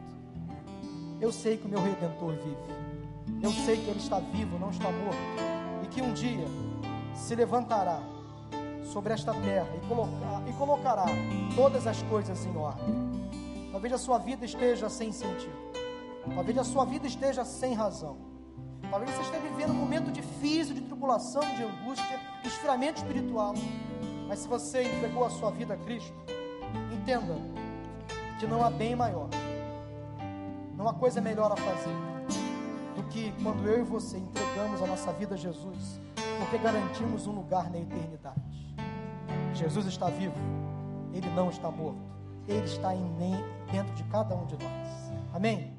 Eu 1.20 1.32
sei 1.32 1.56
que 1.56 1.66
o 1.66 1.68
meu 1.68 1.80
redentor 1.80 2.32
vive. 2.32 3.42
Eu 3.42 3.50
sei 3.50 3.76
que 3.76 3.90
ele 3.90 3.98
está 3.98 4.18
vivo, 4.18 4.58
não 4.58 4.70
está 4.70 4.90
morto. 4.90 5.18
E 5.84 5.86
que 5.88 6.02
um 6.02 6.12
dia 6.12 6.46
se 7.14 7.34
levantará 7.34 8.00
sobre 8.84 9.12
esta 9.12 9.34
terra 9.34 9.68
e, 9.74 10.50
e 10.50 10.52
colocará 10.54 11.06
todas 11.54 11.86
as 11.86 12.02
coisas 12.02 12.44
em 12.46 12.56
ordem. 12.56 12.94
Talvez 13.70 13.92
a 13.92 13.98
sua 13.98 14.18
vida 14.18 14.44
esteja 14.44 14.88
sem 14.88 15.12
sentido. 15.12 15.56
Talvez 16.34 16.58
a 16.58 16.64
sua 16.64 16.84
vida 16.84 17.06
esteja 17.06 17.44
sem 17.44 17.74
razão. 17.74 18.16
Talvez 18.90 19.10
você 19.10 19.22
esteja 19.22 19.42
vivendo 19.42 19.70
um 19.70 19.74
momento 19.74 20.10
difícil 20.10 20.74
de 20.74 20.80
tribulação, 20.80 21.42
de 21.54 21.62
angústia, 21.62 22.18
de 22.42 22.48
esfriamento 22.48 22.98
espiritual. 22.98 23.54
Mas 24.28 24.40
se 24.40 24.48
você 24.48 24.82
entregou 24.82 25.24
a 25.24 25.30
sua 25.30 25.50
vida 25.50 25.72
a 25.72 25.76
Cristo, 25.78 26.14
entenda 26.92 27.34
que 28.38 28.46
não 28.46 28.62
há 28.62 28.70
bem 28.70 28.94
maior, 28.94 29.28
não 30.76 30.86
há 30.86 30.92
coisa 30.92 31.18
melhor 31.20 31.50
a 31.50 31.56
fazer 31.56 31.96
do 32.94 33.02
que 33.04 33.32
quando 33.42 33.66
eu 33.66 33.80
e 33.80 33.82
você 33.82 34.18
entregamos 34.18 34.82
a 34.82 34.86
nossa 34.86 35.12
vida 35.14 35.34
a 35.34 35.38
Jesus, 35.38 35.98
porque 36.38 36.58
garantimos 36.58 37.26
um 37.26 37.32
lugar 37.32 37.70
na 37.70 37.78
eternidade. 37.78 38.76
Jesus 39.54 39.86
está 39.86 40.10
vivo, 40.10 40.36
ele 41.14 41.28
não 41.30 41.48
está 41.48 41.70
morto, 41.70 41.98
ele 42.46 42.66
está 42.66 42.94
em, 42.94 43.10
dentro 43.72 43.94
de 43.94 44.04
cada 44.04 44.36
um 44.36 44.44
de 44.44 44.54
nós. 44.54 45.12
Amém? 45.32 45.77